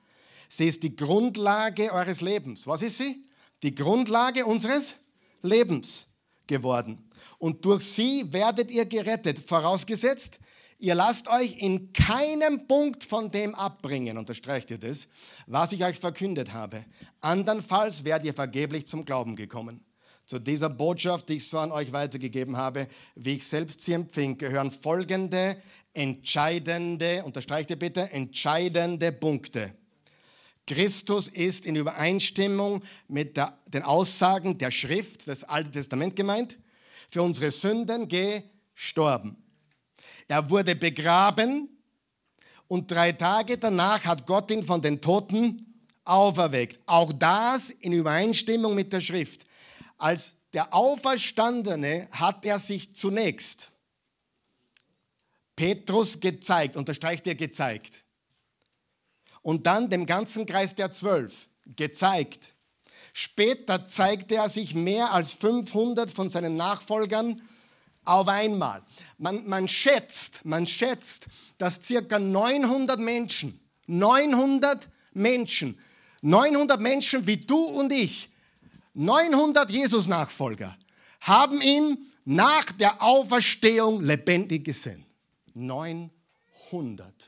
Sie 0.54 0.66
ist 0.66 0.82
die 0.82 0.94
Grundlage 0.94 1.90
eures 1.90 2.20
Lebens. 2.20 2.66
Was 2.66 2.82
ist 2.82 2.98
sie? 2.98 3.24
Die 3.62 3.74
Grundlage 3.74 4.44
unseres 4.44 4.96
Lebens 5.40 6.08
geworden. 6.46 7.10
Und 7.38 7.64
durch 7.64 7.82
sie 7.82 8.30
werdet 8.34 8.70
ihr 8.70 8.84
gerettet, 8.84 9.38
vorausgesetzt, 9.38 10.40
ihr 10.78 10.94
lasst 10.94 11.28
euch 11.28 11.56
in 11.56 11.94
keinem 11.94 12.68
Punkt 12.68 13.02
von 13.02 13.30
dem 13.30 13.54
abbringen, 13.54 14.18
unterstreicht 14.18 14.70
ihr 14.70 14.76
das, 14.76 15.08
was 15.46 15.72
ich 15.72 15.86
euch 15.86 15.98
verkündet 15.98 16.52
habe. 16.52 16.84
Andernfalls 17.22 18.04
werdet 18.04 18.26
ihr 18.26 18.34
vergeblich 18.34 18.86
zum 18.86 19.06
Glauben 19.06 19.36
gekommen. 19.36 19.82
Zu 20.26 20.38
dieser 20.38 20.68
Botschaft, 20.68 21.30
die 21.30 21.36
ich 21.36 21.48
so 21.48 21.60
an 21.60 21.72
euch 21.72 21.92
weitergegeben 21.92 22.58
habe, 22.58 22.88
wie 23.14 23.36
ich 23.36 23.46
selbst 23.46 23.80
sie 23.80 23.94
empfing, 23.94 24.36
gehören 24.36 24.70
folgende 24.70 25.56
entscheidende, 25.94 27.24
unterstreicht 27.24 27.70
ihr 27.70 27.78
bitte, 27.78 28.10
entscheidende 28.12 29.12
Punkte. 29.12 29.72
Christus 30.66 31.28
ist 31.28 31.66
in 31.66 31.76
Übereinstimmung 31.76 32.82
mit 33.08 33.36
der, 33.36 33.58
den 33.66 33.82
Aussagen 33.82 34.58
der 34.58 34.70
Schrift, 34.70 35.26
des 35.26 35.44
Alten 35.44 35.72
Testament 35.72 36.14
gemeint, 36.14 36.56
für 37.10 37.22
unsere 37.22 37.50
Sünden 37.50 38.08
gestorben. 38.08 39.36
Er 40.28 40.48
wurde 40.48 40.76
begraben 40.76 41.68
und 42.68 42.90
drei 42.90 43.12
Tage 43.12 43.58
danach 43.58 44.04
hat 44.04 44.26
Gott 44.26 44.50
ihn 44.50 44.64
von 44.64 44.80
den 44.80 45.00
Toten 45.00 45.86
auferweckt. 46.04 46.80
Auch 46.86 47.12
das 47.12 47.70
in 47.70 47.92
Übereinstimmung 47.92 48.74
mit 48.74 48.92
der 48.92 49.00
Schrift. 49.00 49.44
Als 49.98 50.36
der 50.52 50.72
Auferstandene 50.72 52.08
hat 52.10 52.44
er 52.44 52.58
sich 52.58 52.94
zunächst 52.94 53.72
Petrus 55.56 56.18
gezeigt, 56.18 56.76
unterstreicht 56.76 57.26
er 57.26 57.34
gezeigt. 57.34 58.01
Und 59.42 59.66
dann 59.66 59.90
dem 59.90 60.06
ganzen 60.06 60.46
Kreis 60.46 60.74
der 60.74 60.92
Zwölf 60.92 61.48
gezeigt. 61.76 62.54
Später 63.12 63.86
zeigte 63.86 64.36
er 64.36 64.48
sich 64.48 64.74
mehr 64.74 65.12
als 65.12 65.34
500 65.34 66.10
von 66.10 66.30
seinen 66.30 66.56
Nachfolgern 66.56 67.42
auf 68.04 68.28
einmal. 68.28 68.82
Man, 69.18 69.46
man 69.46 69.68
schätzt, 69.68 70.44
man 70.44 70.66
schätzt, 70.66 71.26
dass 71.58 71.82
circa 71.82 72.18
900 72.18 72.98
Menschen, 72.98 73.60
900 73.86 74.88
Menschen, 75.12 75.78
900 76.22 76.80
Menschen 76.80 77.26
wie 77.26 77.36
du 77.36 77.58
und 77.64 77.92
ich 77.92 78.30
900 78.94 79.70
Jesus-Nachfolger 79.70 80.76
haben 81.20 81.60
ihn 81.60 82.06
nach 82.24 82.72
der 82.72 83.02
Auferstehung 83.02 84.02
lebendig 84.02 84.64
gesehen. 84.64 85.04
900. 85.54 87.21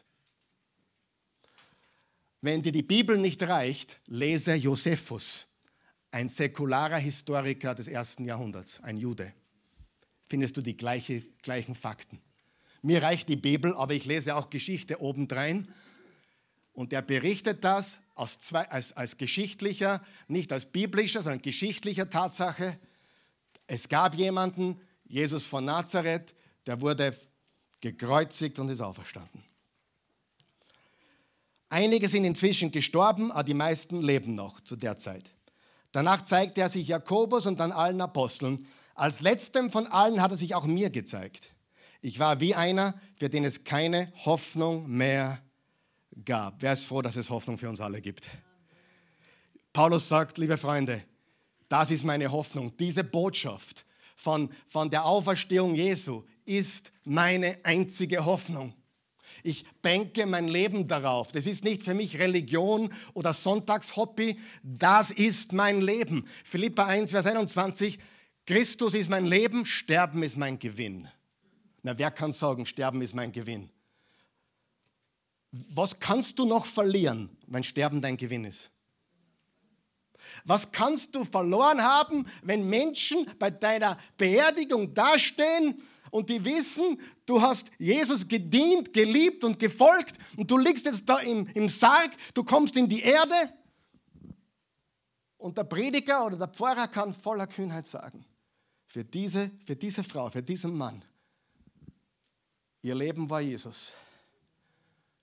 Wenn 2.45 2.61
dir 2.61 2.72
die 2.72 2.82
Bibel 2.82 3.16
nicht 3.16 3.42
reicht, 3.42 4.03
lese 4.07 4.53
Josephus, 4.53 5.47
ein 6.11 6.28
säkularer 6.28 6.99
Historiker 6.99 7.74
des 7.74 7.88
ersten 7.88 8.26
Jahrhunderts, 8.26 8.82
ein 8.82 8.99
Jude. 8.99 9.32
Findest 10.28 10.55
du 10.59 10.61
die 10.61 10.76
gleiche, 10.76 11.22
gleichen 11.40 11.74
Fakten. 11.74 12.20
Mir 12.82 13.03
reicht 13.03 13.30
die 13.30 13.36
Bibel, 13.36 13.74
aber 13.74 13.95
ich 13.95 14.05
lese 14.05 14.36
auch 14.36 14.51
Geschichte 14.51 15.01
obendrein. 15.01 15.72
Und 16.74 16.92
er 16.92 17.01
berichtet 17.01 17.64
das 17.64 17.99
zwei, 18.40 18.68
als, 18.68 18.95
als 18.95 19.16
geschichtlicher, 19.16 20.05
nicht 20.28 20.53
als 20.53 20.66
biblischer, 20.66 21.22
sondern 21.22 21.40
geschichtlicher 21.40 22.11
Tatsache. 22.11 22.78
Es 23.66 23.88
gab 23.88 24.16
jemanden, 24.16 24.78
Jesus 25.07 25.47
von 25.47 25.64
Nazareth, 25.64 26.34
der 26.66 26.82
wurde 26.82 27.16
gekreuzigt 27.80 28.59
und 28.59 28.68
ist 28.68 28.82
auferstanden. 28.82 29.42
Einige 31.75 32.09
sind 32.09 32.25
inzwischen 32.25 32.70
gestorben, 32.70 33.33
aber 33.33 33.43
die 33.43 33.53
meisten 33.53 34.01
leben 34.01 34.37
noch 34.37 34.61
zu 34.61 34.77
der 34.77 34.97
Zeit. 34.97 35.25
Danach 35.91 36.25
zeigte 36.25 36.61
er 36.61 36.68
sich 36.68 36.87
Jakobus 36.87 37.47
und 37.47 37.59
dann 37.59 37.72
allen 37.72 38.01
Aposteln. 38.01 38.68
Als 38.95 39.20
letztem 39.22 39.72
von 39.72 39.89
allen 39.89 40.22
hat 40.22 40.31
er 40.31 40.37
sich 40.37 40.55
auch 40.55 40.66
mir 40.66 40.91
gezeigt. 40.91 41.51
Ich 42.01 42.20
war 42.20 42.39
wie 42.39 42.55
einer, 42.55 42.95
für 43.16 43.29
den 43.29 43.45
es 43.45 43.64
keine 43.64 44.12
Hoffnung 44.25 44.89
mehr 44.89 45.43
gab. 46.25 46.62
Wer 46.62 46.75
ist 46.75 46.85
froh, 46.85 47.03
dass 47.03 47.16
es 47.16 47.29
Hoffnung 47.29 47.59
für 47.59 47.68
uns 47.68 47.81
alle 47.81 48.01
gibt? 48.01 48.29
Paulus 49.72 50.09
sagt, 50.09 50.39
liebe 50.39 50.57
Freunde, 50.57 51.03
das 51.68 51.91
ist 51.91 52.05
meine 52.05 52.31
Hoffnung. 52.31 52.77
Diese 52.77 53.03
Botschaft 53.03 53.85
von, 54.14 54.49
von 54.68 54.91
der 54.91 55.05
Auferstehung 55.05 55.75
Jesu 55.75 56.22
ist 56.45 56.93
meine 57.03 57.59
einzige 57.64 58.25
Hoffnung. 58.25 58.75
Ich 59.47 59.66
bänke 59.82 60.24
mein 60.24 60.49
Leben 60.49 60.88
darauf. 60.88 61.30
Das 61.30 61.45
ist 61.45 61.64
nicht 61.64 61.82
für 61.82 61.92
mich 61.92 62.18
Religion 62.18 62.90
oder 63.12 63.34
Sonntagshobby. 63.34 64.40
Das 64.62 65.11
ist 65.11 65.53
mein 65.53 65.82
Leben. 65.82 66.26
Philippa 66.45 66.86
1, 66.86 67.11
Vers 67.11 67.26
21. 67.26 67.99
Christus 68.47 68.95
ist 68.95 69.11
mein 69.11 69.26
Leben, 69.26 69.66
Sterben 69.66 70.22
ist 70.22 70.38
mein 70.38 70.59
Gewinn. 70.59 71.07
Na, 71.82 71.97
wer 71.99 72.11
kann 72.11 72.32
sagen, 72.32 72.64
Sterben 72.64 73.03
ist 73.03 73.14
mein 73.14 73.32
Gewinn? 73.32 73.68
Was 75.51 76.01
kannst 76.01 76.38
du 76.38 76.47
noch 76.47 76.64
verlieren, 76.64 77.28
wenn 77.47 77.62
Sterben 77.62 78.01
dein 78.01 78.16
Gewinn 78.16 78.47
ist? 78.47 78.70
Was 80.47 80.72
kannst 80.72 81.14
du 81.14 81.22
verloren 81.22 81.82
haben, 81.82 82.26
wenn 82.42 82.66
Menschen 82.66 83.26
bei 83.38 83.51
deiner 83.51 83.99
Beerdigung 84.16 84.95
dastehen 84.95 85.82
und 86.15 86.31
die 86.31 86.45
wissen, 86.45 87.01
du 87.27 87.43
hast 87.43 87.73
Jesus 87.77 88.29
gedient, 88.29 88.93
geliebt 88.93 89.43
und 89.43 89.59
gefolgt 89.59 90.17
und 90.37 90.49
du 90.49 90.57
liegst 90.57 90.87
jetzt 90.87 91.09
da 91.09 91.19
im, 91.19 91.49
im 91.55 91.69
Sarg, 91.69 92.12
du 92.35 92.45
kommst 92.45 92.77
in 92.77 92.89
die 92.89 93.01
Erde 93.01 93.35
und 95.37 95.59
der 95.59 95.65
Prediger 95.65 96.25
oder 96.25 96.37
der 96.37 96.47
Pfarrer 96.47 96.87
kann 96.87 97.12
voller 97.12 97.49
Kühnheit 97.49 97.89
sagen, 97.89 98.25
für 98.87 99.05
diese, 99.05 99.51
für 99.67 99.75
diese 99.75 100.05
Frau, 100.05 100.31
für 100.31 100.41
diesen 100.41 100.77
Mann, 100.77 101.05
ihr 102.83 102.95
Leben 102.95 103.29
war 103.29 103.41
Jesus. 103.41 103.93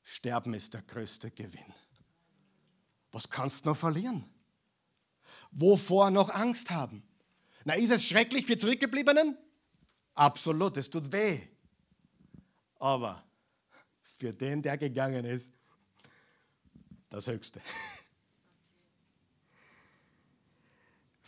Sterben 0.03 0.53
ist 0.53 0.73
der 0.73 0.81
größte 0.81 1.31
Gewinn. 1.31 1.73
Was 3.13 3.29
kannst 3.29 3.63
du 3.63 3.69
noch 3.69 3.77
verlieren? 3.77 4.27
Wovor 5.51 6.11
noch 6.11 6.29
Angst 6.31 6.69
haben? 6.69 7.01
Na, 7.63 7.75
ist 7.75 7.91
es 7.91 8.05
schrecklich 8.05 8.45
für 8.45 8.57
Zurückgebliebenen? 8.57 9.37
Absolut, 10.15 10.77
es 10.77 10.89
tut 10.89 11.11
weh. 11.11 11.39
Aber 12.79 13.23
für 14.17 14.33
den, 14.33 14.61
der 14.61 14.77
gegangen 14.77 15.25
ist, 15.25 15.49
das 17.09 17.27
Höchste. 17.27 17.61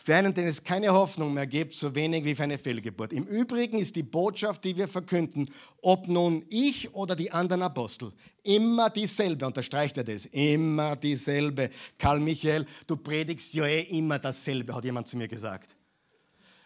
Für 0.04 0.16
einen, 0.16 0.34
den 0.34 0.46
es 0.46 0.62
keine 0.62 0.92
Hoffnung 0.92 1.32
mehr 1.32 1.46
gibt, 1.46 1.74
so 1.74 1.94
wenig 1.94 2.26
wie 2.26 2.34
für 2.34 2.42
eine 2.42 2.58
Fehlgeburt. 2.58 3.12
Im 3.14 3.24
Übrigen 3.24 3.78
ist 3.78 3.96
die 3.96 4.02
Botschaft, 4.02 4.62
die 4.64 4.76
wir 4.76 4.86
verkünden, 4.86 5.48
ob 5.80 6.08
nun 6.08 6.44
ich 6.50 6.94
oder 6.94 7.16
die 7.16 7.32
anderen 7.32 7.62
Apostel, 7.62 8.12
immer 8.42 8.90
dieselbe, 8.90 9.46
unterstreicht 9.46 9.96
er 9.96 10.04
das, 10.04 10.26
immer 10.26 10.94
dieselbe. 10.96 11.70
Karl 11.98 12.20
Michael, 12.20 12.66
du 12.86 12.98
predigst 12.98 13.54
ja 13.54 13.64
eh 13.64 13.80
immer 13.80 14.18
dasselbe, 14.18 14.74
hat 14.74 14.84
jemand 14.84 15.08
zu 15.08 15.16
mir 15.16 15.26
gesagt. 15.26 15.74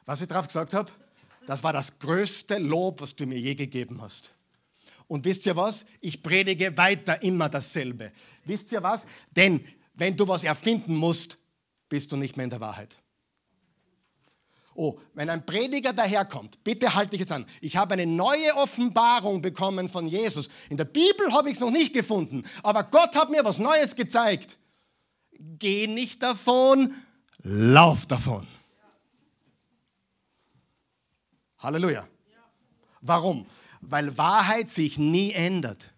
Was 0.05 0.21
ich 0.21 0.27
darauf 0.27 0.49
gesagt 0.49 0.75
habe? 0.75 0.91
Das 1.49 1.63
war 1.63 1.73
das 1.73 1.99
größte 1.99 2.59
Lob, 2.59 3.01
was 3.01 3.17
du 3.17 3.25
mir 3.25 3.41
je 3.41 3.55
gegeben 3.55 4.03
hast. 4.03 4.35
Und 5.07 5.25
wisst 5.25 5.47
ihr 5.47 5.57
was? 5.57 5.87
Ich 6.03 6.23
predige 6.23 6.77
weiter 6.77 7.23
immer 7.23 7.49
dasselbe. 7.49 8.13
Wisst 8.45 8.71
ihr 8.71 8.83
was? 8.83 9.07
Denn 9.31 9.65
wenn 9.95 10.15
du 10.15 10.29
was 10.29 10.45
erfinden 10.45 10.95
musst, 10.95 11.39
bist 11.89 12.13
du 12.13 12.19
nicht 12.19 12.37
mehr 12.37 12.45
in 12.45 12.51
der 12.51 12.61
Wahrheit. 12.61 12.95
Oh, 14.75 15.01
wenn 15.15 15.31
ein 15.31 15.47
Prediger 15.47 15.95
daherkommt, 15.95 16.63
bitte 16.65 16.95
halte 16.95 17.13
dich 17.13 17.21
jetzt 17.21 17.33
an. 17.33 17.47
Ich 17.63 17.79
habe 17.79 17.95
eine 17.95 18.07
neue 18.07 18.55
Offenbarung 18.55 19.41
bekommen 19.41 19.89
von 19.89 20.07
Jesus. 20.07 20.51
In 20.69 20.77
der 20.77 20.85
Bibel 20.85 21.33
habe 21.33 21.49
ich 21.49 21.55
es 21.55 21.61
noch 21.61 21.71
nicht 21.71 21.95
gefunden, 21.95 22.45
aber 22.63 22.85
Gott 22.85 23.17
hat 23.17 23.31
mir 23.31 23.43
was 23.47 23.57
Neues 23.57 23.97
gezeigt. 23.97 24.59
Geh 25.33 25.87
nicht 25.87 26.23
davon, 26.23 26.93
lauf 27.43 28.05
davon. 28.05 28.47
Halleluja. 31.59 32.09
Warum? 33.01 33.47
Weil 33.81 34.17
Wahrheit 34.17 34.69
sich 34.69 34.99
nie 34.99 35.33
ändert. 35.33 35.93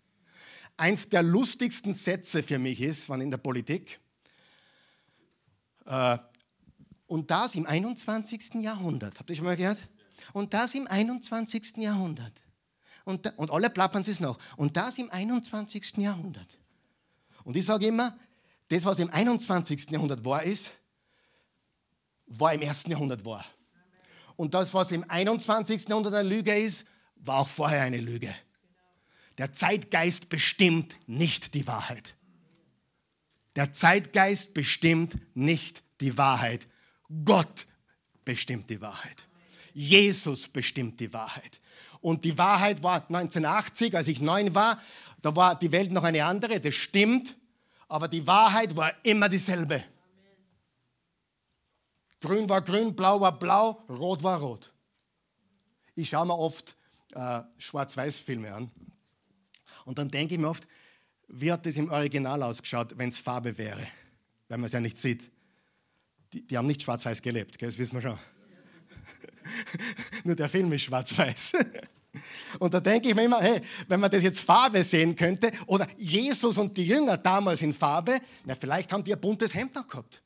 Eins 0.77 1.09
der 1.09 1.23
lustigsten 1.23 1.93
Sätze 1.93 2.43
für 2.43 2.59
mich 2.59 2.81
ist, 2.81 3.09
wann 3.09 3.21
in 3.21 3.31
der 3.31 3.39
Politik, 3.39 4.01
äh, 5.87 6.19
und 7.07 7.31
das 7.31 7.57
im 7.57 7.67
21. 7.67 8.63
Jahrhundert. 8.63 9.19
Habt 9.19 9.29
ihr 9.31 9.37
schon 9.37 9.45
mal 9.45 9.57
gehört? 9.57 9.89
Und 10.33 10.55
das 10.55 10.75
im 10.75 10.87
21. 10.87 11.79
Jahrhundert. 11.79 12.33
Und, 13.05 13.27
da, 13.27 13.33
und 13.37 13.51
alle 13.51 13.69
plappern 13.69 14.05
es 14.07 14.21
noch. 14.21 14.39
Und 14.57 14.77
das 14.77 14.97
im 14.97 15.11
21. 15.11 15.97
Jahrhundert. 15.97 16.59
Und 17.43 17.57
ich 17.57 17.67
sage 17.67 17.89
immer, 17.89 18.17
das, 18.69 18.85
was 18.85 19.01
im 19.01 19.11
21. 19.11 19.91
Jahrhundert 19.91 20.25
wahr 20.25 20.45
ist, 20.45 20.71
war 22.27 22.55
im 22.55 22.63
1. 22.63 22.85
Jahrhundert 22.87 23.25
wahr. 23.25 23.45
Und 24.41 24.55
das, 24.55 24.73
was 24.73 24.91
im 24.91 25.05
21. 25.07 25.87
Jahrhundert 25.87 26.15
eine 26.15 26.27
Lüge 26.27 26.57
ist, 26.57 26.87
war 27.17 27.41
auch 27.41 27.47
vorher 27.47 27.83
eine 27.83 28.01
Lüge. 28.01 28.35
Der 29.37 29.53
Zeitgeist 29.53 30.31
bestimmt 30.31 30.97
nicht 31.07 31.53
die 31.53 31.67
Wahrheit. 31.67 32.15
Der 33.55 33.71
Zeitgeist 33.75 34.55
bestimmt 34.55 35.17
nicht 35.35 35.83
die 36.01 36.17
Wahrheit. 36.17 36.67
Gott 37.23 37.67
bestimmt 38.25 38.71
die 38.71 38.81
Wahrheit. 38.81 39.27
Jesus 39.75 40.49
bestimmt 40.49 41.01
die 41.01 41.13
Wahrheit. 41.13 41.61
Und 42.01 42.25
die 42.25 42.39
Wahrheit 42.39 42.83
war 42.83 43.05
1980, 43.11 43.95
als 43.95 44.09
ich 44.09 44.23
neun 44.23 44.55
war, 44.55 44.81
da 45.21 45.37
war 45.37 45.59
die 45.59 45.71
Welt 45.71 45.93
noch 45.93 46.05
eine 46.05 46.25
andere, 46.25 46.61
das 46.61 46.77
stimmt, 46.77 47.37
aber 47.89 48.09
die 48.09 48.27
Wahrheit 48.27 48.75
war 48.75 48.91
immer 49.03 49.29
dieselbe. 49.29 49.85
Grün 52.21 52.49
war 52.49 52.63
grün, 52.63 52.95
blau 52.95 53.21
war 53.21 53.39
blau, 53.39 53.83
rot 53.89 54.23
war 54.23 54.41
rot. 54.41 54.73
Ich 55.95 56.11
schaue 56.11 56.27
mir 56.27 56.39
oft 56.39 56.77
äh, 57.15 57.43
Schwarz-Weiß-Filme 57.59 58.53
an 58.53 58.71
und 59.85 59.99
dann 59.99 60.11
denke 60.11 60.35
ich 60.35 60.41
mir 60.41 60.49
oft, 60.49 60.67
wie 61.29 61.51
hat 61.51 61.65
das 61.65 61.77
im 61.77 61.91
Original 61.91 62.43
ausgeschaut, 62.43 62.97
wenn 62.97 63.09
es 63.09 63.19
Farbe 63.19 63.57
wäre, 63.57 63.87
weil 64.49 64.59
man 64.59 64.67
es 64.67 64.73
ja 64.73 64.81
nicht 64.81 64.97
sieht 64.97 65.31
die, 66.33 66.47
die 66.47 66.57
haben 66.57 66.67
nicht 66.67 66.83
schwarz-weiß 66.83 67.23
gelebt, 67.23 67.59
gell? 67.59 67.69
das 67.69 67.79
wissen 67.79 67.95
wir 67.95 68.03
schon. 68.03 68.19
Nur 70.25 70.37
der 70.37 70.49
Film 70.49 70.73
ist 70.73 70.83
schwarz-weiß. 70.83 71.53
Und 72.59 72.75
da 72.75 72.81
denke 72.81 73.09
ich 73.09 73.15
mir 73.15 73.25
immer, 73.25 73.41
hey, 73.41 73.61
wenn 73.87 74.01
man 74.01 74.11
das 74.11 74.23
jetzt 74.23 74.41
Farbe 74.41 74.83
sehen 74.83 75.15
könnte, 75.15 75.53
oder 75.67 75.87
Jesus 75.97 76.59
und 76.59 76.77
die 76.77 76.85
Jünger 76.85 77.17
damals 77.17 77.63
in 77.63 77.73
Farbe, 77.73 78.19
na, 78.45 78.57
vielleicht 78.57 78.93
haben 78.93 79.05
die 79.05 79.15
ein 79.15 79.21
buntes 79.21 79.55
Hemd 79.55 79.77
noch 79.77 79.87
gehabt. 79.87 80.21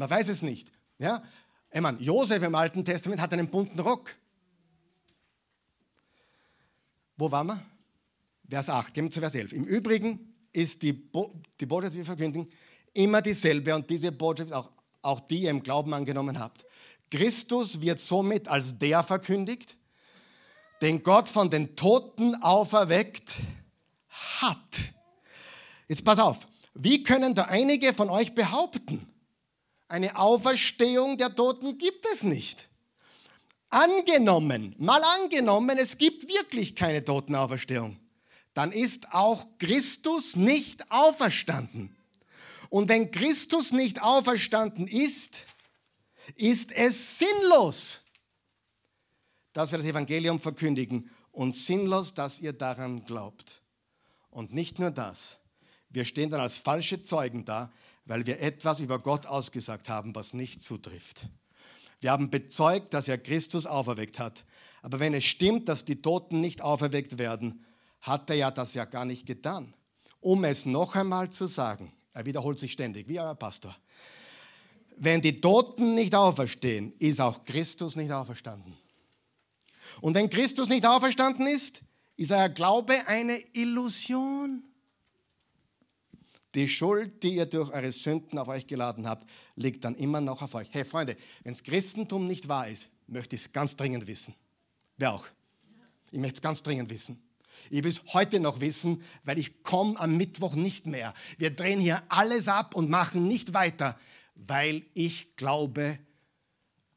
Man 0.00 0.08
weiß 0.08 0.28
es 0.28 0.40
nicht. 0.40 0.72
Ja? 0.96 1.22
Ich 1.70 1.80
meine, 1.82 2.00
Josef 2.00 2.42
im 2.42 2.54
Alten 2.54 2.82
Testament 2.86 3.20
hat 3.20 3.34
einen 3.34 3.50
bunten 3.50 3.78
Rock. 3.80 4.14
Wo 7.18 7.30
waren 7.30 7.48
wir? 7.48 7.62
Vers 8.48 8.70
8, 8.70 8.94
gehen 8.94 9.04
wir 9.04 9.10
zu 9.10 9.20
Vers 9.20 9.34
11. 9.34 9.52
Im 9.52 9.64
Übrigen 9.64 10.34
ist 10.54 10.82
die, 10.82 10.94
Bo 10.94 11.30
die 11.60 11.66
Botschaft, 11.66 11.92
die 11.92 11.98
wir 11.98 12.06
verkündigen, 12.06 12.50
immer 12.94 13.20
dieselbe 13.20 13.74
und 13.74 13.90
diese 13.90 14.10
Botschaft 14.10 14.54
auch, 14.54 14.70
auch 15.02 15.20
die 15.20 15.42
ihr 15.42 15.50
im 15.50 15.62
Glauben 15.62 15.92
angenommen 15.92 16.38
habt. 16.38 16.64
Christus 17.10 17.82
wird 17.82 18.00
somit 18.00 18.48
als 18.48 18.78
der 18.78 19.02
verkündigt, 19.02 19.76
den 20.80 21.02
Gott 21.02 21.28
von 21.28 21.50
den 21.50 21.76
Toten 21.76 22.36
auferweckt 22.36 23.36
hat. 24.08 24.78
Jetzt 25.88 26.06
pass 26.06 26.18
auf, 26.18 26.48
wie 26.72 27.02
können 27.02 27.34
da 27.34 27.44
einige 27.44 27.92
von 27.92 28.08
euch 28.08 28.34
behaupten, 28.34 29.09
eine 29.90 30.16
Auferstehung 30.16 31.18
der 31.18 31.34
Toten 31.34 31.78
gibt 31.78 32.06
es 32.12 32.22
nicht? 32.22 32.68
Angenommen, 33.70 34.74
mal 34.78 35.02
angenommen, 35.02 35.78
es 35.78 35.98
gibt 35.98 36.28
wirklich 36.28 36.74
keine 36.74 37.04
Totenauferstehung, 37.04 37.98
dann 38.54 38.72
ist 38.72 39.12
auch 39.12 39.46
Christus 39.58 40.36
nicht 40.36 40.90
auferstanden. 40.90 41.96
Und 42.68 42.88
wenn 42.88 43.10
Christus 43.10 43.72
nicht 43.72 44.02
auferstanden 44.02 44.86
ist, 44.86 45.44
ist 46.36 46.72
es 46.72 47.18
sinnlos, 47.18 48.02
dass 49.52 49.72
wir 49.72 49.78
das 49.78 49.86
Evangelium 49.86 50.38
verkündigen 50.38 51.10
und 51.32 51.54
sinnlos, 51.54 52.14
dass 52.14 52.40
ihr 52.40 52.52
daran 52.52 53.02
glaubt. 53.02 53.60
Und 54.30 54.52
nicht 54.52 54.78
nur 54.78 54.90
das, 54.90 55.38
wir 55.88 56.04
stehen 56.04 56.30
dann 56.30 56.40
als 56.40 56.58
falsche 56.58 57.02
Zeugen 57.02 57.44
da, 57.44 57.72
weil 58.04 58.26
wir 58.26 58.40
etwas 58.40 58.80
über 58.80 58.98
Gott 58.98 59.26
ausgesagt 59.26 59.88
haben, 59.88 60.14
was 60.14 60.34
nicht 60.34 60.62
zutrifft. 60.62 61.26
Wir 62.00 62.12
haben 62.12 62.30
bezeugt, 62.30 62.94
dass 62.94 63.08
er 63.08 63.18
Christus 63.18 63.66
auferweckt 63.66 64.18
hat. 64.18 64.44
Aber 64.82 65.00
wenn 65.00 65.14
es 65.14 65.24
stimmt, 65.24 65.68
dass 65.68 65.84
die 65.84 66.00
Toten 66.00 66.40
nicht 66.40 66.62
auferweckt 66.62 67.18
werden, 67.18 67.64
hat 68.00 68.30
er 68.30 68.36
ja 68.36 68.50
das 68.50 68.74
ja 68.74 68.86
gar 68.86 69.04
nicht 69.04 69.26
getan. 69.26 69.74
Um 70.20 70.44
es 70.44 70.66
noch 70.66 70.96
einmal 70.96 71.30
zu 71.30 71.46
sagen, 71.46 71.92
er 72.12 72.26
wiederholt 72.26 72.58
sich 72.58 72.72
ständig, 72.72 73.08
wie 73.08 73.20
euer 73.20 73.34
Pastor. 73.34 73.76
Wenn 74.96 75.20
die 75.20 75.40
Toten 75.40 75.94
nicht 75.94 76.14
auferstehen, 76.14 76.92
ist 76.98 77.20
auch 77.20 77.44
Christus 77.44 77.96
nicht 77.96 78.10
auferstanden. 78.10 78.76
Und 80.00 80.14
wenn 80.14 80.30
Christus 80.30 80.68
nicht 80.68 80.86
auferstanden 80.86 81.46
ist, 81.46 81.82
ist 82.16 82.32
euer 82.32 82.48
Glaube 82.48 82.94
eine 83.06 83.38
Illusion. 83.54 84.62
Die 86.54 86.68
Schuld, 86.68 87.22
die 87.22 87.36
ihr 87.36 87.46
durch 87.46 87.70
eure 87.72 87.92
Sünden 87.92 88.38
auf 88.38 88.48
euch 88.48 88.66
geladen 88.66 89.06
habt, 89.06 89.28
liegt 89.54 89.84
dann 89.84 89.94
immer 89.94 90.20
noch 90.20 90.42
auf 90.42 90.54
euch. 90.54 90.68
Hey 90.72 90.84
Freunde, 90.84 91.16
wenn 91.44 91.52
das 91.52 91.62
Christentum 91.62 92.26
nicht 92.26 92.48
wahr 92.48 92.68
ist, 92.68 92.88
möchte 93.06 93.36
ich 93.36 93.42
es 93.42 93.52
ganz 93.52 93.76
dringend 93.76 94.06
wissen. 94.06 94.34
Wer 94.96 95.12
auch? 95.12 95.26
Ich 96.10 96.18
möchte 96.18 96.36
es 96.36 96.42
ganz 96.42 96.62
dringend 96.62 96.90
wissen. 96.90 97.22
Ich 97.70 97.84
will 97.84 97.90
es 97.90 98.02
heute 98.14 98.40
noch 98.40 98.60
wissen, 98.60 99.02
weil 99.24 99.38
ich 99.38 99.62
komme 99.62 99.98
am 100.00 100.16
Mittwoch 100.16 100.54
nicht 100.54 100.86
mehr. 100.86 101.14
Wir 101.38 101.50
drehen 101.50 101.78
hier 101.78 102.02
alles 102.08 102.48
ab 102.48 102.74
und 102.74 102.90
machen 102.90 103.28
nicht 103.28 103.54
weiter, 103.54 103.98
weil 104.34 104.82
ich 104.94 105.36
glaube, 105.36 105.98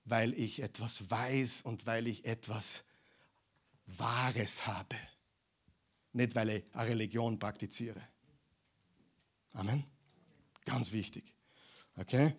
weil 0.05 0.33
ich 0.33 0.61
etwas 0.61 1.09
weiß 1.11 1.61
und 1.63 1.85
weil 1.85 2.07
ich 2.07 2.25
etwas 2.25 2.83
Wahres 3.85 4.65
habe. 4.65 4.95
Nicht, 6.13 6.35
weil 6.35 6.49
ich 6.49 6.63
eine 6.73 6.89
Religion 6.89 7.39
praktiziere. 7.39 8.01
Amen. 9.53 9.83
Ganz 10.65 10.91
wichtig. 10.91 11.33
Okay? 11.97 12.35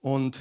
Und 0.00 0.38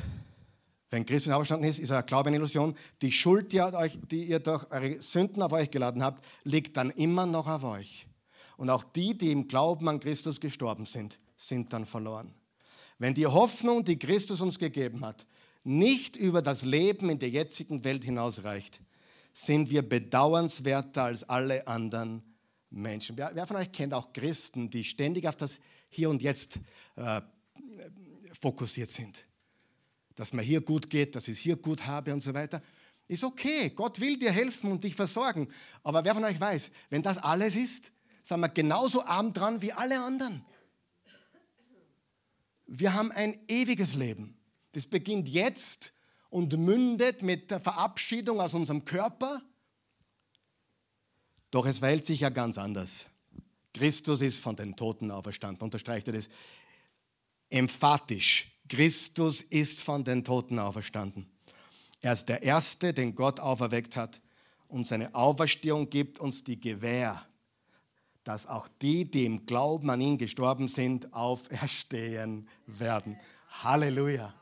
wenn 0.89 1.05
Christus 1.05 1.31
auferstanden 1.31 1.69
ist, 1.69 1.79
ist 1.79 1.91
er 1.91 2.03
Glaube 2.03 2.29
eine 2.29 2.37
Illusion. 2.37 2.75
Die 3.01 3.11
Schuld, 3.11 3.51
die, 3.51 3.61
euch, 3.61 3.97
die 4.09 4.25
ihr 4.25 4.39
durch 4.39 4.71
eure 4.71 5.01
Sünden 5.01 5.41
auf 5.41 5.51
euch 5.51 5.69
geladen 5.69 6.03
habt, 6.03 6.25
liegt 6.43 6.77
dann 6.77 6.89
immer 6.89 7.25
noch 7.25 7.47
auf 7.47 7.63
euch. 7.63 8.07
Und 8.57 8.69
auch 8.69 8.83
die, 8.83 9.17
die 9.17 9.31
im 9.31 9.47
Glauben 9.47 9.87
an 9.87 9.99
Christus 9.99 10.39
gestorben 10.39 10.85
sind, 10.85 11.19
sind 11.37 11.71
dann 11.73 11.85
verloren. 11.85 12.33
Wenn 12.97 13.13
die 13.13 13.27
Hoffnung, 13.27 13.85
die 13.85 13.99
Christus 13.99 14.41
uns 14.41 14.59
gegeben 14.59 15.05
hat, 15.05 15.25
nicht 15.63 16.15
über 16.15 16.41
das 16.41 16.63
Leben 16.63 17.09
in 17.09 17.19
der 17.19 17.29
jetzigen 17.29 17.83
Welt 17.85 18.03
hinausreicht, 18.03 18.81
sind 19.31 19.69
wir 19.69 19.87
bedauernswerter 19.87 21.03
als 21.03 21.23
alle 21.29 21.67
anderen 21.67 22.23
Menschen. 22.69 23.17
Wer, 23.17 23.47
von 23.47 23.57
euch 23.57 23.71
kennt 23.71 23.93
auch 23.93 24.13
Christen, 24.13 24.69
die 24.69 24.83
ständig 24.83 25.27
auf 25.27 25.35
das 25.35 25.57
Hier 25.89 26.09
und 26.09 26.21
Jetzt 26.21 26.59
äh, 26.95 27.21
fokussiert 28.39 28.89
sind? 28.89 29.23
Dass 30.15 30.33
mir 30.33 30.41
hier 30.41 30.61
gut 30.61 30.89
geht, 30.89 31.15
dass 31.15 31.27
ich 31.27 31.37
es 31.37 31.39
hier 31.39 31.55
gut 31.55 31.85
habe 31.85 32.13
und 32.13 32.21
so 32.21 32.33
weiter. 32.33 32.61
Ist 33.07 33.23
okay, 33.23 33.71
Gott 33.71 33.99
will 33.99 34.19
dir 34.19 34.31
helfen 34.31 34.71
und 34.71 34.83
dich 34.83 34.95
versorgen. 34.95 35.47
Aber 35.83 36.03
wer 36.03 36.13
von 36.13 36.23
euch 36.23 36.39
weiß, 36.39 36.69
wenn 36.89 37.01
das 37.01 37.17
alles 37.17 37.55
ist, 37.55 37.91
sind 38.21 38.39
wir 38.39 38.49
genauso 38.49 39.03
arm 39.03 39.33
dran 39.33 39.61
wie 39.61 39.73
alle 39.73 39.99
anderen. 39.99 40.45
Wir 42.67 42.93
haben 42.93 43.11
ein 43.11 43.39
ewiges 43.47 43.95
Leben. 43.95 44.37
Das 44.73 44.85
beginnt 44.85 45.27
jetzt 45.27 45.93
und 46.29 46.55
mündet 46.55 47.23
mit 47.23 47.49
der 47.49 47.59
Verabschiedung 47.59 48.39
aus 48.39 48.53
unserem 48.53 48.85
Körper. 48.85 49.41
Doch 51.51 51.65
es 51.65 51.79
verhält 51.79 52.05
sich 52.05 52.21
ja 52.21 52.29
ganz 52.29 52.57
anders. 52.57 53.05
Christus 53.73 54.21
ist 54.21 54.41
von 54.41 54.55
den 54.55 54.75
Toten 54.75 55.11
auferstanden. 55.11 55.63
Unterstreicht 55.63 56.07
er 56.07 56.13
das 56.13 56.29
emphatisch. 57.49 58.51
Christus 58.67 59.41
ist 59.41 59.81
von 59.81 60.03
den 60.03 60.23
Toten 60.23 60.59
auferstanden. 60.59 61.27
Er 62.01 62.13
ist 62.13 62.29
der 62.29 62.43
Erste, 62.43 62.93
den 62.93 63.15
Gott 63.15 63.39
auferweckt 63.39 63.95
hat. 63.95 64.21
Und 64.67 64.87
seine 64.87 65.15
Auferstehung 65.15 65.89
gibt 65.89 66.19
uns 66.19 66.43
die 66.43 66.59
Gewähr, 66.59 67.25
dass 68.23 68.45
auch 68.45 68.67
die, 68.81 69.09
die 69.09 69.25
im 69.25 69.45
Glauben 69.45 69.89
an 69.89 69.99
ihn 69.99 70.17
gestorben 70.17 70.67
sind, 70.67 71.13
auferstehen 71.13 72.47
werden. 72.67 73.19
Halleluja. 73.49 74.33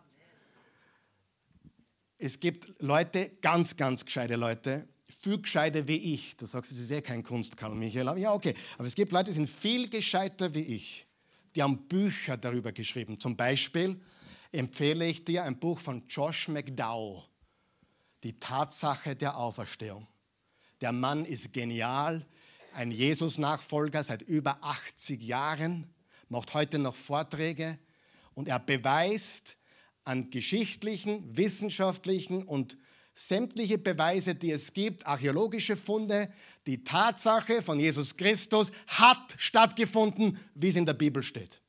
Es 2.17 2.39
gibt 2.39 2.81
Leute, 2.81 3.31
ganz, 3.41 3.77
ganz 3.77 4.03
gescheite 4.03 4.35
Leute, 4.35 4.87
viel 5.09 5.41
gescheiter 5.41 5.87
wie 5.87 6.13
ich. 6.13 6.37
Du 6.37 6.45
sagst, 6.45 6.71
es 6.71 6.79
ist 6.79 6.91
eh 6.91 7.01
kein 7.01 7.23
Kunstkarl, 7.23 7.75
Michael. 7.75 8.17
Ja, 8.19 8.33
okay. 8.33 8.55
Aber 8.77 8.87
es 8.87 8.95
gibt 8.95 9.11
Leute, 9.11 9.25
die 9.25 9.33
sind 9.33 9.49
viel 9.49 9.89
gescheiter 9.89 10.53
wie 10.53 10.61
ich. 10.61 11.05
Die 11.55 11.63
haben 11.63 11.87
Bücher 11.87 12.37
darüber 12.37 12.71
geschrieben. 12.71 13.19
Zum 13.19 13.35
Beispiel 13.35 13.99
empfehle 14.51 15.07
ich 15.07 15.25
dir 15.25 15.43
ein 15.43 15.59
Buch 15.59 15.79
von 15.79 16.03
Josh 16.07 16.47
McDowell, 16.49 17.23
Die 18.23 18.39
Tatsache 18.39 19.15
der 19.15 19.37
Auferstehung. 19.37 20.07
Der 20.81 20.91
Mann 20.91 21.25
ist 21.25 21.53
genial, 21.53 22.25
ein 22.73 22.91
Jesus-Nachfolger 22.91 24.03
seit 24.03 24.21
über 24.21 24.59
80 24.61 25.23
Jahren, 25.23 25.89
macht 26.29 26.53
heute 26.53 26.77
noch 26.77 26.95
Vorträge 26.95 27.79
und 28.35 28.47
er 28.47 28.59
beweist 28.59 29.57
an 30.03 30.29
geschichtlichen, 30.29 31.35
wissenschaftlichen 31.35 32.43
und 32.43 32.77
sämtliche 33.17 33.79
Beweise, 33.79 34.35
die 34.35 34.51
es 34.51 34.71
gibt, 34.73 35.07
archäologische 35.07 35.75
Funde, 35.75 36.31
die 36.67 36.83
Tatsache 36.83 37.63
von 37.63 37.79
Jesus 37.79 38.15
Christus 38.15 38.71
hat 38.85 39.33
stattgefunden, 39.37 40.39
wie 40.53 40.67
es 40.67 40.75
in 40.75 40.85
der 40.85 40.93
Bibel 40.93 41.23
steht. 41.23 41.59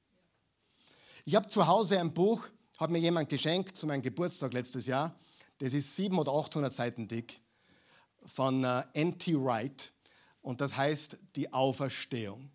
Ich 1.24 1.34
habe 1.34 1.48
zu 1.48 1.66
Hause 1.66 1.98
ein 1.98 2.12
Buch, 2.12 2.46
hat 2.78 2.90
mir 2.90 2.98
jemand 2.98 3.30
geschenkt 3.30 3.78
zu 3.78 3.86
meinem 3.86 4.02
Geburtstag 4.02 4.52
letztes 4.52 4.86
Jahr. 4.86 5.18
Das 5.58 5.72
ist 5.72 5.96
700 5.96 6.28
oder 6.28 6.38
800 6.38 6.72
Seiten 6.72 7.08
dick 7.08 7.40
von 8.26 8.62
äh, 8.62 8.84
N.T. 8.92 9.34
Wright 9.34 9.90
und 10.42 10.60
das 10.60 10.76
heißt 10.76 11.16
die 11.34 11.50
Auferstehung. 11.50 12.50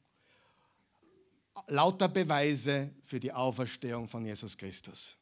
Lauter 1.67 2.09
Beweise 2.09 2.91
für 3.03 3.19
die 3.19 3.31
Auferstehung 3.31 4.07
von 4.07 4.23
Jesus 4.23 4.55
Christus. 4.55 5.15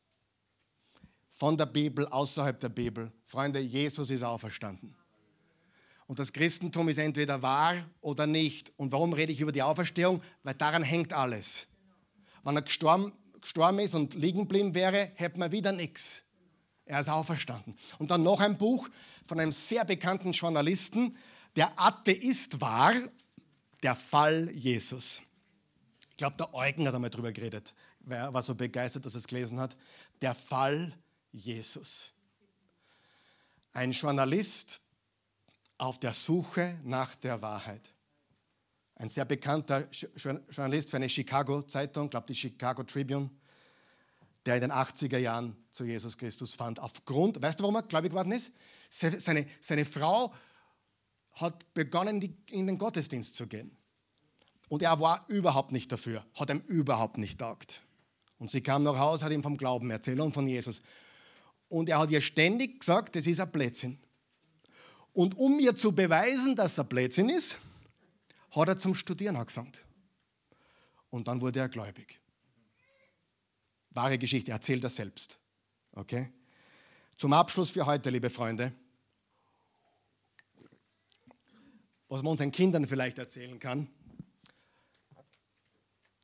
Von 1.41 1.57
der 1.57 1.65
Bibel, 1.65 2.05
außerhalb 2.05 2.59
der 2.59 2.69
Bibel. 2.69 3.11
Freunde, 3.25 3.59
Jesus 3.59 4.11
ist 4.11 4.21
auferstanden. 4.21 4.95
Und 6.05 6.19
das 6.19 6.31
Christentum 6.31 6.87
ist 6.87 6.99
entweder 6.99 7.41
wahr 7.41 7.83
oder 7.99 8.27
nicht. 8.27 8.71
Und 8.77 8.91
warum 8.91 9.11
rede 9.11 9.31
ich 9.31 9.41
über 9.41 9.51
die 9.51 9.63
Auferstehung? 9.63 10.21
Weil 10.43 10.53
daran 10.53 10.83
hängt 10.83 11.13
alles. 11.13 11.65
Wenn 12.43 12.57
er 12.57 12.61
gestorben, 12.61 13.11
gestorben 13.41 13.79
ist 13.79 13.95
und 13.95 14.13
liegen 14.13 14.41
geblieben 14.41 14.75
wäre, 14.75 15.13
hätte 15.15 15.39
man 15.39 15.51
wieder 15.51 15.71
nichts. 15.71 16.21
Er 16.85 16.99
ist 16.99 17.09
auferstanden. 17.09 17.75
Und 17.97 18.11
dann 18.11 18.21
noch 18.21 18.39
ein 18.39 18.59
Buch 18.59 18.87
von 19.25 19.39
einem 19.39 19.51
sehr 19.51 19.83
bekannten 19.83 20.33
Journalisten, 20.33 21.17
der 21.55 21.71
Atheist 21.75 22.61
war 22.61 22.93
der 23.81 23.95
Fall 23.95 24.51
Jesus. 24.51 25.23
Ich 26.11 26.17
glaube, 26.17 26.37
der 26.37 26.53
Eugen 26.53 26.85
hat 26.85 26.93
einmal 26.93 27.09
darüber 27.09 27.31
geredet. 27.31 27.73
Er 28.07 28.31
war 28.31 28.43
so 28.43 28.53
begeistert, 28.53 29.07
dass 29.07 29.15
er 29.15 29.21
es 29.21 29.27
gelesen 29.27 29.59
hat. 29.59 29.75
Der 30.21 30.35
Fall 30.35 30.93
Jesus. 31.31 32.11
Ein 33.73 33.91
Journalist 33.91 34.81
auf 35.77 35.99
der 35.99 36.13
Suche 36.13 36.79
nach 36.83 37.15
der 37.15 37.41
Wahrheit. 37.41 37.93
Ein 38.95 39.09
sehr 39.09 39.25
bekannter 39.25 39.89
Journalist 39.89 40.91
für 40.91 40.97
eine 40.97 41.09
Chicago-Zeitung, 41.09 42.09
glaube 42.09 42.27
die 42.27 42.35
Chicago 42.35 42.83
Tribune, 42.83 43.31
der 44.45 44.55
in 44.55 44.61
den 44.61 44.71
80er 44.71 45.17
Jahren 45.17 45.55
zu 45.71 45.85
Jesus 45.85 46.17
Christus 46.17 46.55
fand. 46.55 46.79
Aufgrund, 46.79 47.41
weißt 47.41 47.59
du, 47.59 47.63
warum 47.63 47.75
er 47.75 47.83
gläubig 47.83 48.11
geworden 48.11 48.31
ist? 48.31 48.51
Seine, 48.89 49.47
seine 49.59 49.85
Frau 49.85 50.33
hat 51.33 51.73
begonnen, 51.73 52.21
in 52.47 52.67
den 52.67 52.77
Gottesdienst 52.77 53.35
zu 53.35 53.47
gehen. 53.47 53.75
Und 54.69 54.83
er 54.83 54.99
war 54.99 55.25
überhaupt 55.27 55.71
nicht 55.71 55.91
dafür, 55.91 56.25
hat 56.35 56.49
ihm 56.49 56.59
überhaupt 56.67 57.17
nicht 57.17 57.39
taugt. 57.39 57.81
Und 58.37 58.51
sie 58.51 58.61
kam 58.61 58.83
nach 58.83 58.97
Hause, 58.97 59.25
hat 59.25 59.31
ihm 59.31 59.43
vom 59.43 59.57
Glauben 59.57 59.89
erzählt 59.91 60.19
und 60.19 60.33
von 60.33 60.47
Jesus. 60.47 60.81
Und 61.71 61.87
er 61.87 61.99
hat 61.99 62.11
ihr 62.11 62.19
ständig 62.19 62.81
gesagt, 62.81 63.15
das 63.15 63.25
ist 63.25 63.39
ein 63.39 63.51
Blödsinn. 63.51 63.97
Und 65.13 65.37
um 65.37 65.57
ihr 65.59 65.75
zu 65.75 65.93
beweisen, 65.93 66.55
dass 66.55 66.73
es 66.73 66.79
ein 66.79 66.87
Blödsinn 66.87 67.29
ist, 67.29 67.57
hat 68.51 68.67
er 68.67 68.77
zum 68.77 68.93
Studieren 68.93 69.37
angefangen. 69.37 69.71
Und 71.09 71.27
dann 71.27 71.39
wurde 71.39 71.59
er 71.59 71.69
gläubig. 71.69 72.19
Wahre 73.91 74.17
Geschichte, 74.17 74.51
er 74.51 74.55
erzählt 74.55 74.83
er 74.83 74.89
selbst. 74.89 75.39
Okay? 75.93 76.29
Zum 77.15 77.31
Abschluss 77.31 77.71
für 77.71 77.85
heute, 77.85 78.09
liebe 78.09 78.29
Freunde. 78.29 78.73
was 82.11 82.23
man 82.23 82.31
unseren 82.31 82.51
Kindern 82.51 82.85
vielleicht 82.85 83.17
erzählen 83.19 83.57
kann. 83.57 83.87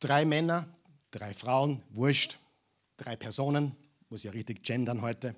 Drei 0.01 0.25
Männer, 0.25 0.67
drei 1.11 1.33
Frauen, 1.33 1.81
wurscht, 1.91 2.39
drei 2.97 3.15
Personen, 3.15 3.73
muss 4.09 4.23
ja 4.23 4.31
richtig 4.31 4.63
gendern 4.63 5.01
heute. 5.01 5.35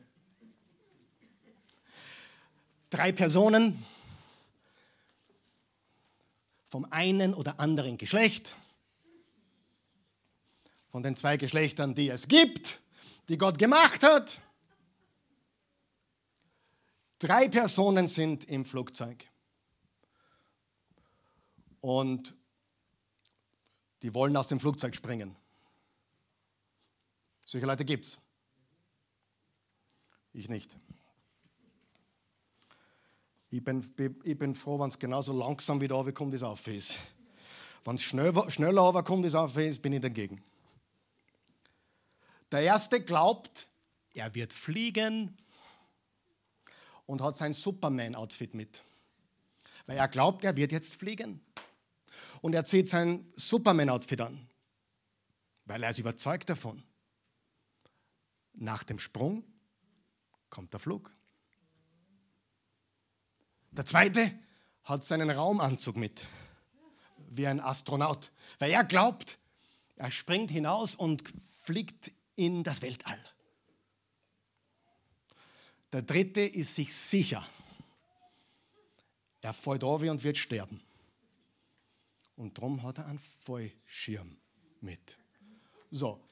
Drei 2.89 3.11
Personen 3.11 3.83
vom 6.69 6.85
einen 6.91 7.33
oder 7.33 7.59
anderen 7.59 7.97
Geschlecht, 7.97 8.55
von 10.91 11.01
den 11.01 11.15
zwei 11.15 11.37
Geschlechtern, 11.37 11.95
die 11.95 12.09
es 12.09 12.27
gibt, 12.27 12.79
die 13.27 13.37
Gott 13.37 13.57
gemacht 13.57 14.03
hat. 14.03 14.39
Drei 17.17 17.47
Personen 17.47 18.07
sind 18.07 18.45
im 18.45 18.65
Flugzeug 18.65 19.25
und 21.81 22.35
die 24.03 24.13
wollen 24.13 24.37
aus 24.37 24.47
dem 24.47 24.59
Flugzeug 24.59 24.95
springen. 24.95 25.35
Solche 27.45 27.65
Leute 27.65 27.83
gibt 27.83 28.05
es. 28.05 28.28
Ich 30.33 30.49
nicht. 30.49 30.77
Ich 33.51 33.63
bin, 33.63 33.83
ich 34.23 34.37
bin 34.37 34.53
froh, 34.53 34.79
wenn 34.79 34.89
es 34.89 34.99
genauso 34.99 35.33
langsam 35.33 35.81
wieder 35.81 35.95
runterkommt, 35.95 36.31
wie 36.31 36.35
es 36.35 36.43
auf 36.43 36.67
ist. 36.67 36.97
Wenn 37.83 37.95
es 37.95 38.03
schneller, 38.03 38.49
schneller 38.51 38.81
runterkommt, 38.81 39.23
wie 39.23 39.27
es 39.27 39.35
auf 39.35 39.57
ist, 39.57 39.81
bin 39.81 39.93
ich 39.93 40.01
dagegen. 40.01 40.41
Der 42.51 42.61
Erste 42.61 43.01
glaubt, 43.01 43.67
er 44.13 44.33
wird 44.35 44.53
fliegen 44.53 45.35
und 47.05 47.21
hat 47.21 47.37
sein 47.37 47.53
Superman-Outfit 47.53 48.53
mit. 48.53 48.83
Weil 49.87 49.97
er 49.97 50.07
glaubt, 50.07 50.43
er 50.43 50.55
wird 50.55 50.71
jetzt 50.71 50.95
fliegen 50.95 51.41
und 52.41 52.53
er 52.53 52.65
zieht 52.65 52.87
sein 52.87 53.25
Superman-Outfit 53.33 54.21
an, 54.21 54.47
weil 55.65 55.81
er 55.81 55.89
ist 55.89 55.99
überzeugt 55.99 56.49
davon. 56.49 56.83
Nach 58.53 58.83
dem 58.83 58.99
Sprung 58.99 59.43
kommt 60.49 60.73
der 60.73 60.79
Flug. 60.79 61.13
Der 63.71 63.85
zweite 63.85 64.37
hat 64.83 65.03
seinen 65.03 65.29
Raumanzug 65.29 65.95
mit, 65.95 66.25
wie 67.29 67.47
ein 67.47 67.59
Astronaut, 67.59 68.31
weil 68.57 68.71
er 68.71 68.83
glaubt, 68.83 69.37
er 69.95 70.11
springt 70.11 70.49
hinaus 70.49 70.95
und 70.95 71.23
fliegt 71.63 72.11
in 72.35 72.63
das 72.63 72.81
Weltall. 72.81 73.19
Der 75.91 76.01
dritte 76.01 76.41
ist 76.41 76.75
sich 76.75 76.93
sicher. 76.93 77.45
Er 79.41 79.53
fällt 79.53 79.83
auf 79.83 80.01
und 80.01 80.23
wird 80.23 80.37
sterben. 80.37 80.81
Und 82.35 82.57
darum 82.57 82.83
hat 82.83 82.99
er 82.99 83.07
einen 83.07 83.19
Fallschirm 83.19 84.37
mit. 84.81 85.17
So, 85.91 86.23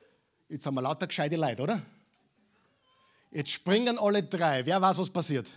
jetzt 0.47 0.65
haben 0.65 0.75
wir 0.75 0.81
lauter 0.81 1.07
gescheite 1.07 1.35
Leute, 1.35 1.63
oder? 1.63 1.81
Jetzt 3.31 3.51
springen 3.51 3.97
alle 3.97 4.23
drei. 4.23 4.65
Wer 4.65 4.81
weiß, 4.81 4.97
was 4.97 5.09
passiert? 5.09 5.49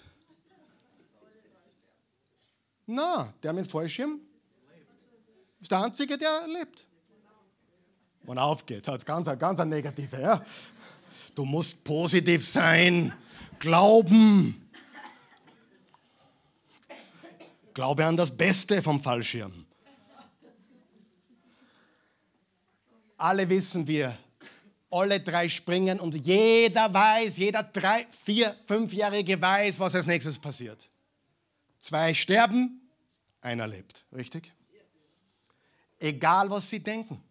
Na, 2.86 3.32
der 3.42 3.52
mit 3.52 3.66
dem 3.66 3.70
Fallschirm 3.70 4.20
ist 5.60 5.70
der 5.70 5.82
Einzige, 5.82 6.18
der 6.18 6.46
lebt. 6.48 6.86
Und 8.26 8.38
aufgeht. 8.38 8.86
Das 8.86 8.98
ist 8.98 9.06
ganz, 9.06 9.26
ganz 9.38 9.60
ein 9.60 9.68
negative. 9.68 10.20
Ja? 10.20 10.44
Du 11.34 11.44
musst 11.44 11.82
positiv 11.84 12.46
sein, 12.46 13.12
glauben. 13.58 14.68
Glaube 17.72 18.04
an 18.04 18.16
das 18.16 18.36
Beste 18.36 18.82
vom 18.82 19.00
Fallschirm. 19.00 19.64
Alle 23.16 23.48
wissen 23.48 23.86
wir, 23.86 24.16
alle 24.90 25.20
drei 25.20 25.48
springen 25.48 26.00
und 26.00 26.14
jeder 26.14 26.92
weiß, 26.92 27.36
jeder 27.36 27.62
drei, 27.62 28.06
vier, 28.10 28.56
fünfjährige 28.66 29.40
weiß, 29.40 29.78
was 29.78 29.94
als 29.94 30.06
nächstes 30.06 30.38
passiert. 30.38 30.88
Zwei 31.78 32.12
sterben, 32.12 32.80
einer 33.40 33.66
lebt. 33.66 34.04
Richtig? 34.12 34.52
Egal, 35.98 36.50
was 36.50 36.68
sie 36.68 36.80
denken, 36.80 37.22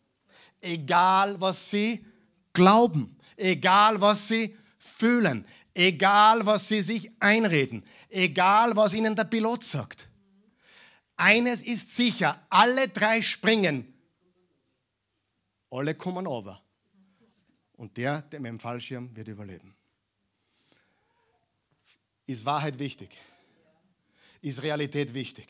egal, 0.62 1.39
was 1.41 1.70
sie 1.70 2.05
glauben, 2.53 3.18
egal, 3.36 3.99
was 3.99 4.28
sie 4.28 4.55
fühlen, 4.78 5.45
egal, 5.74 6.45
was 6.45 6.68
sie 6.68 6.82
sich 6.82 7.12
einreden, 7.20 7.84
egal, 8.10 8.76
was 8.76 8.93
ihnen 8.93 9.16
der 9.16 9.24
Pilot 9.26 9.64
sagt. 9.64 10.07
Eines 11.16 11.62
ist 11.62 11.95
sicher, 11.95 12.39
alle 12.49 12.88
drei 12.88 13.22
springen, 13.22 13.93
alle 15.70 15.95
kommen 15.95 16.28
over. 16.28 16.62
Und 17.80 17.95
der, 17.95 18.23
der 18.23 18.41
mit 18.41 18.49
dem 18.49 18.59
Fallschirm, 18.59 19.15
wird 19.15 19.30
überleben. 19.30 19.73
Ist 22.25 22.45
Wahrheit 22.45 22.77
wichtig? 22.77 23.15
Ist 24.41 24.61
Realität 24.61 25.13
wichtig? 25.13 25.47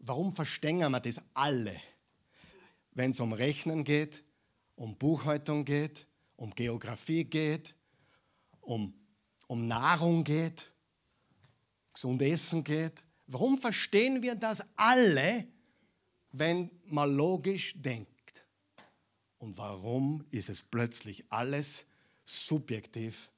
Warum 0.00 0.34
verstehen 0.34 0.78
wir 0.80 0.98
das 0.98 1.20
alle, 1.32 1.80
wenn 2.90 3.12
es 3.12 3.20
um 3.20 3.32
Rechnen 3.32 3.84
geht, 3.84 4.24
um 4.74 4.98
Buchhaltung 4.98 5.64
geht, 5.64 6.08
um 6.34 6.50
Geografie 6.52 7.22
geht, 7.22 7.76
um, 8.60 8.92
um 9.46 9.68
Nahrung 9.68 10.24
geht, 10.24 10.72
gesund 11.92 12.20
Essen 12.20 12.64
geht? 12.64 13.04
Warum 13.28 13.58
verstehen 13.58 14.24
wir 14.24 14.34
das 14.34 14.60
alle, 14.74 15.46
wenn 16.32 16.68
man 16.86 17.14
logisch 17.14 17.74
denkt? 17.76 18.13
Und 19.44 19.58
warum 19.58 20.24
ist 20.30 20.48
es 20.48 20.62
plötzlich 20.62 21.30
alles 21.30 21.84
subjektiv, 22.24 23.28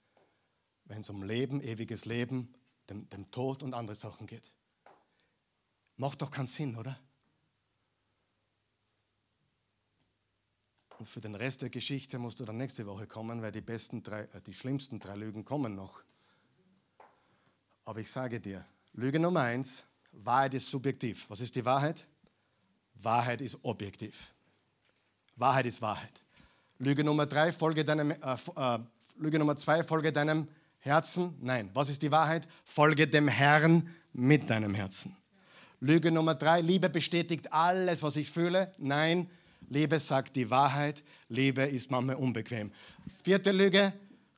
wenn 0.84 1.00
es 1.00 1.10
um 1.10 1.24
Leben, 1.24 1.60
ewiges 1.60 2.04
Leben, 2.04 2.54
dem, 2.88 3.08
dem 3.08 3.28
Tod 3.32 3.64
und 3.64 3.74
andere 3.74 3.96
Sachen 3.96 4.28
geht? 4.28 4.52
Macht 5.96 6.22
doch 6.22 6.30
keinen 6.30 6.46
Sinn, 6.46 6.76
oder? 6.76 6.96
Und 11.00 11.08
für 11.08 11.20
den 11.20 11.34
Rest 11.34 11.62
der 11.62 11.70
Geschichte 11.70 12.20
musst 12.20 12.38
du 12.38 12.44
dann 12.44 12.56
nächste 12.56 12.86
Woche 12.86 13.08
kommen, 13.08 13.42
weil 13.42 13.50
die 13.50 13.60
besten 13.60 14.04
drei, 14.04 14.22
äh, 14.26 14.40
die 14.40 14.54
schlimmsten 14.54 15.00
drei 15.00 15.16
Lügen 15.16 15.44
kommen 15.44 15.74
noch. 15.74 16.04
Aber 17.84 17.98
ich 17.98 18.12
sage 18.12 18.38
dir, 18.38 18.64
Lüge 18.92 19.18
Nummer 19.18 19.40
eins, 19.40 19.82
Wahrheit 20.12 20.54
ist 20.54 20.70
subjektiv. 20.70 21.28
Was 21.28 21.40
ist 21.40 21.56
die 21.56 21.64
Wahrheit? 21.64 22.06
Wahrheit 22.94 23.40
ist 23.40 23.58
objektiv. 23.64 24.35
Wahrheit 25.36 25.66
ist 25.66 25.82
Wahrheit. 25.82 26.22
Lüge 26.78 27.04
Nummer 27.04 27.26
drei, 27.26 27.52
folge 27.52 27.84
deinem, 27.84 28.10
äh, 28.10 28.16
äh, 28.56 28.78
Lüge 29.18 29.38
Nummer 29.38 29.56
zwei, 29.56 29.84
folge 29.84 30.12
deinem 30.12 30.48
Herzen. 30.78 31.34
Nein, 31.40 31.70
was 31.74 31.88
ist 31.88 32.02
die 32.02 32.10
Wahrheit? 32.10 32.46
Folge 32.64 33.06
dem 33.06 33.28
Herrn 33.28 33.94
mit 34.12 34.48
deinem 34.50 34.74
Herzen. 34.74 35.16
Lüge 35.80 36.10
Nummer 36.10 36.34
drei, 36.34 36.60
Liebe 36.60 36.88
bestätigt 36.88 37.52
alles, 37.52 38.02
was 38.02 38.16
ich 38.16 38.30
fühle. 38.30 38.72
Nein, 38.78 39.30
Liebe 39.68 39.98
sagt 40.00 40.36
die 40.36 40.48
Wahrheit. 40.50 41.02
Liebe 41.28 41.62
ist 41.62 41.90
manchmal 41.90 42.16
unbequem. 42.16 42.72
Vierte 43.22 43.52
Lüge, 43.52 43.92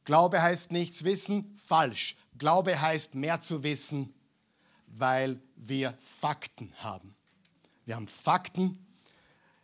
Glaube 0.04 0.40
heißt 0.40 0.72
nichts 0.72 1.04
wissen. 1.04 1.54
Falsch. 1.58 2.16
Glaube 2.38 2.80
heißt 2.80 3.14
mehr 3.14 3.40
zu 3.40 3.62
wissen, 3.62 4.14
weil 4.86 5.38
wir 5.54 5.92
Fakten 6.00 6.72
haben. 6.78 7.14
Wir 7.84 7.96
haben 7.96 8.08
Fakten 8.08 8.86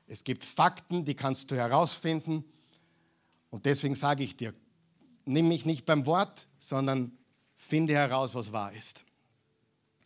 es 0.06 0.24
gibt 0.24 0.44
Fakten, 0.44 1.04
die 1.04 1.14
kannst 1.14 1.50
du 1.50 1.56
herausfinden. 1.56 2.44
Und 3.50 3.66
deswegen 3.66 3.94
sage 3.94 4.22
ich 4.24 4.36
dir, 4.36 4.54
nimm 5.24 5.48
mich 5.48 5.64
nicht 5.64 5.86
beim 5.86 6.06
Wort, 6.06 6.48
sondern 6.58 7.12
finde 7.56 7.94
heraus, 7.94 8.34
was 8.34 8.52
wahr 8.52 8.72
ist. 8.72 9.04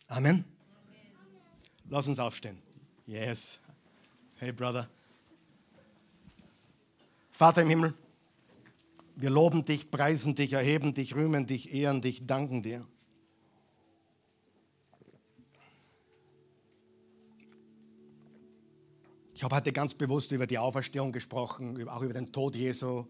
Amen. 0.07 0.45
Lass 1.89 2.07
uns 2.07 2.19
aufstehen. 2.19 2.61
Yes. 3.05 3.59
Hey, 4.35 4.51
Brother. 4.51 4.87
Vater 7.31 7.61
im 7.61 7.69
Himmel, 7.69 7.93
wir 9.15 9.29
loben 9.29 9.65
dich, 9.65 9.91
preisen 9.91 10.35
dich, 10.35 10.53
erheben 10.53 10.93
dich, 10.93 11.15
rühmen 11.15 11.45
dich, 11.45 11.73
ehren 11.73 12.01
dich, 12.01 12.25
danken 12.25 12.61
dir. 12.61 12.85
Ich 19.39 19.43
habe 19.45 19.55
heute 19.55 19.71
ganz 19.71 19.93
bewusst 19.93 20.33
über 20.33 20.45
die 20.45 20.57
Auferstehung 20.57 21.13
gesprochen, 21.13 21.87
auch 21.87 22.01
über 22.01 22.11
den 22.11 22.29
Tod 22.33 22.57
Jesu, 22.57 23.05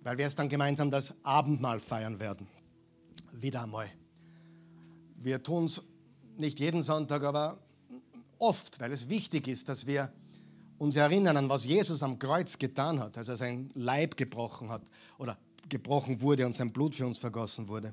weil 0.00 0.16
wir 0.16 0.24
jetzt 0.24 0.38
dann 0.38 0.48
gemeinsam 0.48 0.90
das 0.90 1.12
Abendmahl 1.24 1.78
feiern 1.78 2.18
werden. 2.18 2.46
Wieder 3.32 3.64
einmal. 3.64 3.86
Wir 5.16 5.42
tun 5.42 5.66
es 5.66 5.82
nicht 6.38 6.58
jeden 6.58 6.80
Sonntag, 6.80 7.22
aber 7.22 7.58
oft, 8.38 8.80
weil 8.80 8.92
es 8.92 9.10
wichtig 9.10 9.46
ist, 9.46 9.68
dass 9.68 9.86
wir 9.86 10.10
uns 10.78 10.96
erinnern 10.96 11.36
an, 11.36 11.50
was 11.50 11.66
Jesus 11.66 12.02
am 12.02 12.18
Kreuz 12.18 12.58
getan 12.58 12.98
hat, 12.98 13.18
als 13.18 13.28
er 13.28 13.36
sein 13.36 13.70
Leib 13.74 14.16
gebrochen 14.16 14.70
hat 14.70 14.84
oder 15.18 15.36
gebrochen 15.68 16.22
wurde 16.22 16.46
und 16.46 16.56
sein 16.56 16.72
Blut 16.72 16.94
für 16.94 17.06
uns 17.06 17.18
vergossen 17.18 17.68
wurde 17.68 17.92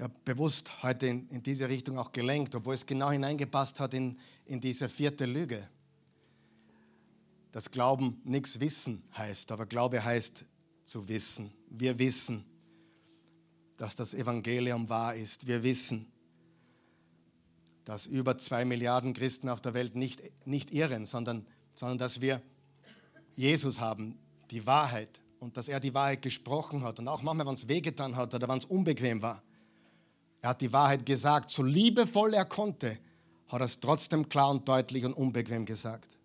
ja, 0.00 0.08
bewusst 0.24 0.82
heute 0.82 1.06
in, 1.06 1.28
in, 1.28 1.42
diese 1.42 1.68
Richtung 1.68 1.98
auch 1.98 2.10
gelenkt, 2.10 2.54
obwohl 2.54 2.72
es 2.72 2.86
genau 2.86 3.10
hineingepasst 3.10 3.80
hat 3.80 3.92
in, 3.92 4.18
in 4.46 4.58
diese 4.58 4.88
vierte 4.88 5.26
Lüge. 5.26 5.68
Dass 7.52 7.70
Glauben 7.70 8.18
nichts 8.24 8.60
wissen 8.60 9.02
heißt, 9.14 9.52
aber 9.52 9.66
Glaube 9.66 10.02
heißt 10.02 10.46
zu 10.86 11.06
wissen. 11.06 11.52
Wir 11.68 11.98
wissen, 11.98 12.46
dass 13.76 13.94
das 13.94 14.14
Evangelium 14.14 14.88
wahr 14.88 15.14
ist. 15.16 15.46
Wir 15.46 15.62
wissen, 15.62 16.10
dass 17.84 18.06
über 18.06 18.38
zwei 18.38 18.64
Milliarden 18.64 19.12
Christen 19.12 19.50
auf 19.50 19.60
der 19.60 19.74
Welt 19.74 19.96
nicht, 19.96 20.22
nicht 20.46 20.72
irren, 20.72 21.04
sondern, 21.04 21.46
sondern 21.74 21.98
dass 21.98 22.22
wir 22.22 22.40
Jesus 23.36 23.80
haben, 23.80 24.18
die 24.50 24.66
Wahrheit 24.66 25.20
und 25.40 25.58
dass 25.58 25.68
er 25.68 25.78
die 25.78 25.92
Wahrheit 25.92 26.22
gesprochen 26.22 26.84
hat 26.84 26.98
und 27.00 27.08
auch 27.08 27.20
manchmal, 27.22 27.46
wenn 27.46 27.54
es 27.54 27.68
wehgetan 27.68 28.16
hat 28.16 28.34
oder 28.34 28.48
wenn 28.48 28.58
es 28.58 28.64
unbequem 28.64 29.20
war. 29.20 29.42
Er 30.40 30.50
hat 30.50 30.60
die 30.60 30.72
Wahrheit 30.72 31.04
gesagt, 31.04 31.50
so 31.50 31.62
liebevoll 31.62 32.34
er 32.34 32.44
konnte, 32.44 32.98
hat 33.48 33.60
er 33.60 33.64
es 33.64 33.80
trotzdem 33.80 34.28
klar 34.28 34.50
und 34.50 34.66
deutlich 34.68 35.04
und 35.04 35.12
unbequem 35.12 35.66
gesagt. 35.66 36.18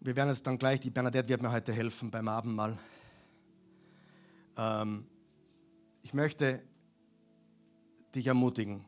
Wir 0.00 0.16
werden 0.16 0.30
es 0.30 0.42
dann 0.42 0.58
gleich, 0.58 0.80
die 0.80 0.90
Bernadette 0.90 1.28
wird 1.28 1.42
mir 1.42 1.52
heute 1.52 1.72
helfen 1.72 2.10
beim 2.10 2.28
Abendmahl. 2.28 2.78
Ähm, 4.56 5.06
ich 6.02 6.12
möchte 6.12 6.62
dich 8.14 8.26
ermutigen. 8.26 8.84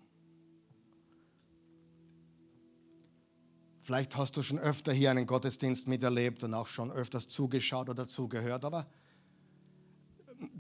Vielleicht 3.83 4.17
hast 4.17 4.37
du 4.37 4.43
schon 4.43 4.59
öfter 4.59 4.93
hier 4.93 5.11
einen 5.11 5.27
Gottesdienst 5.27 5.89
miterlebt 5.89 6.43
und 6.43 6.55
auch 6.55 6.67
schon 6.67 6.91
öfters 6.91 7.29
zugeschaut 7.29 7.89
oder 7.89 8.09
zugehört, 8.09 8.65
aber 8.65 8.87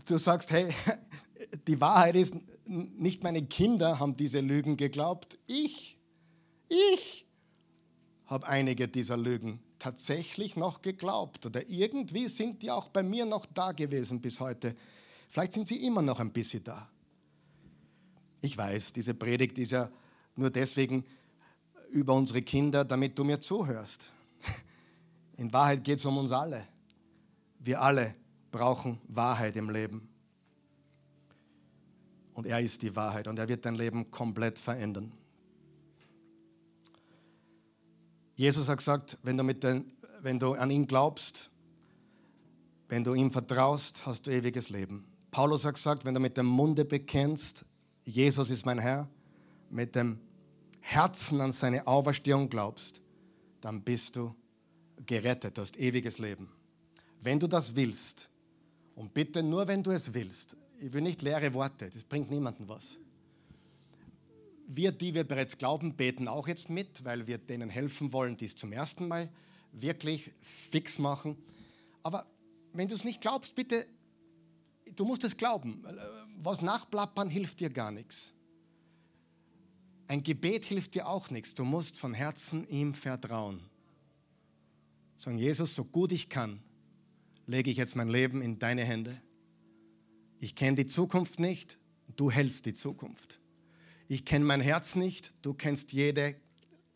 du 0.07 0.18
sagst, 0.18 0.51
hey, 0.51 0.74
die 1.66 1.80
Wahrheit 1.80 2.16
ist, 2.16 2.36
nicht 2.66 3.22
meine 3.22 3.45
Kinder 3.45 3.99
haben 3.99 4.16
diese 4.16 4.40
Lügen 4.40 4.76
geglaubt, 4.76 5.38
ich, 5.47 5.99
ich 6.68 7.26
habe 8.26 8.47
einige 8.47 8.88
dieser 8.88 9.16
Lügen 9.16 9.61
tatsächlich 9.78 10.57
noch 10.57 10.80
geglaubt 10.80 11.45
oder 11.47 11.68
irgendwie 11.68 12.28
sind 12.28 12.62
die 12.62 12.70
auch 12.70 12.88
bei 12.88 13.03
mir 13.03 13.26
noch 13.26 13.45
da 13.47 13.72
gewesen 13.72 14.20
bis 14.20 14.40
heute. 14.40 14.74
Vielleicht 15.28 15.53
sind 15.53 15.68
sie 15.68 15.84
immer 15.84 16.01
noch 16.01 16.20
ein 16.20 16.32
bisschen 16.32 16.64
da. 16.64 16.88
Ich 18.40 18.57
weiß, 18.57 18.92
diese 18.92 19.14
Predigt 19.14 19.59
ist 19.59 19.72
ja 19.72 19.90
nur 20.36 20.51
deswegen 20.51 21.05
über 21.90 22.14
unsere 22.14 22.42
Kinder, 22.42 22.84
damit 22.84 23.18
du 23.18 23.24
mir 23.24 23.40
zuhörst. 23.40 24.11
In 25.36 25.53
Wahrheit 25.53 25.84
geht 25.84 25.99
es 25.99 26.05
um 26.05 26.16
uns 26.16 26.32
alle. 26.32 26.66
Wir 27.59 27.80
alle 27.80 28.14
brauchen 28.51 29.01
Wahrheit 29.09 29.57
im 29.57 29.70
Leben. 29.70 30.09
Und 32.35 32.47
er 32.47 32.61
ist 32.61 32.82
die 32.82 32.95
Wahrheit 32.95 33.28
und 33.28 33.39
er 33.39 33.49
wird 33.49 33.64
dein 33.64 33.76
Leben 33.76 34.11
komplett 34.11 34.59
verändern. 34.59 35.12
Jesus 38.37 38.68
hat 38.68 38.78
gesagt, 38.78 39.18
wenn 39.22 39.39
du, 39.39 39.55
den, 39.55 39.93
wenn 40.20 40.39
du 40.39 40.55
an 40.55 40.70
ihn 40.70 40.87
glaubst, 40.87 41.51
wenn 42.89 43.05
du 43.05 43.14
ihm 43.14 43.30
vertraust, 43.30 44.05
hast 44.05 44.26
du 44.26 44.32
ewiges 44.32 44.68
Leben. 44.68 45.07
Paulus 45.30 45.64
hat 45.64 45.74
gesagt, 45.74 46.05
wenn 46.05 46.14
du 46.14 46.20
mit 46.20 46.37
dem 46.37 46.47
Munde 46.47 46.85
bekennst, 46.85 47.64
Jesus 48.03 48.51
ist 48.51 48.66
mein 48.66 48.78
Herr, 48.78 49.09
mit 49.70 49.95
dem 49.95 50.18
Herzen 50.80 51.41
an 51.41 51.53
seine 51.53 51.87
Auferstehung 51.87 52.51
glaubst, 52.51 53.01
dann 53.61 53.82
bist 53.82 54.16
du 54.16 54.35
gerettet, 55.07 55.57
du 55.57 55.62
hast 55.62 55.78
ewiges 55.78 56.18
Leben. 56.18 56.49
Wenn 57.22 57.41
du 57.41 57.47
das 57.47 57.74
willst, 57.74 58.28
und 58.95 59.12
bitte 59.12 59.43
nur, 59.43 59.66
wenn 59.66 59.82
du 59.82 59.91
es 59.91 60.14
willst, 60.14 60.57
ich 60.85 60.93
will 60.93 61.01
nicht 61.01 61.22
leere 61.22 61.55
Worte, 61.55 61.89
das 61.89 62.05
bringt 62.05 62.30
niemandem 62.30 62.68
was. 62.68 62.99
Wir, 64.66 64.93
die 64.93 65.14
wir 65.14 65.24
bereits 65.24 65.57
glauben, 65.57 65.95
beten 65.95 66.28
auch 66.28 66.47
jetzt 66.47 66.68
mit, 66.68 67.05
weil 67.05 67.26
wir 67.26 67.39
denen 67.39 67.70
helfen 67.70 68.12
wollen, 68.12 68.37
die 68.37 68.45
es 68.45 68.55
zum 68.55 68.70
ersten 68.70 69.09
Mal 69.09 69.30
wirklich 69.72 70.30
fix 70.43 70.99
machen. 70.99 71.39
Aber 72.03 72.26
wenn 72.74 72.89
du 72.89 72.95
es 72.95 73.03
nicht 73.03 73.22
glaubst, 73.22 73.55
bitte, 73.55 73.87
du 74.95 75.07
musst 75.07 75.24
es 75.24 75.39
glauben. 75.39 75.82
Was 76.43 76.61
nachplappern 76.61 77.30
hilft 77.30 77.61
dir 77.61 77.70
gar 77.70 77.91
nichts. 77.91 78.32
Ein 80.07 80.22
Gebet 80.22 80.66
hilft 80.66 80.95
dir 80.95 81.09
auch 81.09 81.30
nichts. 81.30 81.55
Du 81.55 81.64
musst 81.64 81.99
von 81.99 82.12
Herzen 82.12 82.68
ihm 82.68 82.93
vertrauen. 82.93 83.61
Sagen, 85.16 85.39
Jesus, 85.39 85.74
so 85.74 85.85
gut 85.85 86.12
ich 86.12 86.28
kann, 86.28 86.61
lege 87.47 87.70
ich 87.70 87.78
jetzt 87.78 87.97
mein 87.97 88.09
Leben 88.09 88.43
in 88.43 88.59
deine 88.59 88.85
Hände. 88.85 89.18
Ich 90.45 90.55
kenne 90.55 90.76
die 90.76 90.84
Zukunft 90.84 91.40
nicht, 91.40 91.78
du 92.16 92.30
hältst 92.30 92.66
die 92.66 92.74
Zukunft. 92.74 93.40
Ich 94.09 94.26
kenne 94.26 94.45
mein 94.45 94.61
Herz 94.61 94.95
nicht, 94.95 95.32
du 95.40 95.55
kennst 95.55 95.95
jede, 95.95 96.36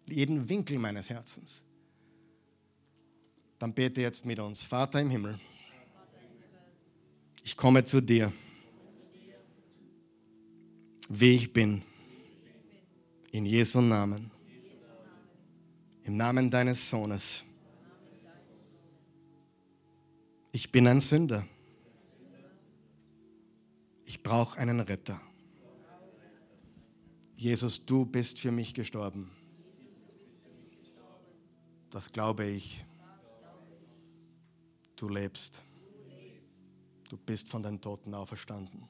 jeden 0.04 0.50
Winkel 0.50 0.78
meines 0.78 1.08
Herzens. 1.08 1.64
Dann 3.58 3.72
bete 3.72 4.02
jetzt 4.02 4.26
mit 4.26 4.38
uns. 4.38 4.64
Vater 4.64 5.00
im 5.00 5.08
Himmel, 5.08 5.40
ich 7.42 7.56
komme 7.56 7.82
zu 7.86 8.02
dir, 8.02 8.30
wie 11.08 11.30
ich 11.30 11.50
bin, 11.50 11.80
in 13.32 13.46
Jesu 13.46 13.80
Namen, 13.80 14.30
im 16.04 16.18
Namen 16.18 16.50
deines 16.50 16.90
Sohnes. 16.90 17.44
Ich 20.52 20.70
bin 20.70 20.86
ein 20.86 21.00
Sünder. 21.00 21.46
Ich 24.08 24.22
brauche 24.22 24.58
einen 24.58 24.80
Retter. 24.80 25.20
Jesus, 27.36 27.84
du 27.84 28.06
bist 28.06 28.40
für 28.40 28.50
mich 28.50 28.72
gestorben. 28.72 29.30
Das 31.90 32.10
glaube 32.10 32.46
ich. 32.46 32.86
Du 34.96 35.10
lebst. 35.10 35.62
Du 37.10 37.18
bist 37.18 37.50
von 37.50 37.62
den 37.62 37.82
Toten 37.82 38.14
auferstanden. 38.14 38.88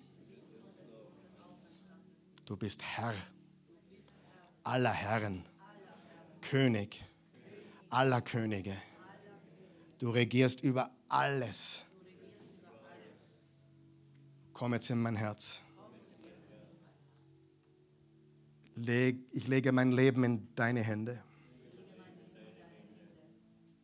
Du 2.45 2.57
bist 2.57 2.81
Herr 2.85 3.15
aller 4.63 4.93
Herren, 4.93 5.45
König 6.43 7.05
aller 7.91 8.21
Könige. 8.21 8.77
Du 9.99 10.11
regierst 10.11 10.63
über 10.63 10.93
alles. 11.09 11.85
Komm 14.59 14.75
jetzt 14.75 14.91
in 14.91 15.01
mein 15.01 15.15
Herz. 15.15 15.63
Ich 18.75 19.47
lege 19.47 19.71
mein 19.71 19.93
Leben 19.93 20.25
in 20.25 20.53
deine 20.57 20.83
Hände. 20.83 21.23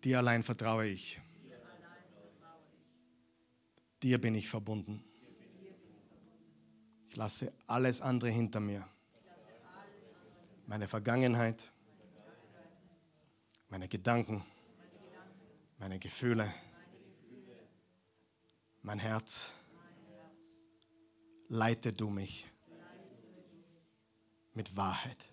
Dir 0.02 0.18
allein 0.18 0.42
vertraue 0.42 0.88
ich. 0.88 1.20
Dir 4.02 4.20
bin 4.20 4.34
ich 4.34 4.48
verbunden. 4.48 5.04
Ich 7.06 7.14
lasse 7.14 7.52
alles 7.68 8.00
andere 8.00 8.30
hinter 8.30 8.58
mir. 8.58 8.84
Meine 10.66 10.88
Vergangenheit, 10.88 11.70
meine 13.68 13.86
Gedanken, 13.86 14.44
meine 15.78 16.00
Gefühle, 16.00 16.52
mein 18.82 18.98
Herz. 18.98 19.52
Leite 21.48 21.92
du 21.92 22.10
mich 22.10 22.50
mit 24.54 24.76
Wahrheit. 24.76 25.28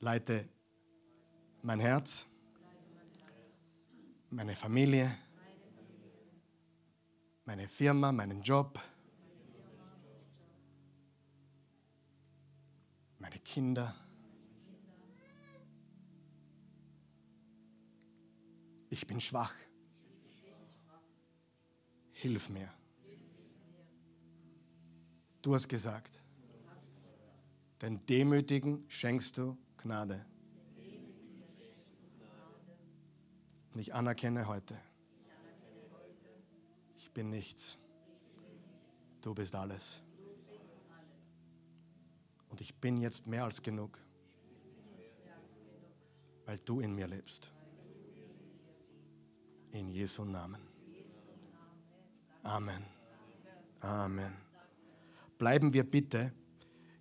Leite 0.00 0.48
mein 1.62 1.80
Herz, 1.80 2.26
meine 4.30 4.54
Familie, 4.54 5.10
meine 7.44 7.66
Firma, 7.66 8.12
meinen 8.12 8.42
Job, 8.42 8.78
meine 13.18 13.38
Kinder. 13.40 13.94
Ich 18.90 19.06
bin 19.06 19.20
schwach. 19.20 19.54
Hilf 22.12 22.48
mir. 22.48 22.77
Du 25.42 25.54
hast 25.54 25.68
gesagt, 25.68 26.20
den 27.80 28.04
Demütigen 28.06 28.84
schenkst 28.88 29.38
du 29.38 29.56
Gnade. 29.76 30.24
Und 33.72 33.80
ich 33.80 33.94
anerkenne 33.94 34.48
heute, 34.48 34.76
ich 36.96 37.12
bin 37.12 37.30
nichts. 37.30 37.78
Du 39.20 39.34
bist 39.34 39.54
alles. 39.54 40.02
Und 42.48 42.60
ich 42.60 42.74
bin 42.74 42.96
jetzt 42.96 43.26
mehr 43.26 43.44
als 43.44 43.62
genug, 43.62 44.00
weil 46.46 46.58
du 46.58 46.80
in 46.80 46.94
mir 46.94 47.06
lebst. 47.06 47.52
In 49.70 49.90
Jesu 49.90 50.24
Namen. 50.24 50.66
Amen. 52.42 52.82
Amen. 53.80 54.47
Bleiben 55.38 55.72
wir 55.72 55.88
bitte, 55.88 56.32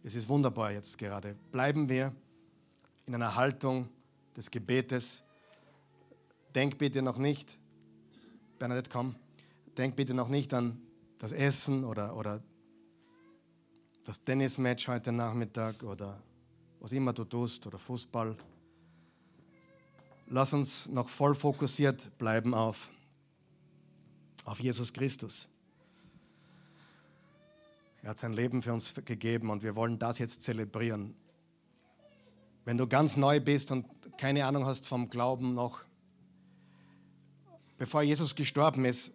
es 0.03 0.15
ist 0.15 0.29
wunderbar 0.29 0.71
jetzt 0.71 0.97
gerade, 0.97 1.35
bleiben 1.51 1.89
wir 1.89 2.13
in 3.07 3.15
einer 3.15 3.35
Haltung 3.35 3.89
des 4.35 4.51
Gebetes. 4.51 5.23
Denk 6.53 6.77
bitte 6.77 7.01
noch 7.01 7.17
nicht, 7.17 7.57
Bernadette, 8.59 8.89
komm, 8.91 9.15
denk 9.77 9.95
bitte 9.95 10.13
noch 10.13 10.29
nicht 10.29 10.53
an 10.53 10.79
das 11.17 11.31
Essen 11.31 11.83
oder, 11.83 12.15
oder 12.15 12.41
das 14.03 14.23
Tennismatch 14.23 14.87
heute 14.87 15.11
Nachmittag 15.11 15.83
oder 15.83 16.21
was 16.79 16.91
immer 16.91 17.13
du 17.13 17.23
tust 17.25 17.65
oder 17.65 17.79
Fußball. 17.79 18.37
Lass 20.27 20.53
uns 20.53 20.87
noch 20.89 21.09
voll 21.09 21.33
fokussiert 21.33 22.17
bleiben 22.17 22.53
auf, 22.53 22.89
auf 24.45 24.59
Jesus 24.59 24.93
Christus. 24.93 25.49
Er 28.01 28.11
hat 28.11 28.19
sein 28.19 28.33
Leben 28.33 28.61
für 28.61 28.73
uns 28.73 28.93
gegeben 28.93 29.49
und 29.49 29.63
wir 29.63 29.75
wollen 29.75 29.99
das 29.99 30.19
jetzt 30.19 30.41
zelebrieren. 30.41 31.15
Wenn 32.65 32.77
du 32.77 32.87
ganz 32.87 33.17
neu 33.17 33.39
bist 33.39 33.71
und 33.71 33.85
keine 34.17 34.45
Ahnung 34.45 34.65
hast 34.65 34.87
vom 34.87 35.09
Glauben 35.09 35.53
noch, 35.53 35.81
bevor 37.77 38.01
Jesus 38.01 38.35
gestorben 38.35 38.85
ist, 38.85 39.11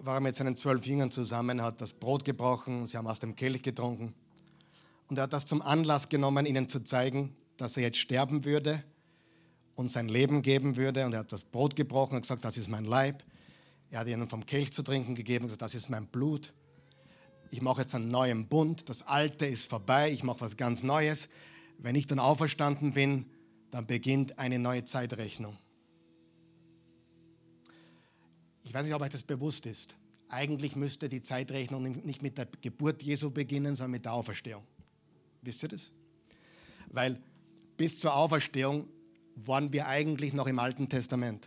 war 0.00 0.16
er 0.16 0.20
mit 0.20 0.34
seinen 0.34 0.56
zwölf 0.56 0.86
Jüngern 0.86 1.10
zusammen, 1.10 1.62
hat 1.62 1.80
das 1.80 1.92
Brot 1.92 2.24
gebrochen, 2.24 2.86
sie 2.86 2.96
haben 2.96 3.06
aus 3.06 3.20
dem 3.20 3.36
Kelch 3.36 3.62
getrunken. 3.62 4.14
Und 5.08 5.18
er 5.18 5.24
hat 5.24 5.32
das 5.32 5.46
zum 5.46 5.62
Anlass 5.62 6.08
genommen, 6.08 6.46
ihnen 6.46 6.68
zu 6.68 6.80
zeigen, 6.84 7.34
dass 7.56 7.76
er 7.76 7.84
jetzt 7.84 7.98
sterben 7.98 8.44
würde 8.44 8.82
und 9.76 9.90
sein 9.90 10.08
Leben 10.08 10.42
geben 10.42 10.76
würde. 10.76 11.04
Und 11.06 11.12
er 11.12 11.20
hat 11.20 11.32
das 11.32 11.44
Brot 11.44 11.76
gebrochen 11.76 12.16
und 12.16 12.22
gesagt, 12.22 12.44
das 12.44 12.56
ist 12.56 12.68
mein 12.68 12.84
Leib. 12.84 13.22
Er 13.90 14.00
hat 14.00 14.08
ihnen 14.08 14.28
vom 14.28 14.44
Kelch 14.44 14.72
zu 14.72 14.82
trinken 14.82 15.14
gegeben 15.14 15.44
und 15.44 15.48
gesagt, 15.48 15.62
das 15.62 15.74
ist 15.74 15.88
mein 15.88 16.06
Blut 16.06 16.52
ich 17.54 17.62
mache 17.62 17.82
jetzt 17.82 17.94
einen 17.94 18.08
neuen 18.08 18.48
Bund, 18.48 18.88
das 18.88 19.06
Alte 19.06 19.46
ist 19.46 19.70
vorbei, 19.70 20.10
ich 20.10 20.24
mache 20.24 20.40
was 20.40 20.56
ganz 20.56 20.82
Neues. 20.82 21.28
Wenn 21.78 21.94
ich 21.94 22.08
dann 22.08 22.18
auferstanden 22.18 22.94
bin, 22.94 23.26
dann 23.70 23.86
beginnt 23.86 24.40
eine 24.40 24.58
neue 24.58 24.82
Zeitrechnung. 24.82 25.56
Ich 28.64 28.74
weiß 28.74 28.84
nicht, 28.84 28.92
ob 28.92 29.02
euch 29.02 29.10
das 29.10 29.22
bewusst 29.22 29.66
ist. 29.66 29.94
eigentlich 30.28 30.74
müsste 30.74 31.08
die 31.08 31.20
Zeitrechnung 31.20 31.84
nicht 32.04 32.22
mit 32.22 32.38
der 32.38 32.48
Geburt 32.60 33.04
Jesu 33.04 33.30
beginnen, 33.30 33.76
sondern 33.76 33.92
mit 33.92 34.04
der 34.04 34.14
Auferstehung. 34.14 34.64
Wisst 35.42 35.62
ihr 35.62 35.68
das? 35.68 35.92
Weil 36.88 37.22
bis 37.76 38.00
zur 38.00 38.16
Auferstehung 38.16 38.88
waren 39.36 39.72
wir 39.72 39.86
eigentlich 39.86 40.32
noch 40.32 40.48
im 40.48 40.58
Alten 40.58 40.88
Testament. 40.88 41.46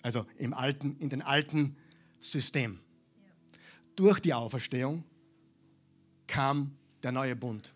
Also 0.00 0.24
im 0.38 0.54
alten, 0.54 0.96
in 1.00 1.10
den 1.10 1.20
alten 1.20 1.76
System. 2.18 2.80
Durch 3.94 4.20
die 4.20 4.32
Auferstehung 4.32 5.04
kam 6.28 6.70
der 7.02 7.10
neue 7.10 7.34
Bund. 7.34 7.74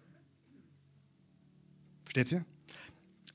Versteht 2.04 2.30
ihr? 2.32 2.44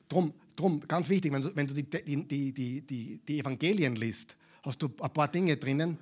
Drum, 0.08 0.34
drum 0.56 0.80
ganz 0.88 1.10
wichtig, 1.10 1.34
wenn 1.34 1.42
du, 1.42 1.54
wenn 1.56 1.68
du 1.68 1.74
die, 1.74 1.84
die, 1.84 2.54
die, 2.54 2.82
die, 2.82 3.20
die 3.28 3.40
Evangelien 3.40 3.98
liest, 3.98 4.38
hast 4.64 4.82
du 4.82 4.90
ein 5.02 5.12
paar 5.12 5.28
Dinge 5.28 5.58
drinnen, 5.58 5.98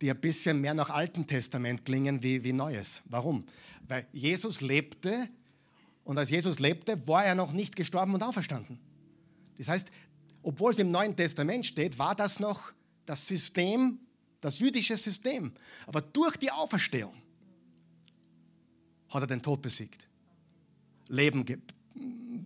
die 0.00 0.10
ein 0.10 0.20
bisschen 0.20 0.60
mehr 0.60 0.74
nach 0.74 0.90
Alten 0.90 1.26
Testament 1.26 1.84
klingen 1.84 2.22
wie, 2.22 2.42
wie 2.42 2.52
Neues. 2.52 3.02
Warum? 3.06 3.44
Weil 3.86 4.06
Jesus 4.12 4.60
lebte 4.60 5.28
und 6.04 6.16
als 6.16 6.30
Jesus 6.30 6.58
lebte, 6.58 7.06
war 7.06 7.24
er 7.24 7.34
noch 7.34 7.52
nicht 7.52 7.76
gestorben 7.76 8.14
und 8.14 8.22
auferstanden. 8.22 8.78
Das 9.58 9.68
heißt, 9.68 9.90
obwohl 10.42 10.72
es 10.72 10.78
im 10.78 10.90
Neuen 10.90 11.16
Testament 11.16 11.66
steht, 11.66 11.98
war 11.98 12.14
das 12.14 12.40
noch 12.40 12.72
das 13.06 13.26
System, 13.26 13.98
das 14.40 14.58
jüdische 14.58 14.96
System. 14.96 15.52
Aber 15.86 16.00
durch 16.00 16.36
die 16.36 16.50
Auferstehung 16.50 17.14
hat 19.14 19.22
er 19.22 19.26
den 19.26 19.42
Tod 19.42 19.62
besiegt, 19.62 20.08
Leben 21.08 21.44
ge 21.44 21.58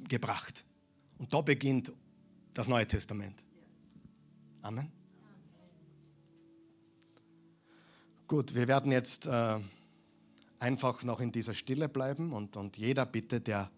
gebracht. 0.09 0.65
Und 1.19 1.33
da 1.33 1.41
beginnt 1.41 1.93
das 2.55 2.69
Neue 2.69 2.87
Testament. 2.87 3.43
Amen. 4.63 4.91
Gut, 8.27 8.55
wir 8.55 8.69
werden 8.69 8.93
jetzt 8.93 9.27
äh, 9.27 9.59
einfach 10.59 11.03
noch 11.03 11.21
in 11.21 11.33
dieser 11.33 11.55
Stille 11.55 11.89
bleiben 11.89 12.33
und, 12.33 12.57
und 12.57 12.77
jeder 12.77 13.07
bitte, 13.07 13.41
der 13.41 13.71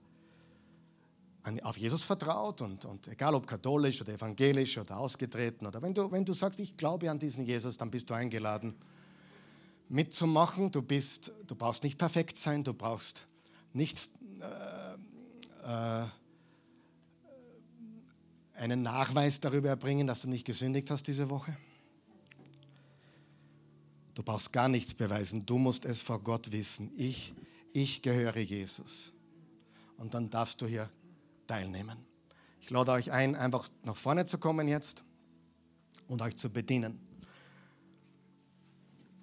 auf 1.63 1.79
Jesus 1.79 2.05
vertraut 2.05 2.61
und, 2.61 2.85
und 2.85 3.09
egal 3.09 3.35
ob 3.35 3.47
katholisch 3.47 4.01
oder 4.03 4.13
evangelisch 4.13 4.77
oder 4.79 4.99
ausgetreten 4.99 5.67
oder 5.67 5.81
wenn 5.81 5.95
du, 5.95 6.11
wenn 6.13 6.25
du 6.25 6.33
sagst, 6.33 6.61
ich 6.61 6.77
glaube 6.77 7.11
an 7.11 7.19
diesen 7.19 7.45
Jesus, 7.45 7.77
dann 7.77 7.91
bist 7.91 8.11
du 8.11 8.15
eingeladen 8.15 8.75
mitzumachen. 9.91 10.71
Du, 10.71 10.81
bist, 10.81 11.33
du 11.47 11.55
brauchst 11.55 11.83
nicht 11.83 11.99
perfekt 11.99 12.39
sein, 12.39 12.65
du 12.65 12.73
brauchst 12.73 13.27
nicht 13.73 14.09
äh, 14.41 16.03
äh, 16.03 16.07
einen 18.55 18.83
Nachweis 18.83 19.41
darüber 19.41 19.69
erbringen, 19.69 20.07
dass 20.07 20.23
du 20.23 20.29
nicht 20.29 20.47
gesündigt 20.47 20.91
hast 20.91 21.07
diese 21.07 21.29
Woche. 21.29 21.57
Du 24.15 24.23
brauchst 24.23 24.53
gar 24.53 24.69
nichts 24.69 24.95
beweisen, 24.95 25.47
du 25.47 25.59
musst 25.59 25.85
es 25.85 26.03
vor 26.03 26.21
Gott 26.21 26.53
wissen. 26.53 26.93
Ich, 26.97 27.33
ich 27.73 28.03
gehöre 28.03 28.39
Jesus. 28.39 29.13
Und 29.97 30.15
dann 30.15 30.31
darfst 30.31 30.61
du 30.63 30.67
hier 30.67 30.91
teilnehmen. 31.47 31.97
Ich 32.61 32.71
lade 32.71 32.93
euch 32.93 33.13
ein, 33.13 33.35
einfach 33.35 33.69
nach 33.83 33.97
vorne 33.97 34.27
zu 34.27 34.39
kommen 34.39 34.69
jetzt 34.69 35.05
und 36.07 36.23
euch 36.23 36.37
zu 36.37 36.51
bedienen. 36.51 37.01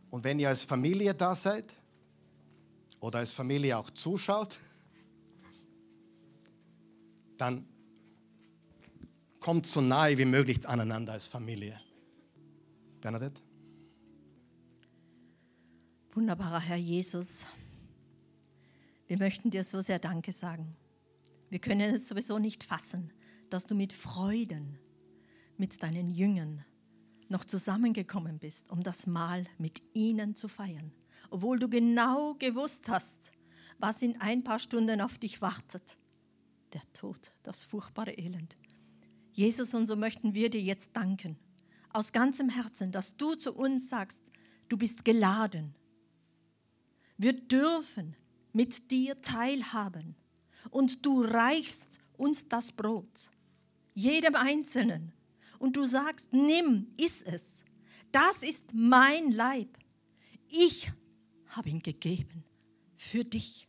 Und 0.09 0.23
wenn 0.23 0.39
ihr 0.39 0.49
als 0.49 0.65
Familie 0.65 1.13
da 1.13 1.35
seid 1.35 1.75
oder 2.99 3.19
als 3.19 3.33
Familie 3.33 3.77
auch 3.77 3.89
zuschaut, 3.89 4.57
dann 7.37 7.67
kommt 9.39 9.67
so 9.67 9.81
nahe 9.81 10.17
wie 10.17 10.25
möglich 10.25 10.67
aneinander 10.67 11.13
als 11.13 11.27
Familie. 11.27 11.79
Bernadette? 13.01 13.41
Wunderbarer 16.13 16.59
Herr 16.59 16.77
Jesus, 16.77 17.45
wir 19.07 19.19
möchten 19.19 19.51
dir 19.51 19.63
so 19.63 19.81
sehr 19.81 19.99
Danke 19.99 20.31
sagen 20.31 20.75
wir 21.49 21.59
können 21.59 21.95
es 21.95 22.07
sowieso 22.07 22.39
nicht 22.39 22.63
fassen, 22.63 23.11
dass 23.49 23.65
du 23.65 23.75
mit 23.75 23.93
Freuden 23.93 24.77
mit 25.57 25.81
deinen 25.81 26.09
Jüngern 26.09 26.65
noch 27.29 27.45
zusammengekommen 27.45 28.39
bist, 28.39 28.69
um 28.71 28.83
das 28.83 29.07
Mahl 29.07 29.45
mit 29.57 29.81
ihnen 29.93 30.35
zu 30.35 30.47
feiern, 30.47 30.91
obwohl 31.29 31.59
du 31.59 31.69
genau 31.69 32.35
gewusst 32.35 32.83
hast, 32.87 33.17
was 33.79 34.01
in 34.01 34.19
ein 34.21 34.43
paar 34.43 34.59
Stunden 34.59 35.01
auf 35.01 35.17
dich 35.17 35.41
wartet. 35.41 35.97
Der 36.73 36.81
Tod, 36.93 37.31
das 37.43 37.63
furchtbare 37.63 38.11
Elend. 38.11 38.57
Jesus, 39.31 39.73
und 39.73 39.85
so 39.85 39.95
möchten 39.95 40.33
wir 40.33 40.49
dir 40.49 40.61
jetzt 40.61 40.91
danken, 40.93 41.37
aus 41.93 42.11
ganzem 42.11 42.49
Herzen, 42.49 42.91
dass 42.91 43.17
du 43.17 43.35
zu 43.35 43.53
uns 43.53 43.89
sagst, 43.89 44.23
du 44.69 44.77
bist 44.77 45.05
geladen. 45.05 45.75
Wir 47.17 47.33
dürfen 47.33 48.15
mit 48.53 48.91
dir 48.91 49.21
teilhaben 49.21 50.15
und 50.71 51.05
du 51.05 51.23
reichst 51.23 51.99
uns 52.17 52.47
das 52.47 52.71
Brot, 52.71 53.31
jedem 53.93 54.35
Einzelnen. 54.35 55.13
Und 55.59 55.75
du 55.75 55.85
sagst, 55.85 56.33
nimm, 56.33 56.87
iss 56.97 57.21
es. 57.21 57.63
Das 58.11 58.43
ist 58.43 58.73
mein 58.73 59.31
Leib. 59.31 59.77
Ich 60.49 60.91
habe 61.47 61.69
ihn 61.69 61.81
gegeben 61.81 62.43
für 62.95 63.23
dich. 63.23 63.67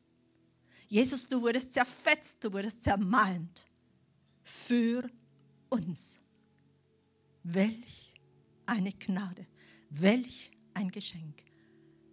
Jesus, 0.89 1.29
du 1.29 1.43
wurdest 1.43 1.73
zerfetzt, 1.73 2.43
du 2.45 2.53
wurdest 2.53 2.83
zermalmt 2.83 3.67
für 4.43 5.09
uns. 5.69 6.21
Welch 7.43 8.15
eine 8.67 8.93
Gnade, 8.93 9.47
welch 9.91 10.51
ein 10.75 10.91
Geschenk. 10.91 11.43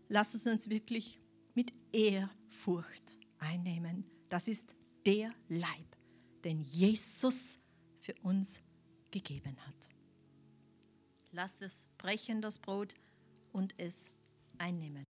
Lass 0.09 0.33
es 0.33 0.45
uns 0.45 0.69
wirklich 0.69 1.19
mit 1.53 1.73
Ehrfurcht 1.91 3.17
einnehmen 3.39 4.05
das 4.29 4.47
ist 4.47 4.75
der 5.05 5.33
Leib, 5.47 5.95
den 6.43 6.61
Jesus 6.61 7.59
für 7.99 8.13
uns 8.21 8.59
gegeben 9.15 9.57
hat. 9.65 9.89
Lasst 11.31 11.61
es 11.61 11.87
brechen, 11.97 12.41
das 12.41 12.59
Brot, 12.59 12.93
und 13.53 13.73
es 13.77 14.11
einnehmen. 14.57 15.05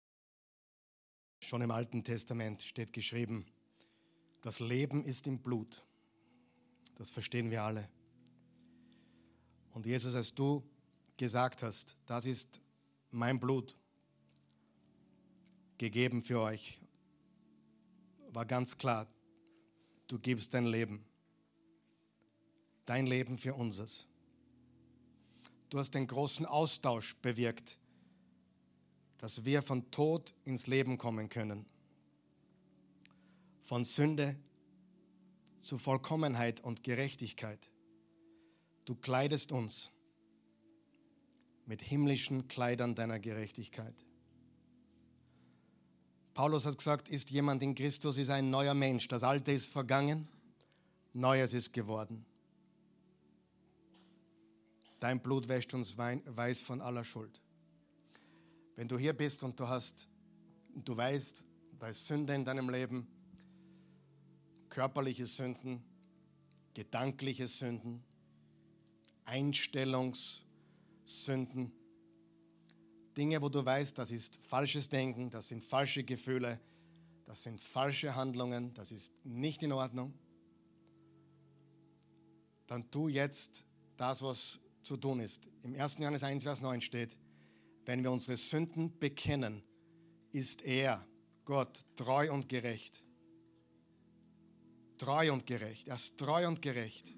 Schon 1.42 1.62
im 1.62 1.72
Alten 1.72 2.04
Testament 2.04 2.62
steht 2.64 2.92
geschrieben, 2.92 3.46
das 4.42 4.60
Leben 4.60 5.06
ist 5.06 5.26
im 5.28 5.40
Blut. 5.40 5.86
Das 6.96 7.12
verstehen 7.12 7.50
wir 7.50 7.64
alle. 7.64 7.90
Und 9.72 9.86
Jesus, 9.86 10.16
als 10.16 10.34
du 10.36 10.62
gesagt 11.16 11.64
hast, 11.64 11.96
das 12.06 12.26
ist 12.26 12.62
mein 13.12 13.40
Blut, 13.40 13.78
gegeben 15.78 16.22
für 16.22 16.42
euch 16.42 16.82
war 18.30 18.46
ganz 18.46 18.78
klar, 18.78 19.08
du 20.08 20.20
gibst 20.20 20.54
dein 20.54 20.66
Leben, 20.66 21.06
dein 22.86 23.06
Leben 23.06 23.38
für 23.38 23.54
unseres. 23.54 24.08
Du 25.70 25.80
hast 25.80 25.92
den 25.92 26.08
großen 26.08 26.46
Austausch 26.46 27.16
bewirkt, 27.18 27.78
dass 29.18 29.46
wir 29.46 29.62
von 29.62 29.90
Tod 29.90 30.34
ins 30.44 30.68
Leben 30.68 30.98
kommen 30.98 31.30
können, 31.30 31.66
von 33.62 33.84
Sünde 33.86 34.38
zu 35.62 35.78
Vollkommenheit 35.78 36.62
und 36.62 36.84
Gerechtigkeit. 36.84 37.70
Du 38.86 38.96
kleidest 38.96 39.52
uns 39.52 39.92
mit 41.66 41.82
himmlischen 41.82 42.48
Kleidern 42.50 42.96
deiner 42.96 43.20
Gerechtigkeit. 43.20 43.96
Paulus 46.34 46.66
hat 46.66 46.78
gesagt, 46.78 47.10
ist 47.10 47.30
jemand 47.30 47.64
in 47.64 47.76
Christus, 47.76 48.18
ist 48.18 48.30
ein 48.30 48.50
neuer 48.50 48.74
Mensch. 48.74 49.08
Das 49.08 49.24
Alte 49.24 49.52
ist 49.52 49.68
vergangen, 49.68 50.28
Neues 51.14 51.54
ist 51.54 51.72
geworden. 51.72 52.26
Dein 55.04 55.20
Blut 55.20 55.50
wäscht 55.50 55.74
uns 55.74 55.98
weiß 55.98 56.62
von 56.62 56.80
aller 56.80 57.04
Schuld. 57.04 57.42
Wenn 58.78 58.88
du 58.88 58.98
hier 58.98 59.12
bist 59.12 59.44
und 59.44 59.60
du 59.60 59.68
hast, 59.68 60.08
du 60.74 60.96
weißt, 60.96 61.46
da 61.78 61.90
ist 61.90 62.08
Sünde 62.08 62.34
in 62.34 62.46
deinem 62.46 62.70
Leben, 62.70 63.06
körperliche 64.70 65.26
Sünden, 65.26 65.84
gedankliche 66.74 67.48
Sünden, 67.48 68.02
Einstellungssünden, 69.26 71.74
Dinge, 73.18 73.42
wo 73.42 73.50
du 73.50 73.66
weißt, 73.66 73.98
das 73.98 74.10
ist 74.10 74.38
falsches 74.38 74.88
Denken, 74.88 75.30
das 75.30 75.50
sind 75.50 75.66
falsche 75.66 76.06
Gefühle, 76.06 76.62
das 77.26 77.44
sind 77.44 77.60
falsche 77.60 78.16
Handlungen, 78.16 78.74
das 78.74 78.94
ist 78.94 79.12
nicht 79.26 79.64
in 79.64 79.74
Ordnung, 79.74 80.14
dann 82.68 82.90
tu 82.90 83.10
jetzt 83.10 83.66
das, 83.98 84.22
was 84.22 84.62
zu 84.84 84.98
tun 84.98 85.20
ist. 85.20 85.50
Im 85.64 85.76
1. 85.80 85.98
Johannes 86.00 86.24
1, 86.24 86.44
Vers 86.44 86.62
9 86.62 86.82
steht, 86.82 87.18
wenn 87.86 88.04
wir 88.04 88.12
unsere 88.12 88.38
Sünden 88.38 88.98
bekennen, 89.00 89.64
ist 90.32 90.64
er, 90.64 91.06
Gott, 91.46 91.84
treu 91.96 92.32
und 92.32 92.48
gerecht. 92.48 93.04
Treu 94.98 95.34
und 95.34 95.46
gerecht. 95.46 95.88
Er 95.88 95.96
ist 95.96 96.18
treu 96.18 96.48
und 96.48 96.62
gerecht. 96.62 97.14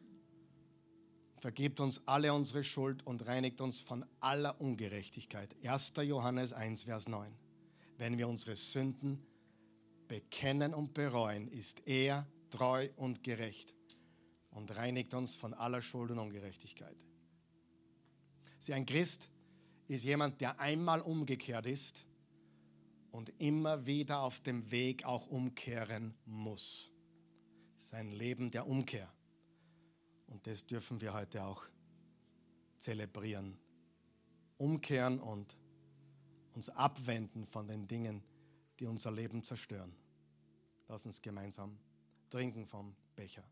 vergibt 1.39 1.79
uns 1.79 2.07
alle 2.07 2.33
unsere 2.33 2.63
Schuld 2.63 3.05
und 3.05 3.27
reinigt 3.27 3.61
uns 3.61 3.81
von 3.81 4.03
aller 4.19 4.59
Ungerechtigkeit. 4.59 5.55
1. 5.63 5.93
Johannes 6.01 6.53
1, 6.53 6.83
Vers 6.85 7.07
9. 7.07 7.31
Wenn 7.97 8.17
wir 8.17 8.27
unsere 8.27 8.55
Sünden 8.55 9.23
bekennen 10.07 10.73
und 10.73 10.95
bereuen, 10.95 11.47
ist 11.47 11.85
er 11.85 12.27
treu 12.49 12.89
und 12.95 13.23
gerecht 13.23 13.75
und 14.49 14.75
reinigt 14.75 15.13
uns 15.13 15.35
von 15.35 15.53
aller 15.53 15.81
Schuld 15.81 16.11
und 16.11 16.19
Ungerechtigkeit. 16.19 16.97
Sie, 18.65 18.73
ein 18.73 18.87
Christ 18.87 19.29
ist 19.87 20.05
jemand, 20.05 20.41
der 20.41 20.59
einmal 20.59 20.99
umgekehrt 20.99 21.67
ist 21.67 22.03
und 23.11 23.31
immer 23.37 23.85
wieder 23.85 24.21
auf 24.21 24.39
dem 24.39 24.71
Weg 24.71 25.05
auch 25.05 25.27
umkehren 25.27 26.15
muss. 26.25 26.91
Sein 27.77 28.11
Leben 28.11 28.49
der 28.49 28.65
Umkehr. 28.65 29.07
Und 30.25 30.47
das 30.47 30.65
dürfen 30.65 30.99
wir 30.99 31.13
heute 31.13 31.43
auch 31.43 31.63
zelebrieren. 32.79 33.55
Umkehren 34.57 35.19
und 35.19 35.55
uns 36.55 36.69
abwenden 36.69 37.45
von 37.45 37.67
den 37.67 37.87
Dingen, 37.87 38.23
die 38.79 38.87
unser 38.87 39.11
Leben 39.11 39.43
zerstören. 39.43 39.95
Lass 40.87 41.05
uns 41.05 41.21
gemeinsam 41.21 41.77
trinken 42.31 42.65
vom 42.65 42.95
Becher. 43.15 43.43